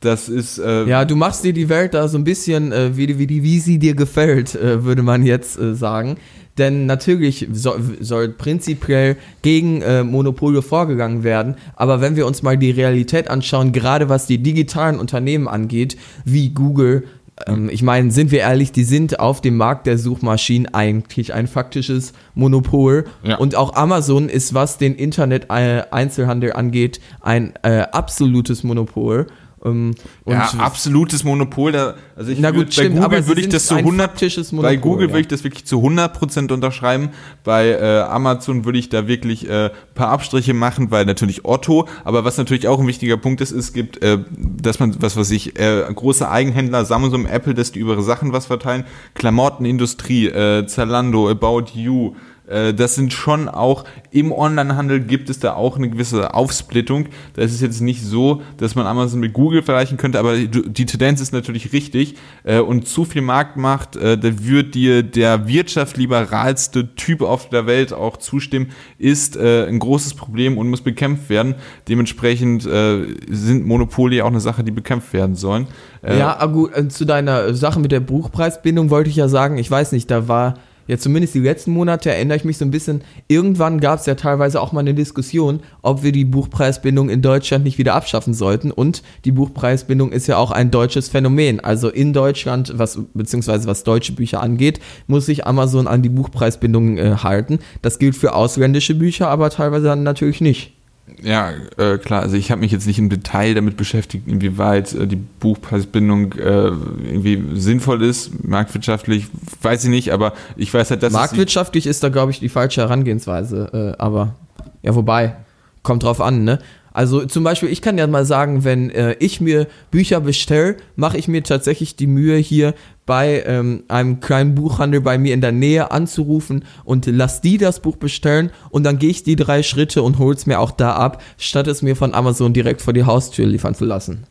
das 0.00 0.28
ist 0.28 0.58
äh, 0.58 0.84
Ja, 0.84 1.04
du 1.04 1.16
machst 1.16 1.44
dir 1.44 1.52
die 1.52 1.68
Welt 1.68 1.94
da 1.94 2.08
so 2.08 2.18
ein 2.18 2.24
bisschen, 2.24 2.72
äh, 2.72 2.96
wie, 2.96 3.18
wie, 3.18 3.42
wie 3.42 3.58
sie 3.60 3.78
dir 3.78 3.94
gefällt, 3.94 4.54
äh, 4.54 4.84
würde 4.84 5.02
man 5.02 5.24
jetzt 5.24 5.58
äh, 5.58 5.74
sagen. 5.74 6.16
Denn 6.58 6.86
natürlich 6.86 7.48
soll, 7.52 7.80
soll 8.00 8.30
prinzipiell 8.30 9.16
gegen 9.42 9.82
äh, 9.82 10.04
Monopole 10.04 10.62
vorgegangen 10.62 11.22
werden. 11.22 11.56
Aber 11.74 12.00
wenn 12.00 12.16
wir 12.16 12.26
uns 12.26 12.42
mal 12.42 12.56
die 12.56 12.70
Realität 12.70 13.28
anschauen, 13.28 13.72
gerade 13.72 14.08
was 14.08 14.26
die 14.26 14.38
digitalen 14.38 14.98
Unternehmen 14.98 15.48
angeht, 15.48 15.98
wie 16.24 16.50
Google, 16.50 17.04
ähm, 17.46 17.68
ich 17.70 17.82
meine, 17.82 18.10
sind 18.10 18.30
wir 18.30 18.40
ehrlich, 18.40 18.72
die 18.72 18.84
sind 18.84 19.20
auf 19.20 19.42
dem 19.42 19.56
Markt 19.56 19.86
der 19.86 19.98
Suchmaschinen 19.98 20.72
eigentlich 20.72 21.34
ein 21.34 21.46
faktisches 21.46 22.12
Monopol. 22.34 23.04
Ja. 23.22 23.36
Und 23.36 23.54
auch 23.54 23.74
Amazon 23.74 24.28
ist, 24.28 24.54
was 24.54 24.78
den 24.78 24.94
Internet-Einzelhandel 24.94 26.54
angeht, 26.54 27.00
ein 27.20 27.52
äh, 27.62 27.80
absolutes 27.92 28.64
Monopol. 28.64 29.26
Ähm, 29.66 29.94
ja, 30.26 30.50
absolutes 30.58 31.24
Monopol. 31.24 31.72
Da, 31.72 31.94
also 32.14 32.30
ich 32.30 32.38
Na 32.38 32.50
gut, 32.50 32.72
stimmt, 32.72 32.96
bei 32.96 33.02
aber 33.02 33.16
Google 33.16 33.28
würde 33.28 33.40
ich 33.40 33.48
das 33.48 33.66
zu 33.66 33.74
ein 33.74 33.84
100 33.84 34.10
faktisches 34.10 34.50
bei 34.50 34.56
Monopol, 34.56 34.78
Google 34.78 35.06
ja. 35.08 35.12
würde 35.12 35.20
ich 35.20 35.28
das 35.28 35.44
wirklich 35.44 35.66
zu 35.66 35.76
100% 35.78 36.52
unterschreiben. 36.52 37.10
Bei 37.44 37.70
äh, 37.70 38.00
Amazon 38.02 38.64
würde 38.64 38.78
ich 38.78 38.88
da 38.88 39.08
wirklich 39.08 39.48
äh, 39.48 39.70
paar 39.94 40.08
Abstriche 40.08 40.54
machen, 40.54 40.90
weil 40.90 41.04
natürlich 41.04 41.44
Otto, 41.44 41.88
aber 42.04 42.24
was 42.24 42.36
natürlich 42.36 42.68
auch 42.68 42.80
ein 42.80 42.86
wichtiger 42.86 43.16
Punkt 43.16 43.40
ist, 43.40 43.50
es 43.50 43.72
gibt, 43.72 44.02
äh, 44.02 44.18
dass 44.36 44.78
man, 44.78 44.96
was 45.00 45.16
weiß 45.16 45.30
ich, 45.32 45.58
äh, 45.58 45.84
große 45.92 46.28
Eigenhändler, 46.28 46.84
Samsung, 46.84 47.26
Apple, 47.26 47.54
dass 47.54 47.72
die 47.72 47.80
über 47.80 47.94
ihre 47.94 48.02
Sachen 48.02 48.32
was 48.32 48.46
verteilen, 48.46 48.84
Klamottenindustrie, 49.14 50.26
äh, 50.28 50.66
Zalando, 50.66 51.28
About 51.28 51.66
You, 51.74 52.14
das 52.46 52.94
sind 52.94 53.12
schon 53.12 53.48
auch, 53.48 53.84
im 54.10 54.32
Onlinehandel 54.32 55.00
gibt 55.00 55.30
es 55.30 55.38
da 55.38 55.54
auch 55.54 55.76
eine 55.76 55.90
gewisse 55.90 56.34
Aufsplittung. 56.34 57.06
Da 57.34 57.42
ist 57.42 57.52
es 57.52 57.60
jetzt 57.60 57.80
nicht 57.80 58.02
so, 58.02 58.42
dass 58.56 58.74
man 58.74 58.86
Amazon 58.86 59.20
mit 59.20 59.32
Google 59.32 59.62
vergleichen 59.62 59.96
könnte, 59.96 60.18
aber 60.18 60.36
die, 60.36 60.86
Tendenz 60.86 61.20
ist 61.20 61.32
natürlich 61.32 61.72
richtig. 61.72 62.16
Äh, 62.44 62.60
und 62.60 62.88
zu 62.88 63.04
viel 63.04 63.22
Marktmacht, 63.22 63.96
äh, 63.96 64.16
da 64.16 64.44
wird 64.44 64.74
dir 64.74 65.02
der 65.02 65.48
wirtschaftsliberalste 65.48 66.94
Typ 66.94 67.22
auf 67.22 67.48
der 67.48 67.66
Welt 67.66 67.92
auch 67.92 68.16
zustimmen, 68.16 68.70
ist 68.98 69.36
äh, 69.36 69.66
ein 69.66 69.78
großes 69.78 70.14
Problem 70.14 70.56
und 70.58 70.68
muss 70.70 70.80
bekämpft 70.80 71.28
werden. 71.28 71.56
Dementsprechend 71.88 72.66
äh, 72.66 73.06
sind 73.28 73.66
Monopole 73.66 74.24
auch 74.24 74.28
eine 74.28 74.40
Sache, 74.40 74.64
die 74.64 74.70
bekämpft 74.70 75.12
werden 75.12 75.34
sollen. 75.34 75.66
Äh, 76.02 76.18
Ja, 76.18 76.36
aber 76.38 76.52
gut, 76.52 76.76
äh, 76.76 76.88
zu 76.88 77.04
deiner 77.04 77.54
Sache 77.54 77.80
mit 77.80 77.92
der 77.92 78.00
Buchpreisbindung 78.00 78.90
wollte 78.90 79.10
ich 79.10 79.16
ja 79.16 79.28
sagen, 79.28 79.58
ich 79.58 79.70
weiß 79.70 79.92
nicht, 79.92 80.10
da 80.10 80.28
war 80.28 80.54
ja 80.86 80.98
zumindest 80.98 81.34
die 81.34 81.40
letzten 81.40 81.72
Monate 81.72 82.10
erinnere 82.10 82.36
ich 82.36 82.44
mich 82.44 82.58
so 82.58 82.64
ein 82.64 82.70
bisschen, 82.70 83.02
irgendwann 83.28 83.80
gab 83.80 83.98
es 83.98 84.06
ja 84.06 84.14
teilweise 84.14 84.60
auch 84.60 84.72
mal 84.72 84.80
eine 84.80 84.94
Diskussion, 84.94 85.60
ob 85.82 86.02
wir 86.02 86.12
die 86.12 86.24
Buchpreisbindung 86.24 87.08
in 87.08 87.22
Deutschland 87.22 87.64
nicht 87.64 87.78
wieder 87.78 87.94
abschaffen 87.94 88.34
sollten. 88.34 88.70
Und 88.70 89.02
die 89.24 89.32
Buchpreisbindung 89.32 90.12
ist 90.12 90.26
ja 90.26 90.36
auch 90.36 90.50
ein 90.50 90.70
deutsches 90.70 91.08
Phänomen. 91.08 91.60
Also 91.60 91.88
in 91.88 92.12
Deutschland, 92.12 92.72
was 92.76 92.98
beziehungsweise 93.14 93.66
was 93.66 93.84
deutsche 93.84 94.12
Bücher 94.12 94.42
angeht, 94.42 94.80
muss 95.06 95.26
sich 95.26 95.46
Amazon 95.46 95.86
an 95.86 96.02
die 96.02 96.08
Buchpreisbindung 96.08 96.98
äh, 96.98 97.16
halten. 97.22 97.58
Das 97.82 97.98
gilt 97.98 98.16
für 98.16 98.34
ausländische 98.34 98.94
Bücher, 98.94 99.28
aber 99.28 99.50
teilweise 99.50 99.86
dann 99.86 100.02
natürlich 100.02 100.40
nicht. 100.40 100.75
Ja, 101.22 101.52
äh, 101.76 101.98
klar. 101.98 102.22
Also 102.22 102.36
ich 102.36 102.50
habe 102.50 102.60
mich 102.60 102.72
jetzt 102.72 102.86
nicht 102.86 102.98
im 102.98 103.08
Detail 103.08 103.54
damit 103.54 103.76
beschäftigt, 103.76 104.26
inwieweit 104.26 104.92
äh, 104.92 105.06
die 105.06 105.16
Buchpreisbindung 105.16 106.32
äh, 106.32 106.66
irgendwie 106.66 107.42
sinnvoll 107.54 108.02
ist, 108.02 108.44
marktwirtschaftlich, 108.44 109.26
weiß 109.62 109.84
ich 109.84 109.90
nicht, 109.90 110.12
aber 110.12 110.32
ich 110.56 110.72
weiß 110.72 110.90
halt, 110.90 111.02
dass 111.02 111.12
Marktwirtschaftlich 111.12 111.86
ist 111.86 112.02
da, 112.02 112.08
glaube 112.08 112.32
ich, 112.32 112.40
die 112.40 112.48
falsche 112.48 112.82
Herangehensweise. 112.82 113.94
Äh, 113.98 114.02
aber 114.02 114.34
ja, 114.82 114.94
wobei, 114.94 115.36
kommt 115.82 116.02
drauf 116.02 116.20
an, 116.20 116.44
ne? 116.44 116.58
Also 116.96 117.26
zum 117.26 117.44
Beispiel, 117.44 117.68
ich 117.68 117.82
kann 117.82 117.98
ja 117.98 118.06
mal 118.06 118.24
sagen, 118.24 118.64
wenn 118.64 118.88
äh, 118.88 119.16
ich 119.18 119.42
mir 119.42 119.66
Bücher 119.90 120.18
bestelle, 120.22 120.78
mache 120.94 121.18
ich 121.18 121.28
mir 121.28 121.42
tatsächlich 121.42 121.94
die 121.96 122.06
Mühe, 122.06 122.38
hier 122.38 122.72
bei 123.04 123.44
ähm, 123.44 123.82
einem 123.88 124.20
kleinen 124.20 124.54
Buchhandel 124.54 125.02
bei 125.02 125.18
mir 125.18 125.34
in 125.34 125.42
der 125.42 125.52
Nähe 125.52 125.90
anzurufen 125.90 126.64
und 126.84 127.04
lass 127.04 127.42
die 127.42 127.58
das 127.58 127.80
Buch 127.80 127.96
bestellen 127.96 128.50
und 128.70 128.84
dann 128.84 128.98
gehe 128.98 129.10
ich 129.10 129.22
die 129.22 129.36
drei 129.36 129.62
Schritte 129.62 130.02
und 130.02 130.18
hol's 130.18 130.46
mir 130.46 130.58
auch 130.58 130.70
da 130.70 130.94
ab, 130.94 131.22
statt 131.36 131.66
es 131.66 131.82
mir 131.82 131.96
von 131.96 132.14
Amazon 132.14 132.54
direkt 132.54 132.80
vor 132.80 132.94
die 132.94 133.04
Haustür 133.04 133.44
liefern 133.44 133.74
zu 133.74 133.84
lassen. 133.84 134.24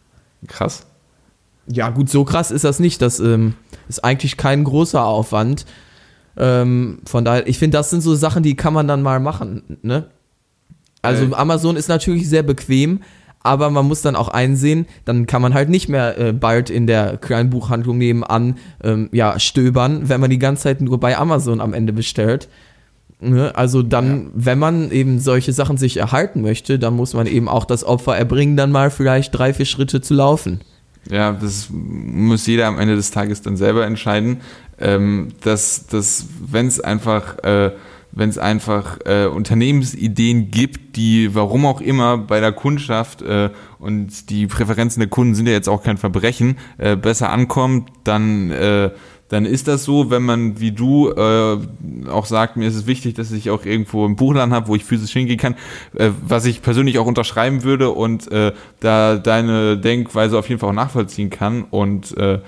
krass. 0.47 0.87
Ja, 1.67 1.91
gut, 1.91 2.09
so 2.09 2.23
krass 2.23 2.49
ist 2.49 2.63
das 2.63 2.79
nicht. 2.79 2.99
Das 2.99 3.19
ähm, 3.19 3.53
ist 3.87 4.03
eigentlich 4.03 4.37
kein 4.37 4.63
großer 4.63 5.05
Aufwand. 5.05 5.67
Ähm, 6.35 6.97
von 7.05 7.25
daher, 7.25 7.47
ich 7.47 7.59
finde, 7.59 7.77
das 7.77 7.91
sind 7.91 8.01
so 8.01 8.15
Sachen, 8.15 8.41
die 8.41 8.55
kann 8.55 8.73
man 8.73 8.87
dann 8.87 9.03
mal 9.03 9.19
machen. 9.19 9.77
Ne? 9.83 10.07
Also. 11.05 11.35
Amazon 11.35 11.75
ist 11.75 11.87
natürlich 11.87 12.29
sehr 12.29 12.43
bequem, 12.43 13.01
aber 13.45 13.69
man 13.69 13.87
muss 13.87 14.01
dann 14.01 14.15
auch 14.15 14.29
einsehen, 14.29 14.87
dann 15.05 15.27
kann 15.27 15.41
man 15.41 15.53
halt 15.53 15.69
nicht 15.69 15.87
mehr 15.87 16.17
äh, 16.17 16.33
bald 16.33 16.69
in 16.69 16.87
der 16.87 17.17
kleinen 17.17 17.51
Buchhandlung 17.51 17.97
nebenan 17.97 18.55
ähm, 18.83 19.09
ja, 19.11 19.39
stöbern, 19.39 20.09
wenn 20.09 20.19
man 20.19 20.31
die 20.31 20.39
ganze 20.39 20.63
Zeit 20.63 20.81
nur 20.81 20.99
bei 20.99 21.17
Amazon 21.17 21.61
am 21.61 21.73
Ende 21.73 21.93
bestellt. 21.93 22.49
Ne? 23.19 23.55
Also 23.55 23.81
dann, 23.83 24.31
wenn 24.33 24.59
man 24.59 24.91
eben 24.91 25.19
solche 25.19 25.53
Sachen 25.53 25.77
sich 25.77 25.97
erhalten 25.97 26.41
möchte, 26.41 26.79
dann 26.79 26.95
muss 26.95 27.13
man 27.13 27.27
eben 27.27 27.47
auch 27.47 27.65
das 27.65 27.83
Opfer 27.83 28.17
erbringen, 28.17 28.57
dann 28.57 28.71
mal 28.71 28.89
vielleicht 28.89 29.37
drei, 29.37 29.53
vier 29.53 29.65
Schritte 29.65 30.01
zu 30.01 30.15
laufen. 30.15 30.61
Ja, 31.09 31.31
das 31.33 31.67
muss 31.71 32.47
jeder 32.47 32.65
am 32.65 32.79
Ende 32.79 32.95
des 32.95 33.11
Tages 33.11 33.41
dann 33.41 33.57
selber 33.57 33.85
entscheiden. 33.85 34.41
Ähm, 34.79 35.29
dass, 35.41 35.87
dass 35.87 36.25
wenn 36.51 36.67
es 36.67 36.81
einfach, 36.81 37.37
äh, 37.43 37.71
wenn 38.15 38.29
es 38.29 38.37
einfach 38.37 38.97
äh, 39.05 39.25
Unternehmensideen 39.27 40.49
gibt, 40.49 40.95
die 40.95 41.35
warum 41.35 41.65
auch 41.65 41.81
immer 41.81 42.17
bei 42.17 42.39
der 42.39 42.53
Kundschaft 42.53 43.21
äh, 43.21 43.49
und 43.77 44.29
die 44.29 44.47
Präferenzen 44.47 45.01
der 45.01 45.09
Kunden 45.09 45.35
sind 45.35 45.47
ja 45.47 45.53
jetzt 45.53 45.69
auch 45.69 45.83
kein 45.83 45.97
Verbrechen, 45.97 46.57
äh, 46.77 46.95
besser 46.95 47.29
ankommt, 47.29 47.89
dann 48.03 48.51
äh, 48.51 48.91
dann 49.27 49.45
ist 49.45 49.67
das 49.67 49.83
so, 49.83 50.11
wenn 50.11 50.23
man 50.23 50.59
wie 50.59 50.71
du 50.71 51.09
äh, 51.09 51.57
auch 52.09 52.25
sagt, 52.25 52.57
mir 52.57 52.67
ist 52.67 52.75
es 52.75 52.85
wichtig, 52.85 53.15
dass 53.15 53.31
ich 53.31 53.49
auch 53.49 53.65
irgendwo 53.65 54.05
einen 54.05 54.15
Buchladen 54.15 54.53
habe, 54.53 54.67
wo 54.67 54.75
ich 54.75 54.85
physisch 54.85 55.13
hingehen 55.13 55.39
kann, 55.39 55.55
äh, 55.95 56.11
was 56.21 56.45
ich 56.45 56.61
persönlich 56.61 56.99
auch 56.99 57.07
unterschreiben 57.07 57.63
würde 57.63 57.89
und 57.89 58.31
äh, 58.31 58.53
da 58.81 59.17
deine 59.17 59.77
Denkweise 59.77 60.37
auf 60.37 60.47
jeden 60.47 60.59
Fall 60.59 60.69
auch 60.69 60.73
nachvollziehen 60.73 61.31
kann 61.31 61.63
und 61.63 62.15
äh, 62.17 62.39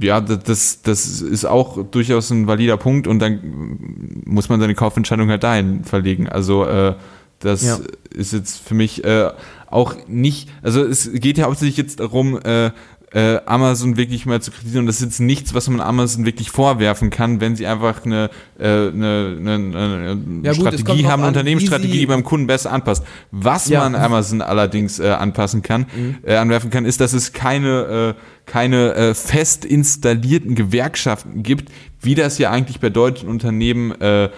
ja, 0.00 0.20
das, 0.20 0.82
das 0.82 1.20
ist 1.20 1.44
auch 1.44 1.84
durchaus 1.90 2.30
ein 2.30 2.46
valider 2.46 2.76
Punkt 2.76 3.06
und 3.06 3.18
dann 3.20 4.22
muss 4.24 4.48
man 4.48 4.60
seine 4.60 4.74
Kaufentscheidung 4.74 5.28
halt 5.30 5.42
dahin 5.42 5.84
verlegen. 5.84 6.28
Also 6.28 6.64
äh, 6.64 6.94
das 7.38 7.62
Ja. 7.62 7.78
ist 8.14 8.32
jetzt 8.32 8.58
für 8.66 8.74
mich 8.74 9.04
äh, 9.04 9.30
auch 9.68 9.94
nicht, 10.08 10.48
also 10.62 10.82
es 10.84 11.10
geht 11.12 11.38
ja 11.38 11.46
hauptsächlich 11.46 11.76
jetzt 11.76 12.00
darum, 12.00 12.38
äh, 12.42 12.70
äh, 13.12 13.40
Amazon 13.44 13.96
wirklich 13.96 14.24
mal 14.24 14.40
zu 14.40 14.52
kritisieren. 14.52 14.82
Und 14.82 14.86
das 14.86 14.96
ist 14.96 15.02
jetzt 15.02 15.20
nichts, 15.20 15.52
was 15.52 15.68
man 15.68 15.80
Amazon 15.80 16.26
wirklich 16.26 16.50
vorwerfen 16.52 17.10
kann, 17.10 17.40
wenn 17.40 17.56
sie 17.56 17.66
einfach 17.66 18.04
eine, 18.04 18.30
äh, 18.56 18.66
eine, 18.68 19.36
eine, 19.40 19.52
eine 19.54 20.40
Ja 20.44 20.52
gut, 20.52 20.60
Strategie 20.68 21.06
haben, 21.06 21.20
eine 21.22 21.28
Unternehmensstrategie, 21.28 21.98
die 21.98 22.06
beim 22.06 22.22
Kunden 22.22 22.46
besser 22.46 22.70
anpasst. 22.72 23.04
Was 23.32 23.68
Ja. 23.68 23.80
man 23.80 23.96
Amazon 23.96 24.42
allerdings 24.42 25.00
äh, 25.00 25.08
anpassen 25.08 25.62
kann, 25.62 25.86
äh, 26.22 26.36
anwerfen 26.36 26.70
kann, 26.70 26.84
ist, 26.84 27.00
dass 27.00 27.12
es 27.12 27.32
keine, 27.32 28.14
äh, 28.16 28.20
keine 28.50 28.94
äh, 28.94 29.14
fest 29.14 29.64
installierten 29.64 30.56
Gewerkschaften 30.56 31.44
gibt, 31.44 31.70
wie 32.00 32.16
das 32.16 32.38
ja 32.38 32.50
eigentlich 32.50 32.80
bei 32.80 32.90
deutschen 32.90 33.28
Unternehmen 33.28 33.92
äh, 34.00 34.30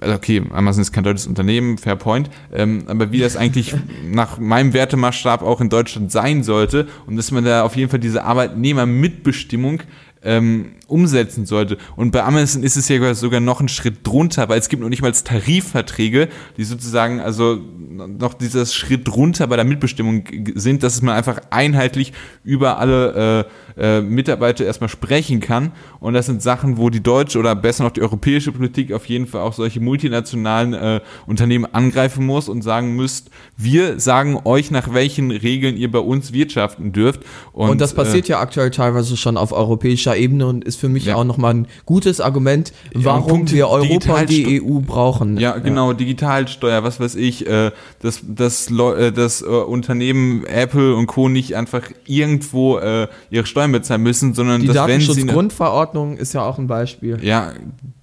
also 0.00 0.14
okay, 0.14 0.42
Amazon 0.52 0.82
ist 0.82 0.92
kein 0.92 1.04
deutsches 1.04 1.26
Unternehmen, 1.26 1.78
fair 1.78 1.96
point, 1.96 2.28
ähm, 2.52 2.84
aber 2.86 3.12
wie 3.12 3.20
das 3.20 3.36
eigentlich 3.36 3.74
nach 4.10 4.38
meinem 4.38 4.72
Wertemaßstab 4.72 5.42
auch 5.42 5.60
in 5.60 5.68
Deutschland 5.68 6.10
sein 6.10 6.42
sollte 6.42 6.88
und 7.06 7.16
dass 7.16 7.30
man 7.30 7.44
da 7.44 7.62
auf 7.62 7.76
jeden 7.76 7.90
Fall 7.90 8.00
diese 8.00 8.24
Arbeitnehmermitbestimmung 8.24 9.82
ähm, 10.24 10.72
umsetzen 10.92 11.46
sollte. 11.46 11.78
Und 11.96 12.12
bei 12.12 12.22
Amazon 12.22 12.62
ist 12.62 12.76
es 12.76 12.88
ja 12.88 13.14
sogar 13.14 13.40
noch 13.40 13.60
einen 13.60 13.68
Schritt 13.68 14.06
drunter, 14.06 14.48
weil 14.48 14.58
es 14.58 14.68
gibt 14.68 14.82
noch 14.82 14.88
nicht 14.88 15.02
mal 15.02 15.12
Tarifverträge, 15.12 16.28
die 16.56 16.64
sozusagen 16.64 17.20
also 17.20 17.58
noch 17.90 18.34
dieser 18.34 18.66
Schritt 18.66 19.08
drunter 19.08 19.46
bei 19.46 19.56
der 19.56 19.64
Mitbestimmung 19.64 20.24
sind, 20.54 20.82
dass 20.82 21.02
man 21.02 21.16
einfach 21.16 21.40
einheitlich 21.50 22.12
über 22.44 22.78
alle 22.78 23.46
äh, 23.76 23.98
äh, 23.98 24.00
Mitarbeiter 24.00 24.64
erstmal 24.64 24.88
sprechen 24.88 25.40
kann. 25.40 25.72
Und 26.00 26.14
das 26.14 26.26
sind 26.26 26.42
Sachen, 26.42 26.76
wo 26.76 26.90
die 26.90 27.02
deutsche 27.02 27.38
oder 27.38 27.54
besser 27.54 27.84
noch 27.84 27.90
die 27.90 28.02
europäische 28.02 28.52
Politik 28.52 28.92
auf 28.92 29.06
jeden 29.06 29.26
Fall 29.26 29.42
auch 29.42 29.52
solche 29.52 29.80
multinationalen 29.80 30.74
äh, 30.74 31.00
Unternehmen 31.26 31.66
angreifen 31.72 32.26
muss 32.26 32.48
und 32.48 32.62
sagen 32.62 32.94
müsst, 32.96 33.30
wir 33.56 33.98
sagen 34.00 34.40
euch, 34.44 34.70
nach 34.70 34.92
welchen 34.92 35.30
Regeln 35.30 35.76
ihr 35.76 35.90
bei 35.90 35.98
uns 35.98 36.32
wirtschaften 36.32 36.92
dürft. 36.92 37.20
Und, 37.52 37.70
Und, 37.70 37.80
das 37.80 37.94
passiert 37.94 38.28
äh, 38.28 38.32
ja 38.32 38.40
aktuell 38.40 38.70
teilweise 38.70 39.16
schon 39.16 39.36
auf 39.36 39.52
europäischer 39.52 40.16
Ebene 40.16 40.46
und 40.46 40.64
ist 40.64 40.76
für 40.82 40.88
mich 40.88 41.04
Ja. 41.06 41.14
auch 41.14 41.22
nochmal 41.24 41.54
ein 41.54 41.66
gutes 41.86 42.20
Argument, 42.20 42.72
warum 42.92 43.28
Punkte 43.28 43.54
wir 43.54 43.68
Europa 43.68 44.20
und 44.20 44.28
die 44.30 44.60
EU 44.60 44.80
brauchen. 44.80 45.36
Ja, 45.38 45.56
genau, 45.58 45.92
Digitalsteuer, 45.92 46.82
was 46.82 46.98
weiß 46.98 47.14
ich, 47.14 47.46
äh, 47.46 47.70
dass 48.00 48.20
das, 48.26 48.68
Leu- 48.68 48.94
äh, 48.96 49.12
das 49.12 49.42
äh, 49.42 49.46
Unternehmen 49.46 50.44
Apple 50.44 50.96
und 50.96 51.06
Co. 51.06 51.28
nicht 51.28 51.54
einfach 51.54 51.82
irgendwo 52.06 52.78
äh, 52.78 53.06
ihre 53.30 53.46
Steuern 53.46 53.70
bezahlen 53.70 54.02
müssen, 54.02 54.34
sondern 54.34 54.60
Die 54.62 54.66
dass 54.66 54.76
Datenschutzgrundverordnung 54.76 56.16
ist 56.16 56.32
ja 56.32 56.42
auch 56.44 56.58
ein 56.58 56.66
Beispiel. 56.66 57.18
ja, 57.22 57.52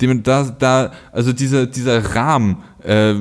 dem, 0.01 0.23
da, 0.23 0.43
da, 0.57 0.91
also 1.11 1.33
dieser, 1.33 1.65
dieser 1.67 2.15
Rahmen, 2.15 2.57
äh, 2.83 3.13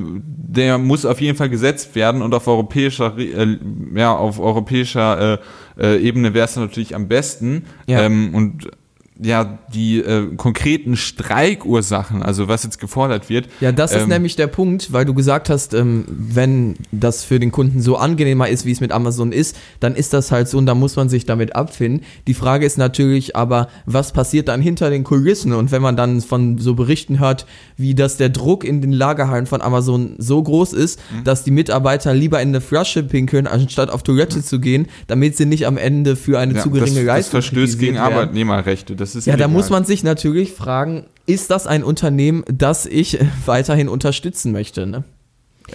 der 0.50 0.78
muss 0.78 1.04
auf 1.04 1.20
jeden 1.20 1.36
Fall 1.36 1.48
gesetzt 1.48 1.94
werden 1.96 2.22
und 2.22 2.32
auf 2.32 2.46
europäischer, 2.46 3.18
äh, 3.18 3.59
ja, 3.94 4.14
auf 4.16 4.38
europäischer 4.38 5.40
Ebene 5.80 6.34
wäre 6.34 6.44
es 6.46 6.56
natürlich 6.56 6.96
am 6.96 7.06
besten. 7.06 7.64
Ja. 7.86 8.00
Ähm, 8.02 8.34
und 8.34 8.68
ja 9.20 9.58
die 9.72 9.98
äh, 9.98 10.34
konkreten 10.36 10.96
Streikursachen, 10.96 12.22
also 12.22 12.48
was 12.48 12.62
jetzt 12.62 12.78
gefordert 12.78 13.28
wird. 13.28 13.48
Ja, 13.60 13.72
das 13.72 13.92
ist 13.92 14.02
ähm, 14.02 14.08
nämlich 14.08 14.36
der 14.36 14.46
Punkt, 14.46 14.92
weil 14.92 15.04
du 15.04 15.14
gesagt 15.14 15.50
hast, 15.50 15.74
ähm, 15.74 16.04
wenn 16.08 16.76
das 16.92 17.24
für 17.24 17.40
den 17.40 17.50
Kunden 17.50 17.80
so 17.82 17.96
angenehmer 17.96 18.48
ist, 18.48 18.64
wie 18.64 18.72
es 18.72 18.80
mit 18.80 18.92
Amazon 18.92 19.32
ist, 19.32 19.56
dann 19.80 19.96
ist 19.96 20.12
das 20.12 20.30
halt 20.30 20.48
so 20.48 20.58
und 20.58 20.66
da 20.66 20.74
muss 20.74 20.96
man 20.96 21.08
sich 21.08 21.26
damit 21.26 21.56
abfinden. 21.56 22.04
Die 22.26 22.34
Frage 22.34 22.64
ist 22.64 22.78
natürlich 22.78 23.34
aber, 23.34 23.68
was 23.86 24.12
passiert 24.12 24.48
dann 24.48 24.60
hinter 24.60 24.90
den 24.90 25.04
Kulissen? 25.04 25.52
Und 25.52 25.72
wenn 25.72 25.82
man 25.82 25.96
dann 25.96 26.20
von 26.20 26.58
so 26.58 26.74
Berichten 26.74 27.18
hört, 27.18 27.46
wie 27.76 27.94
dass 27.94 28.16
der 28.16 28.28
Druck 28.28 28.64
in 28.64 28.80
den 28.80 28.92
Lagerhallen 28.92 29.46
von 29.46 29.62
Amazon 29.62 30.14
so 30.18 30.42
groß 30.42 30.72
ist, 30.72 31.00
mhm. 31.10 31.24
dass 31.24 31.42
die 31.42 31.50
Mitarbeiter 31.50 32.14
lieber 32.14 32.40
in 32.40 32.48
eine 32.48 32.60
Flasche 32.60 33.02
pinkeln, 33.02 33.46
anstatt 33.46 33.90
auf 33.90 34.02
Toilette 34.02 34.38
mhm. 34.38 34.44
zu 34.44 34.60
gehen, 34.60 34.86
damit 35.08 35.36
sie 35.36 35.46
nicht 35.46 35.66
am 35.66 35.76
Ende 35.76 36.14
für 36.14 36.38
eine 36.38 36.54
ja, 36.54 36.62
zu 36.62 36.70
geringe 36.70 36.96
das, 36.96 37.04
Leistung 37.04 37.38
Das 37.38 37.46
verstößt 37.46 37.78
gegen 37.78 37.94
werden. 37.96 38.12
Arbeitnehmerrechte. 38.12 38.94
Das 38.94 39.07
ist 39.14 39.26
ja, 39.26 39.34
illegal. 39.34 39.48
da 39.48 39.52
muss 39.52 39.70
man 39.70 39.84
sich 39.84 40.02
natürlich 40.02 40.52
fragen, 40.52 41.06
ist 41.26 41.50
das 41.50 41.66
ein 41.66 41.84
Unternehmen, 41.84 42.44
das 42.52 42.86
ich 42.86 43.18
weiterhin 43.46 43.88
unterstützen 43.88 44.52
möchte? 44.52 44.86
Ne? 44.86 45.04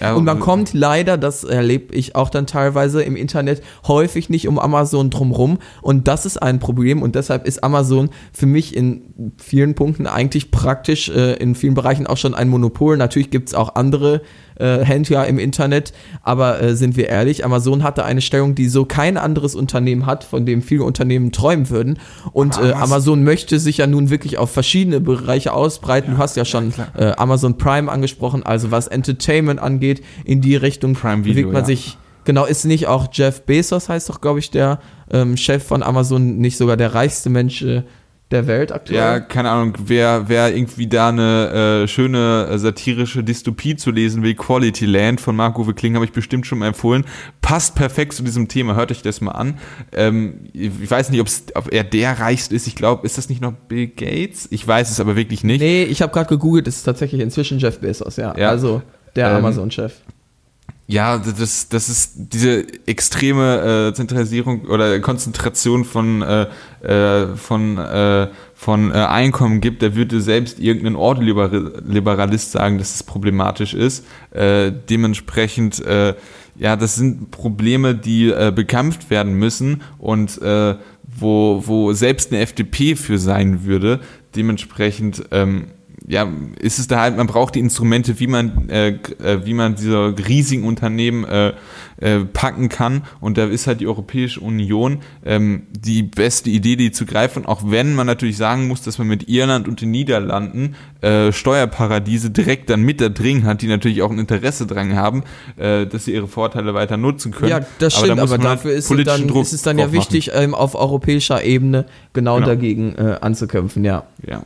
Ja, 0.00 0.14
und 0.14 0.24
man 0.24 0.40
kommt 0.40 0.72
leider, 0.74 1.16
das 1.16 1.44
erlebe 1.44 1.94
ich 1.94 2.16
auch 2.16 2.28
dann 2.28 2.46
teilweise 2.46 3.02
im 3.02 3.16
Internet, 3.16 3.62
häufig 3.86 4.28
nicht 4.28 4.48
um 4.48 4.58
Amazon 4.58 5.10
drumrum. 5.10 5.58
Und 5.82 6.08
das 6.08 6.26
ist 6.26 6.42
ein 6.42 6.58
Problem. 6.58 7.02
Und 7.02 7.14
deshalb 7.14 7.46
ist 7.46 7.62
Amazon 7.62 8.10
für 8.32 8.46
mich 8.46 8.74
in 8.74 9.34
vielen 9.38 9.74
Punkten 9.74 10.06
eigentlich 10.06 10.50
praktisch, 10.50 11.08
äh, 11.08 11.34
in 11.34 11.54
vielen 11.54 11.74
Bereichen 11.74 12.06
auch 12.06 12.16
schon 12.16 12.34
ein 12.34 12.48
Monopol. 12.48 12.96
Natürlich 12.96 13.30
gibt 13.30 13.48
es 13.48 13.54
auch 13.54 13.76
andere 13.76 14.22
äh, 14.56 14.78
Händler 14.78 15.26
im 15.26 15.38
Internet. 15.38 15.92
Aber 16.22 16.60
äh, 16.62 16.76
sind 16.76 16.96
wir 16.96 17.08
ehrlich, 17.08 17.44
Amazon 17.44 17.82
hatte 17.82 18.04
eine 18.04 18.20
Stellung, 18.20 18.54
die 18.54 18.68
so 18.68 18.84
kein 18.84 19.16
anderes 19.16 19.54
Unternehmen 19.54 20.06
hat, 20.06 20.24
von 20.24 20.46
dem 20.46 20.62
viele 20.62 20.84
Unternehmen 20.84 21.32
träumen 21.32 21.70
würden. 21.70 21.98
Und 22.32 22.58
äh, 22.58 22.72
Amazon 22.72 23.24
möchte 23.24 23.58
sich 23.58 23.78
ja 23.78 23.86
nun 23.86 24.10
wirklich 24.10 24.38
auf 24.38 24.50
verschiedene 24.50 25.00
Bereiche 25.00 25.52
ausbreiten. 25.52 26.12
Ja, 26.12 26.16
du 26.16 26.22
hast 26.22 26.36
ja 26.36 26.44
schon 26.44 26.72
ja, 26.76 27.10
äh, 27.10 27.16
Amazon 27.16 27.58
Prime 27.58 27.90
angesprochen, 27.90 28.42
also 28.42 28.70
was 28.70 28.86
Entertainment 28.86 29.60
angeht, 29.60 30.02
in 30.24 30.40
die 30.40 30.56
Richtung 30.56 30.94
Prime 30.94 31.24
Video, 31.24 31.34
bewegt 31.34 31.52
man 31.52 31.62
ja. 31.62 31.66
sich. 31.66 31.98
Genau, 32.26 32.46
ist 32.46 32.64
nicht 32.64 32.86
auch 32.86 33.08
Jeff 33.12 33.42
Bezos, 33.42 33.90
heißt 33.90 34.08
doch, 34.08 34.22
glaube 34.22 34.38
ich, 34.38 34.50
der 34.50 34.78
ähm, 35.10 35.36
Chef 35.36 35.62
von 35.62 35.82
Amazon, 35.82 36.38
nicht 36.38 36.56
sogar 36.56 36.78
der 36.78 36.94
reichste 36.94 37.28
Mensch 37.28 37.60
äh, 37.60 37.82
der 38.30 38.46
Welt 38.46 38.72
aktuell. 38.72 38.98
Ja, 38.98 39.20
keine 39.20 39.50
Ahnung, 39.50 39.74
wer, 39.84 40.28
wer 40.28 40.54
irgendwie 40.54 40.86
da 40.86 41.10
eine 41.10 41.82
äh, 41.84 41.88
schöne 41.88 42.48
äh, 42.50 42.58
satirische 42.58 43.22
Dystopie 43.22 43.76
zu 43.76 43.90
lesen 43.90 44.22
will, 44.22 44.34
Quality 44.34 44.86
Land 44.86 45.20
von 45.20 45.36
Marco 45.36 45.64
Kling 45.64 45.94
habe 45.94 46.04
ich 46.04 46.12
bestimmt 46.12 46.46
schon 46.46 46.58
mal 46.58 46.68
empfohlen. 46.68 47.04
Passt 47.42 47.74
perfekt 47.74 48.14
zu 48.14 48.22
diesem 48.22 48.48
Thema, 48.48 48.74
hört 48.74 48.90
euch 48.90 49.02
das 49.02 49.20
mal 49.20 49.32
an. 49.32 49.58
Ähm, 49.92 50.48
ich 50.52 50.90
weiß 50.90 51.10
nicht, 51.10 51.20
ob 51.54 51.72
er 51.72 51.84
der 51.84 52.18
reichste 52.18 52.54
ist. 52.54 52.66
Ich 52.66 52.74
glaube, 52.74 53.06
ist 53.06 53.18
das 53.18 53.28
nicht 53.28 53.40
noch 53.40 53.52
Bill 53.52 53.88
Gates? 53.88 54.48
Ich 54.50 54.66
weiß 54.66 54.90
es 54.90 55.00
aber 55.00 55.16
wirklich 55.16 55.44
nicht. 55.44 55.60
Nee, 55.60 55.84
ich 55.84 56.02
habe 56.02 56.12
gerade 56.12 56.28
gegoogelt, 56.28 56.66
es 56.66 56.78
ist 56.78 56.84
tatsächlich 56.84 57.20
inzwischen 57.20 57.58
Jeff 57.58 57.80
Bezos, 57.80 58.16
ja. 58.16 58.36
ja. 58.36 58.48
Also 58.48 58.82
der 59.16 59.30
ähm, 59.30 59.36
Amazon-Chef. 59.36 59.92
Ja, 60.86 61.16
das, 61.16 61.68
das 61.70 61.88
ist 61.88 62.12
diese 62.14 62.66
extreme 62.86 63.88
äh, 63.88 63.94
Zentralisierung 63.94 64.66
oder 64.66 65.00
Konzentration 65.00 65.84
von, 65.86 66.20
äh, 66.20 66.46
äh, 66.82 67.36
von, 67.36 67.78
äh, 67.78 68.28
von 68.54 68.90
äh, 68.90 68.94
Einkommen 68.94 69.62
gibt, 69.62 69.82
da 69.82 69.94
würde 69.94 70.20
selbst 70.20 70.60
irgendein 70.60 70.96
Ordoliberalist 70.96 72.52
sagen, 72.52 72.76
dass 72.76 72.94
es 72.96 73.02
problematisch 73.02 73.72
ist. 73.72 74.04
Äh, 74.30 74.72
dementsprechend, 74.90 75.82
äh, 75.86 76.14
ja, 76.56 76.76
das 76.76 76.96
sind 76.96 77.30
Probleme, 77.30 77.94
die 77.94 78.28
äh, 78.28 78.52
bekämpft 78.54 79.08
werden 79.08 79.34
müssen 79.34 79.80
und 79.98 80.40
äh, 80.42 80.74
wo, 81.02 81.62
wo 81.64 81.94
selbst 81.94 82.30
eine 82.30 82.42
FDP 82.42 82.94
für 82.94 83.18
sein 83.18 83.64
würde. 83.64 84.00
Dementsprechend, 84.36 85.24
ähm, 85.30 85.68
ja, 86.06 86.30
ist 86.60 86.78
es 86.78 86.86
da 86.86 87.00
halt, 87.00 87.16
man 87.16 87.26
braucht 87.26 87.54
die 87.54 87.60
Instrumente, 87.60 88.20
wie 88.20 88.26
man, 88.26 88.68
äh, 88.68 88.88
äh, 89.22 89.44
wie 89.44 89.54
man 89.54 89.74
diese 89.74 90.14
riesigen 90.28 90.64
Unternehmen 90.64 91.24
äh, 91.24 91.54
äh, 91.96 92.20
packen 92.20 92.68
kann. 92.68 93.04
Und 93.20 93.38
da 93.38 93.46
ist 93.46 93.66
halt 93.66 93.80
die 93.80 93.86
Europäische 93.86 94.40
Union 94.40 94.98
ähm, 95.24 95.66
die 95.70 96.02
beste 96.02 96.50
Idee, 96.50 96.76
die 96.76 96.92
zu 96.92 97.06
greifen. 97.06 97.46
Auch 97.46 97.62
wenn 97.70 97.94
man 97.94 98.06
natürlich 98.06 98.36
sagen 98.36 98.68
muss, 98.68 98.82
dass 98.82 98.98
man 98.98 99.06
mit 99.06 99.30
Irland 99.30 99.66
und 99.66 99.80
den 99.80 99.92
Niederlanden 99.92 100.76
äh, 101.00 101.32
Steuerparadiese 101.32 102.30
direkt 102.30 102.68
dann 102.68 102.82
mit 102.82 103.00
da 103.00 103.08
drin 103.08 103.44
hat, 103.44 103.62
die 103.62 103.68
natürlich 103.68 104.02
auch 104.02 104.10
ein 104.10 104.18
Interesse 104.18 104.66
dran 104.66 104.94
haben, 104.94 105.22
äh, 105.56 105.86
dass 105.86 106.04
sie 106.04 106.12
ihre 106.12 106.28
Vorteile 106.28 106.74
weiter 106.74 106.98
nutzen 106.98 107.32
können. 107.32 107.50
Ja, 107.50 107.60
das 107.78 107.96
stimmt, 107.96 108.18
aber, 108.20 108.26
da 108.26 108.34
aber 108.34 108.48
halt 108.48 108.58
dafür 108.58 108.72
ist, 108.72 108.90
es 108.90 109.04
dann, 109.04 109.28
ist 109.36 109.52
es 109.54 109.62
dann 109.62 109.78
ja 109.78 109.90
wichtig, 109.90 110.32
ähm, 110.34 110.54
auf 110.54 110.74
europäischer 110.74 111.42
Ebene 111.42 111.86
genau, 112.12 112.34
genau. 112.34 112.46
dagegen 112.46 112.96
anzukämpfen, 112.96 113.84
ja. 113.84 114.04
Ja. 114.26 114.44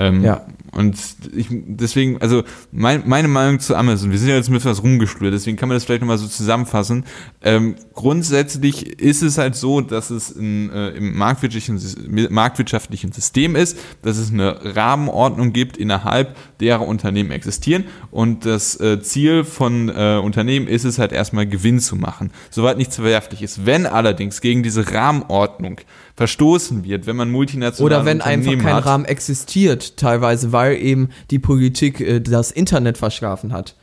Ähm, 0.00 0.24
ja. 0.24 0.46
Und 0.72 0.96
ich, 1.34 1.48
deswegen, 1.50 2.20
also 2.20 2.44
mein, 2.70 3.02
meine 3.06 3.28
Meinung 3.28 3.58
zu 3.58 3.74
Amazon, 3.74 4.12
wir 4.12 4.18
sind 4.18 4.28
ja 4.28 4.36
jetzt 4.36 4.50
mit 4.50 4.64
was 4.64 4.82
rumgeschlürt, 4.82 5.34
deswegen 5.34 5.56
kann 5.56 5.68
man 5.68 5.76
das 5.76 5.84
vielleicht 5.84 6.00
nochmal 6.00 6.18
so 6.18 6.28
zusammenfassen. 6.28 7.04
Ähm, 7.42 7.74
grundsätzlich 7.94 9.00
ist 9.00 9.22
es 9.22 9.36
halt 9.36 9.56
so, 9.56 9.80
dass 9.80 10.10
es 10.10 10.30
in, 10.30 10.70
äh, 10.70 10.90
im 10.90 11.16
marktwirtschaftlichen, 11.16 12.32
marktwirtschaftlichen 12.32 13.10
System 13.10 13.56
ist, 13.56 13.78
dass 14.02 14.16
es 14.16 14.32
eine 14.32 14.76
Rahmenordnung 14.76 15.52
gibt, 15.52 15.76
innerhalb 15.76 16.36
derer 16.60 16.86
Unternehmen 16.86 17.32
existieren. 17.32 17.84
Und 18.12 18.46
das 18.46 18.78
äh, 18.78 19.00
Ziel 19.02 19.44
von 19.44 19.88
äh, 19.88 20.20
Unternehmen 20.22 20.68
ist 20.68 20.84
es 20.84 20.98
halt 20.98 21.12
erstmal 21.12 21.46
Gewinn 21.46 21.80
zu 21.80 21.96
machen, 21.96 22.30
soweit 22.50 22.78
nichts 22.78 22.94
verwerflich 22.94 23.42
ist. 23.42 23.66
Wenn 23.66 23.86
allerdings 23.86 24.40
gegen 24.40 24.62
diese 24.62 24.92
Rahmenordnung 24.92 25.80
verstoßen 26.20 26.84
wird, 26.84 27.06
wenn 27.06 27.16
man 27.16 27.30
multinationale 27.30 27.96
Oder 27.96 28.04
wenn 28.04 28.20
einfach 28.20 28.52
kein 28.58 28.74
hat. 28.74 28.84
Rahmen 28.84 29.04
existiert, 29.06 29.96
teilweise, 29.96 30.52
weil 30.52 30.76
eben 30.76 31.08
die 31.30 31.38
Politik 31.38 31.98
äh, 31.98 32.20
das 32.20 32.50
Internet 32.50 32.98
verschlafen 32.98 33.54
hat. 33.54 33.74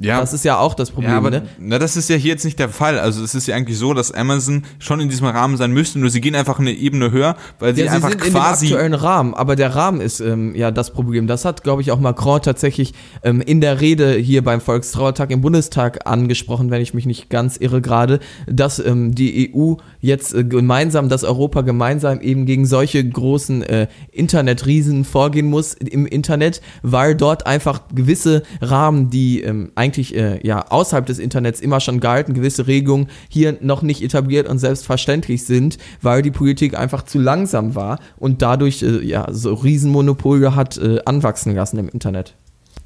Ja. 0.00 0.20
Das 0.20 0.32
ist 0.32 0.44
ja 0.44 0.58
auch 0.58 0.74
das 0.74 0.92
Problem. 0.92 1.10
Ja, 1.10 1.18
aber, 1.18 1.30
ne? 1.30 1.42
na, 1.58 1.80
das 1.80 1.96
ist 1.96 2.08
ja 2.08 2.14
hier 2.14 2.30
jetzt 2.30 2.44
nicht 2.44 2.58
der 2.60 2.68
Fall. 2.68 3.00
Also 3.00 3.24
es 3.24 3.34
ist 3.34 3.48
ja 3.48 3.56
eigentlich 3.56 3.78
so, 3.78 3.94
dass 3.94 4.12
Amazon 4.12 4.62
schon 4.78 5.00
in 5.00 5.08
diesem 5.08 5.26
Rahmen 5.26 5.56
sein 5.56 5.72
müsste, 5.72 5.98
nur 5.98 6.08
sie 6.08 6.20
gehen 6.20 6.36
einfach 6.36 6.60
eine 6.60 6.70
Ebene 6.70 7.10
höher, 7.10 7.36
weil 7.58 7.74
sie 7.74 7.82
ja, 7.82 7.90
einfach 7.92 8.12
sie 8.12 8.18
sind 8.18 8.32
quasi 8.32 8.66
in 8.66 8.70
dem 8.70 8.76
aktuellen 8.76 8.94
Rahmen. 8.94 9.34
Aber 9.34 9.56
der 9.56 9.74
Rahmen 9.74 10.00
ist 10.00 10.20
ähm, 10.20 10.54
ja 10.54 10.70
das 10.70 10.92
Problem. 10.92 11.26
Das 11.26 11.44
hat, 11.44 11.64
glaube 11.64 11.82
ich, 11.82 11.90
auch 11.90 11.98
Macron 11.98 12.40
tatsächlich 12.40 12.94
ähm, 13.24 13.40
in 13.40 13.60
der 13.60 13.80
Rede 13.80 14.12
hier 14.12 14.44
beim 14.44 14.60
Volkstrauertag 14.60 15.32
im 15.32 15.40
Bundestag 15.40 16.06
angesprochen, 16.06 16.70
wenn 16.70 16.80
ich 16.80 16.94
mich 16.94 17.04
nicht 17.04 17.28
ganz 17.28 17.56
irre 17.56 17.80
gerade, 17.80 18.20
dass 18.46 18.78
ähm, 18.78 19.16
die 19.16 19.52
EU 19.52 19.74
jetzt 20.00 20.32
äh, 20.32 20.44
gemeinsam, 20.44 21.08
dass 21.08 21.24
Europa 21.24 21.62
gemeinsam 21.62 22.20
eben 22.20 22.46
gegen 22.46 22.66
solche 22.66 23.04
großen 23.04 23.64
äh, 23.64 23.88
Internetriesen 24.12 25.04
vorgehen 25.04 25.50
muss 25.50 25.74
im 25.74 26.06
Internet, 26.06 26.60
weil 26.82 27.16
dort 27.16 27.48
einfach 27.48 27.82
gewisse 27.92 28.44
Rahmen, 28.60 29.10
die 29.10 29.42
ähm, 29.42 29.72
eigentlich 29.88 30.14
äh, 30.14 30.46
ja 30.46 30.66
außerhalb 30.68 31.06
des 31.06 31.18
Internets 31.18 31.60
immer 31.60 31.80
schon 31.80 32.00
galten, 32.00 32.34
gewisse 32.34 32.66
Regelungen 32.66 33.08
hier 33.28 33.56
noch 33.60 33.82
nicht 33.82 34.02
etabliert 34.02 34.48
und 34.48 34.58
selbstverständlich 34.58 35.44
sind, 35.44 35.78
weil 36.02 36.22
die 36.22 36.30
Politik 36.30 36.78
einfach 36.78 37.04
zu 37.04 37.18
langsam 37.18 37.74
war 37.74 37.98
und 38.18 38.42
dadurch 38.42 38.82
äh, 38.82 39.02
ja 39.04 39.26
so 39.30 39.54
Riesenmonopole 39.54 40.54
hat 40.54 40.76
äh, 40.76 40.98
anwachsen 41.04 41.54
lassen 41.54 41.78
im 41.78 41.88
Internet. 41.88 42.34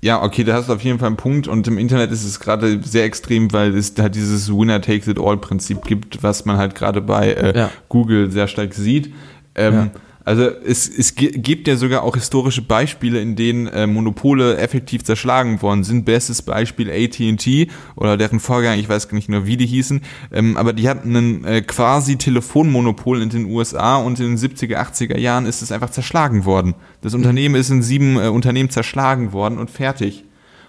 Ja, 0.00 0.22
okay, 0.22 0.42
da 0.42 0.54
hast 0.54 0.68
du 0.68 0.72
auf 0.72 0.82
jeden 0.82 0.98
Fall 0.98 1.08
einen 1.08 1.16
Punkt 1.16 1.46
und 1.46 1.66
im 1.68 1.78
Internet 1.78 2.10
ist 2.10 2.24
es 2.24 2.40
gerade 2.40 2.80
sehr 2.82 3.04
extrem, 3.04 3.52
weil 3.52 3.76
es 3.76 3.94
halt 3.98 4.16
dieses 4.16 4.52
Winner 4.52 4.80
takes 4.80 5.06
it 5.06 5.18
all 5.18 5.36
Prinzip 5.36 5.84
gibt, 5.84 6.22
was 6.22 6.44
man 6.44 6.56
halt 6.56 6.74
gerade 6.74 7.00
bei 7.00 7.32
äh, 7.32 7.56
ja. 7.56 7.70
Google 7.88 8.30
sehr 8.30 8.48
stark 8.48 8.74
sieht. 8.74 9.12
Ähm, 9.54 9.74
ja. 9.74 9.90
Also 10.24 10.44
es, 10.44 10.88
es 10.88 11.14
gibt 11.16 11.66
ja 11.66 11.76
sogar 11.76 12.02
auch 12.02 12.14
historische 12.14 12.62
Beispiele, 12.62 13.20
in 13.20 13.34
denen 13.34 13.66
äh, 13.66 13.86
Monopole 13.86 14.56
effektiv 14.56 15.04
zerschlagen 15.04 15.62
worden 15.62 15.84
sind. 15.84 16.04
Bestes 16.04 16.42
Beispiel 16.42 16.90
AT&T 16.90 17.68
oder 17.96 18.16
deren 18.16 18.40
Vorgänger, 18.40 18.76
ich 18.76 18.88
weiß 18.88 19.08
gar 19.08 19.16
nicht 19.16 19.28
mehr, 19.28 19.46
wie 19.46 19.56
die 19.56 19.66
hießen, 19.66 20.00
ähm, 20.32 20.56
aber 20.56 20.72
die 20.72 20.88
hatten 20.88 21.16
ein 21.16 21.44
äh, 21.44 21.62
quasi 21.62 22.16
Telefonmonopol 22.16 23.20
in 23.20 23.30
den 23.30 23.46
USA 23.46 23.96
und 23.96 24.20
in 24.20 24.36
den 24.36 24.38
70er, 24.38 24.76
80er 24.76 25.18
Jahren 25.18 25.46
ist 25.46 25.62
es 25.62 25.72
einfach 25.72 25.90
zerschlagen 25.90 26.44
worden. 26.44 26.74
Das 27.00 27.14
Unternehmen 27.14 27.56
ist 27.56 27.70
in 27.70 27.82
sieben 27.82 28.16
äh, 28.16 28.28
Unternehmen 28.28 28.70
zerschlagen 28.70 29.32
worden 29.32 29.58
und 29.58 29.70
fertig. 29.70 30.24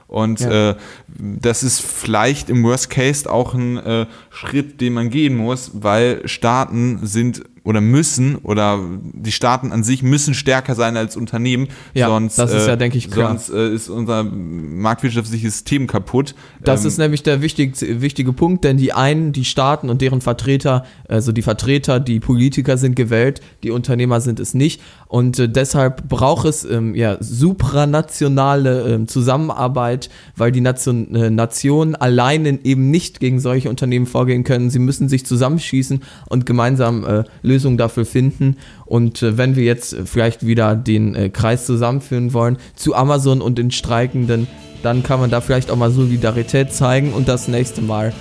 Und 0.08 0.42
ja. 0.42 0.72
äh, 0.72 0.76
das 1.18 1.64
ist 1.64 1.82
vielleicht 1.82 2.50
im 2.50 2.64
Worst 2.64 2.90
Case 2.92 3.32
auch 3.32 3.56
ein 3.56 3.78
äh, 3.78 4.06
Schritt, 4.30 4.80
den 4.80 4.94
man 4.94 5.10
gehen 5.10 5.36
muss, 5.36 5.72
weil 5.74 6.28
Staaten 6.28 7.00
sind 7.04 7.44
oder 7.64 7.80
müssen 7.80 8.36
oder 8.36 8.80
die 9.14 9.32
Staaten 9.32 9.72
an 9.72 9.84
sich 9.84 10.04
müssen 10.04 10.34
stärker 10.34 10.76
sein 10.76 10.98
als 10.98 11.16
Unternehmen. 11.16 11.70
Ja, 11.94 12.08
sonst, 12.08 12.38
das 12.38 12.52
ist 12.52 12.68
ja, 12.68 12.76
denke 12.76 12.98
ich, 12.98 13.10
klar. 13.10 13.30
Sonst 13.30 13.50
äh, 13.50 13.74
ist 13.74 13.90
unser 13.90 14.24
marktwirtschaftliches 14.24 15.54
System 15.54 15.88
kaputt. 15.88 16.36
Das 16.62 16.82
ähm, 16.82 16.88
ist 16.88 16.98
nämlich 16.98 17.24
der 17.24 17.42
wichtig, 17.42 17.76
wichtige 17.80 18.34
Punkt, 18.34 18.66
denn 18.66 18.76
die 18.78 18.92
einen, 18.92 19.32
die 19.32 19.46
Staaten 19.46 19.90
und 19.90 20.02
deren 20.02 20.20
Vertreter, 20.20 20.86
also 21.08 21.32
die 21.32 21.42
Vertreter, 21.42 22.02
die 22.02 22.20
Politiker 22.20 22.78
sind 22.78 22.96
gewählt, 22.96 23.40
die 23.64 23.72
Unternehmer 23.72 24.20
sind 24.20 24.42
es 24.42 24.54
nicht. 24.54 24.82
Und 25.08 25.40
äh, 25.40 25.48
deshalb 25.48 26.10
braucht 26.10 26.46
es 26.46 26.66
ähm, 26.66 26.96
ja, 26.96 27.18
supranationale 27.22 28.94
ähm, 28.94 29.08
Zusammenarbeit, 29.08 30.10
weil 30.36 30.52
die 30.52 30.62
Nation, 30.62 31.16
äh, 31.16 31.30
Nationen 31.30 31.96
alleine 31.96 32.60
eben 32.64 32.92
nicht 32.92 33.22
gegen 33.22 33.40
solche 33.40 33.70
Unternehmen 33.70 34.06
vorgehen 34.06 34.44
können. 34.44 34.70
Sie 34.70 34.80
müssen 34.80 35.08
sich 35.08 35.26
zusammenschießen 35.26 36.02
und 36.30 36.46
gemeinsam 36.46 37.06
äh, 37.06 37.24
lösen 37.42 37.53
Lösung 37.54 37.78
dafür 37.78 38.06
finden. 38.06 38.58
Und 38.86 39.22
äh, 39.22 39.38
wenn 39.38 39.56
wir 39.56 39.64
jetzt 39.64 39.96
vielleicht 40.06 40.46
wieder 40.46 40.76
den 40.76 41.16
äh, 41.16 41.30
Kreis 41.30 41.66
zusammenführen 41.66 42.34
wollen 42.34 42.58
zu 42.76 42.96
Amazon 42.96 43.42
und 43.42 43.58
den 43.58 43.72
Streikenden, 43.72 44.48
dann 44.82 45.04
kann 45.04 45.20
man 45.20 45.30
da 45.30 45.40
vielleicht 45.40 45.72
auch 45.72 45.78
mal 45.78 45.92
Solidarität 45.92 46.74
zeigen 46.74 47.14
und 47.14 47.28
das 47.28 47.48
nächste 47.48 47.82
Mal 47.82 48.14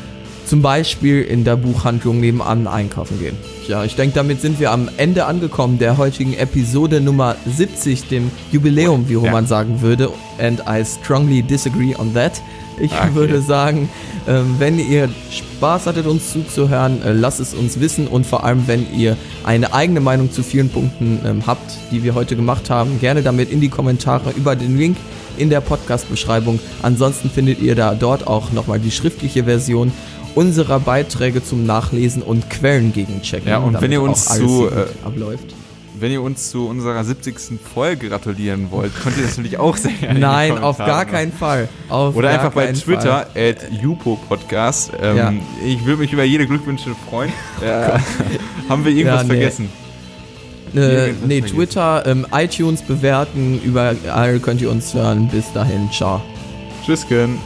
zum 0.46 0.62
Beispiel 0.62 1.22
in 1.22 1.44
der 1.44 1.56
Buchhandlung 1.56 2.20
nebenan 2.20 2.66
einkaufen 2.66 3.18
gehen. 3.18 3.36
Ja, 3.68 3.84
ich 3.84 3.94
denke, 3.96 4.14
damit 4.14 4.40
sind 4.40 4.60
wir 4.60 4.70
am 4.70 4.88
Ende 4.96 5.24
angekommen 5.24 5.78
der 5.78 5.96
heutigen 5.96 6.34
Episode 6.34 7.00
Nummer 7.00 7.36
70, 7.46 8.08
dem 8.08 8.30
Jubiläum, 8.50 9.08
wie 9.08 9.14
Roman 9.14 9.44
ja. 9.44 9.48
sagen 9.48 9.80
würde. 9.80 10.10
And 10.38 10.60
I 10.68 10.84
strongly 10.84 11.42
disagree 11.42 11.94
on 11.96 12.12
that. 12.14 12.42
Ich 12.82 12.92
okay. 12.92 13.14
würde 13.14 13.40
sagen, 13.40 13.88
ähm, 14.26 14.56
wenn 14.58 14.80
ihr 14.80 15.08
Spaß 15.30 15.86
hattet, 15.86 16.06
uns 16.06 16.32
zuzuhören, 16.32 17.00
äh, 17.02 17.12
lasst 17.12 17.38
es 17.38 17.54
uns 17.54 17.78
wissen 17.78 18.08
und 18.08 18.26
vor 18.26 18.42
allem, 18.42 18.66
wenn 18.66 18.92
ihr 18.92 19.16
eine 19.44 19.72
eigene 19.72 20.00
Meinung 20.00 20.32
zu 20.32 20.42
vielen 20.42 20.68
Punkten 20.68 21.20
ähm, 21.24 21.46
habt, 21.46 21.78
die 21.92 22.02
wir 22.02 22.14
heute 22.14 22.34
gemacht 22.34 22.70
haben, 22.70 22.98
gerne 22.98 23.22
damit 23.22 23.52
in 23.52 23.60
die 23.60 23.68
Kommentare 23.68 24.32
über 24.36 24.56
den 24.56 24.76
Link 24.76 24.96
in 25.36 25.48
der 25.48 25.60
Podcast-Beschreibung. 25.60 26.58
Ansonsten 26.82 27.30
findet 27.30 27.60
ihr 27.60 27.76
da 27.76 27.94
dort 27.94 28.26
auch 28.26 28.50
nochmal 28.50 28.80
die 28.80 28.90
schriftliche 28.90 29.44
Version 29.44 29.92
unserer 30.34 30.80
Beiträge 30.80 31.44
zum 31.44 31.64
Nachlesen 31.64 32.20
und 32.20 32.50
Quellen 32.50 32.92
gegenchecken. 32.92 33.48
Ja, 33.48 33.58
und 33.58 33.80
wenn 33.80 33.92
ihr 33.92 34.02
uns 34.02 34.24
zu 34.26 34.66
äh, 34.66 34.86
abläuft. 35.04 35.54
Wenn 35.98 36.10
ihr 36.10 36.22
uns 36.22 36.50
zu 36.50 36.68
unserer 36.68 37.04
70. 37.04 37.60
Folge 37.74 38.08
gratulieren 38.08 38.70
wollt, 38.70 38.92
könnt 39.02 39.16
ihr 39.18 39.24
das 39.24 39.36
natürlich 39.36 39.58
auch 39.58 39.76
sehr 39.76 39.92
gerne. 39.92 40.18
Nein, 40.18 40.58
auf 40.58 40.78
gar 40.78 41.04
keinen 41.04 41.32
Fall. 41.32 41.68
Auf 41.88 42.16
Oder 42.16 42.30
einfach 42.30 42.52
bei 42.52 42.72
Twitter, 42.72 43.26
at 43.34 43.70
Jupo-Podcast. 43.70 44.92
Ähm, 45.00 45.16
ja. 45.16 45.32
Ich 45.64 45.84
würde 45.84 46.00
mich 46.00 46.12
über 46.12 46.24
jede 46.24 46.46
Glückwünsche 46.46 46.94
freuen. 47.08 47.32
Ja. 47.62 48.00
Haben 48.68 48.84
wir 48.84 48.92
irgendwas 48.92 49.22
ja, 49.22 49.22
nee. 49.22 49.28
vergessen? 49.28 49.68
Äh, 50.74 51.12
nee, 51.26 51.42
Twitter, 51.42 52.04
ähm, 52.06 52.26
iTunes 52.32 52.82
bewerten, 52.82 53.60
überall 53.62 54.40
könnt 54.40 54.60
ihr 54.62 54.70
uns 54.70 54.94
hören. 54.94 55.28
Bis 55.28 55.52
dahin, 55.52 55.90
ciao. 55.92 56.22
Tschüss, 56.84 57.06
Ken. 57.06 57.38